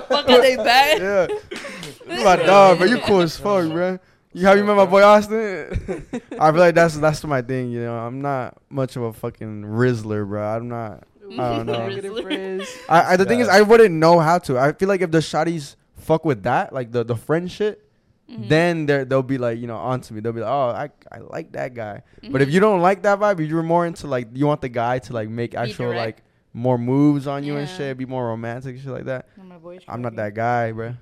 [0.00, 0.98] the fuck are they back?
[0.98, 2.22] yeah.
[2.24, 2.86] My dog, bro.
[2.86, 3.98] You cool as fuck, bro.
[4.32, 6.06] You have you met my boy Austin?
[6.38, 7.70] I feel like that's that's my thing.
[7.70, 10.42] You know, I'm not much of a fucking rizzler, bro.
[10.46, 11.04] I'm not.
[11.32, 11.88] I don't know.
[11.88, 12.68] Negative Riz.
[12.88, 14.58] I, I the thing is, I wouldn't know how to.
[14.58, 17.84] I feel like if the shotties fuck with that, like the the friend shit,
[18.30, 18.48] Mhm.
[18.50, 20.20] then they they'll be like, you know, onto me.
[20.20, 22.02] They'll be like, oh, I I like that guy.
[22.30, 22.52] But if Mhm.
[22.52, 25.30] you don't like that vibe, you're more into like you want the guy to like
[25.30, 26.22] make actual like
[26.52, 29.26] more moves on you and shit, be more romantic shit like that.
[29.42, 30.94] My voice I'm not that guy, bro.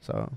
[0.00, 0.30] So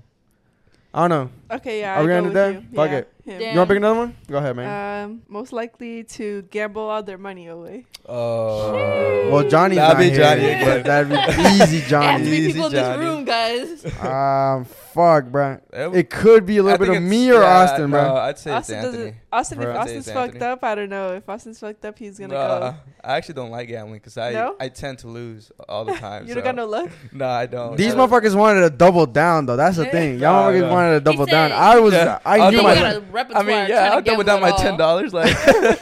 [0.92, 1.30] I don't know.
[1.54, 1.98] Okay, yeah.
[2.00, 2.54] Are we gonna do that?
[2.54, 2.60] you.
[2.74, 3.08] Fuck yeah, it.
[3.24, 3.38] him.
[3.38, 3.52] Damn.
[3.52, 4.16] You want to pick another one?
[4.28, 5.04] Go ahead, man.
[5.04, 7.86] Um, most likely to gamble all their money away.
[8.06, 9.30] Oh.
[9.32, 10.64] well, Johnny's That'd not be here, Johnny.
[10.64, 11.14] but that'd be
[11.64, 12.24] easy, It has to Johnny.
[12.24, 13.84] be Easy, people in this room, guys.
[14.02, 15.58] Um, fuck, bro.
[15.72, 18.16] It- It could be a little bit of me or yeah, Austin, no, bro.
[18.16, 18.96] I'd say it's Austin Anthony.
[18.98, 19.16] doesn't.
[19.32, 19.70] Austin, Bro.
[19.70, 20.44] if Austin's fucked Anthony.
[20.52, 21.14] up, I don't know.
[21.14, 22.74] If Austin's fucked up, he's gonna Nah, go.
[23.02, 24.54] I actually don't like gambling because I No?
[24.60, 26.22] I tend to lose all the time.
[26.26, 26.34] You so.
[26.36, 26.90] don't got no luck.
[27.12, 27.76] No, I don't.
[27.76, 29.56] These I- motherfuckers wanted to double down, though.
[29.56, 30.18] That's the thing.
[30.20, 31.62] Y'all motherfuckers wanted to double He down.
[31.62, 32.18] I was, Yeah.
[32.24, 34.40] I I'll knew my, my- got a repertoire I mean, yeah, I'll double gamble down
[34.40, 35.12] my ten dollars.
[35.14, 35.34] Like,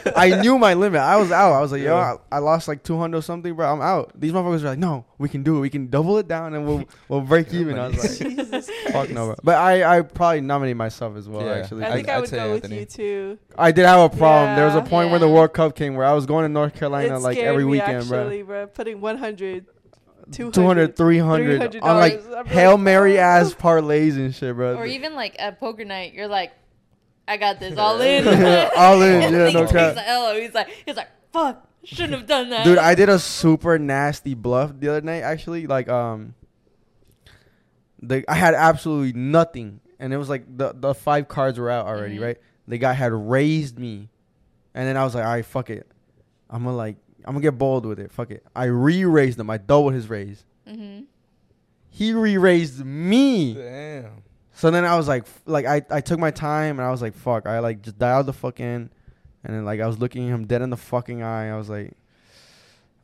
[0.17, 1.01] I knew my limit.
[1.01, 1.53] I was out.
[1.53, 2.15] I was like, yo, Yeah.
[2.31, 3.71] I, I lost like two hundred something, bro.
[3.71, 4.11] I'm out.
[4.19, 5.61] These motherfuckers are like, no, we can do it.
[5.61, 7.79] We can double it down and we'll we'll break Yeah, even.
[7.79, 9.35] I was like, Jesus fuck no, bro.
[9.43, 11.45] But I I probably nominate myself as well.
[11.45, 11.53] Yeah.
[11.61, 12.79] Actually, I I, think I'd I, would say go with Anthony.
[12.81, 13.39] you too.
[13.57, 14.55] I did have a problem.
[14.55, 14.83] There was a Yeah.
[14.85, 17.65] point where the World Cup came where I was going to North Carolina like every
[17.65, 18.19] weekend, bro.
[18.21, 18.67] actually, bro.
[18.67, 19.65] Putting 100,
[20.31, 22.47] 200, 200, 300 on like $300.
[22.47, 24.75] Hail Mary ass parlays and shit, bro.
[24.75, 26.51] Or even like at poker night, you're like,
[27.27, 28.27] I got this all in.
[28.77, 29.95] All in, yeah, he no takes cap.
[29.95, 30.35] the L.
[30.35, 32.63] He's like, he's like, fuck, shouldn't have done that.
[32.65, 35.21] Dude, I did a super nasty bluff the other night.
[35.21, 36.33] Actually, like um,
[38.01, 41.85] the I had absolutely nothing, and it was like the the five cards were out
[41.85, 42.23] already, Mhm.
[42.23, 42.37] right?
[42.67, 44.09] The guy had raised me,
[44.73, 45.87] and then I was like, all right, fuck it,
[46.49, 48.11] I'm gonna like I'm gonna get bold with it.
[48.11, 48.45] Fuck it.
[48.55, 49.49] I re-raised him.
[49.49, 51.03] I doubled his raise, Mm-hmm.
[51.89, 53.53] he re-raised me.
[53.53, 54.23] Damn.
[54.53, 57.01] So then I was like, f- like I, I took my time and I was
[57.01, 57.47] like, fuck.
[57.47, 58.89] I like just dialed the fuck in,
[59.43, 61.49] and then like I was looking him dead in the fucking eye.
[61.49, 61.91] I was like,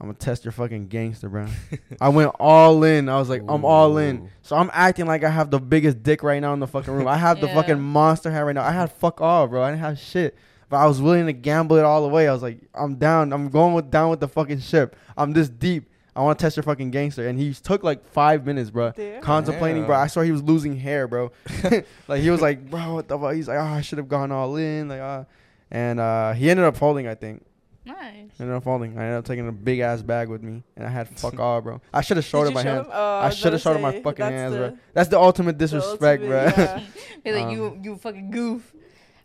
[0.02, 1.48] I'm gonna test your fucking gangster, bro.
[2.02, 3.10] I went all in.
[3.10, 4.30] I was like, I'm all in.
[4.44, 7.08] So I'm acting like I have the biggest dick right now in the fucking room.
[7.08, 8.64] I have the fucking monster head right now.
[8.64, 9.62] I had fuck all, bro.
[9.64, 10.38] I didn't have shit.
[10.70, 12.28] But I was willing to gamble it all the way.
[12.28, 13.34] I was like, I'm down.
[13.34, 14.96] I'm going with down with the fucking ship.
[15.18, 15.90] I'm this deep.
[16.16, 17.28] I want to test your fucking gangster.
[17.28, 18.92] And he took like five minutes, bro.
[18.92, 19.22] Damn.
[19.22, 19.96] Contemplating, bro.
[19.96, 21.32] I saw he was losing hair, bro.
[22.08, 23.34] like he was like, bro, what the fuck?
[23.34, 25.24] He's like, oh, I should have gone all in, like, uh,
[25.72, 27.08] and uh, he ended up folding.
[27.08, 27.46] I think
[27.86, 28.30] Nice.
[28.40, 28.98] ended up folding.
[28.98, 31.62] I ended up taking a big ass bag with me, and I had fuck all,
[31.62, 31.82] bro.
[31.94, 32.88] I should have showed him my show hands.
[32.92, 34.78] Oh, I should have showed him my fucking hands, bro.
[34.94, 36.64] That's the ultimate the disrespect, ultimate, bro.
[36.64, 36.84] yeah.
[37.34, 38.74] Like Um, you, you fucking goof.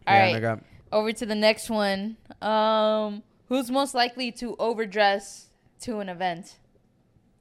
[0.07, 0.63] All yeah, right, and I got
[0.95, 2.17] over to the next one.
[2.41, 5.49] Um, who's most likely to overdress
[5.83, 6.57] to an event?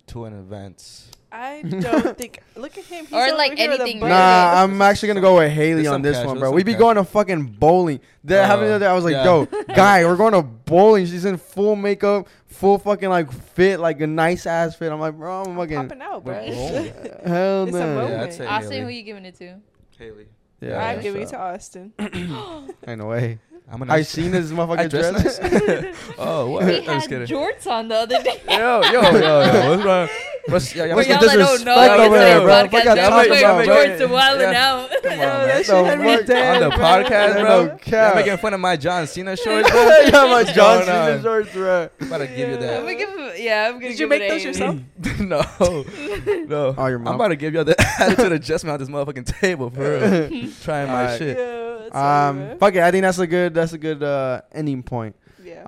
[0.07, 1.05] To an event.
[1.31, 2.41] I don't think.
[2.55, 3.05] Look at him.
[3.05, 4.01] He's Or, like, here with a anything.
[4.01, 6.49] Nah, I'm actually gonna go with Haley on this casual, one, bro.
[6.49, 6.93] some We be casual.
[6.93, 8.01] going to fucking bowling.
[8.25, 8.91] That Uh, happened the other day.
[8.91, 9.23] I was like, yeah.
[9.25, 11.05] yo, guy, we're going to bowling.
[11.07, 14.91] She's in full makeup, full fucking like fit, like a nice ass fit.
[14.91, 16.35] I'm like, bro, I'm fucking popping out, bro.
[16.35, 16.93] We're bowling.
[17.25, 17.95] hell It's no.
[17.95, 18.37] moment.
[18.39, 18.97] Yeah, I'd say who Haley.
[18.97, 19.55] you giving it to?
[19.97, 20.27] Haley.
[20.63, 21.93] Yeah, I'm Yeah, giving it to Austin.
[22.87, 23.39] Ain't no way.
[23.71, 25.95] I'm a I nice- seen this I motherfucker dress dress.
[26.17, 26.67] oh, what?
[26.67, 27.27] He I'm had just kidding.
[27.27, 28.41] jorts on the other day.
[28.49, 29.69] Yo, yo, yo, yo.
[29.69, 30.07] What's wrong?
[30.47, 32.49] What's, yeah, yeah, What's For the y'all that don't know, disrespect it's over there, bro?
[32.53, 32.71] podcast.
[32.71, 33.75] Fuck y'all That talking boy about, bro?
[33.75, 34.73] jorts are wilding Yeah.
[34.73, 34.89] out.
[35.03, 35.47] Come on, man.
[35.47, 37.77] that shit had me On the podcast, bro.
[37.77, 38.15] cap.
[38.15, 39.81] You're making fun of my John Cena shorts, bro.
[39.81, 41.89] yeah, my John Cena shorts, bro.
[42.01, 42.79] I'm about to give you I'm that.
[42.81, 44.75] gonna give him, yeah, I'm gonna Did you give make it those a- yourself?
[45.21, 46.75] no, no.
[46.77, 47.07] Oh, your mom.
[47.07, 47.15] I'm mom.
[47.15, 50.51] about to give y'all the attitude adjustment on this motherfucking table for real.
[50.61, 51.17] Trying my Alright.
[51.19, 51.37] shit.
[51.37, 52.83] Yeah, Um, fuck it.
[52.83, 53.53] I think that's a good.
[53.53, 55.15] That's a good uh, ending point.
[55.41, 55.63] yeah.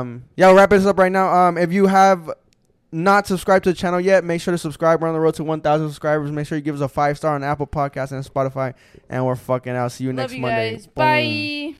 [0.00, 1.32] Um, yeah, we'll wrap this up right now.
[1.34, 2.30] Um, if you have
[2.92, 5.00] not subscribed to the channel yet, make sure to subscribe.
[5.00, 6.30] We're on the road to 1,000 subscribers.
[6.32, 8.74] Make sure you give us a five star on Apple Podcasts and Spotify.
[9.08, 9.92] And we're fucking out.
[9.92, 10.72] See you Love next you Monday.
[10.72, 10.86] guys.
[10.86, 10.92] Boom.
[10.94, 11.60] Bye.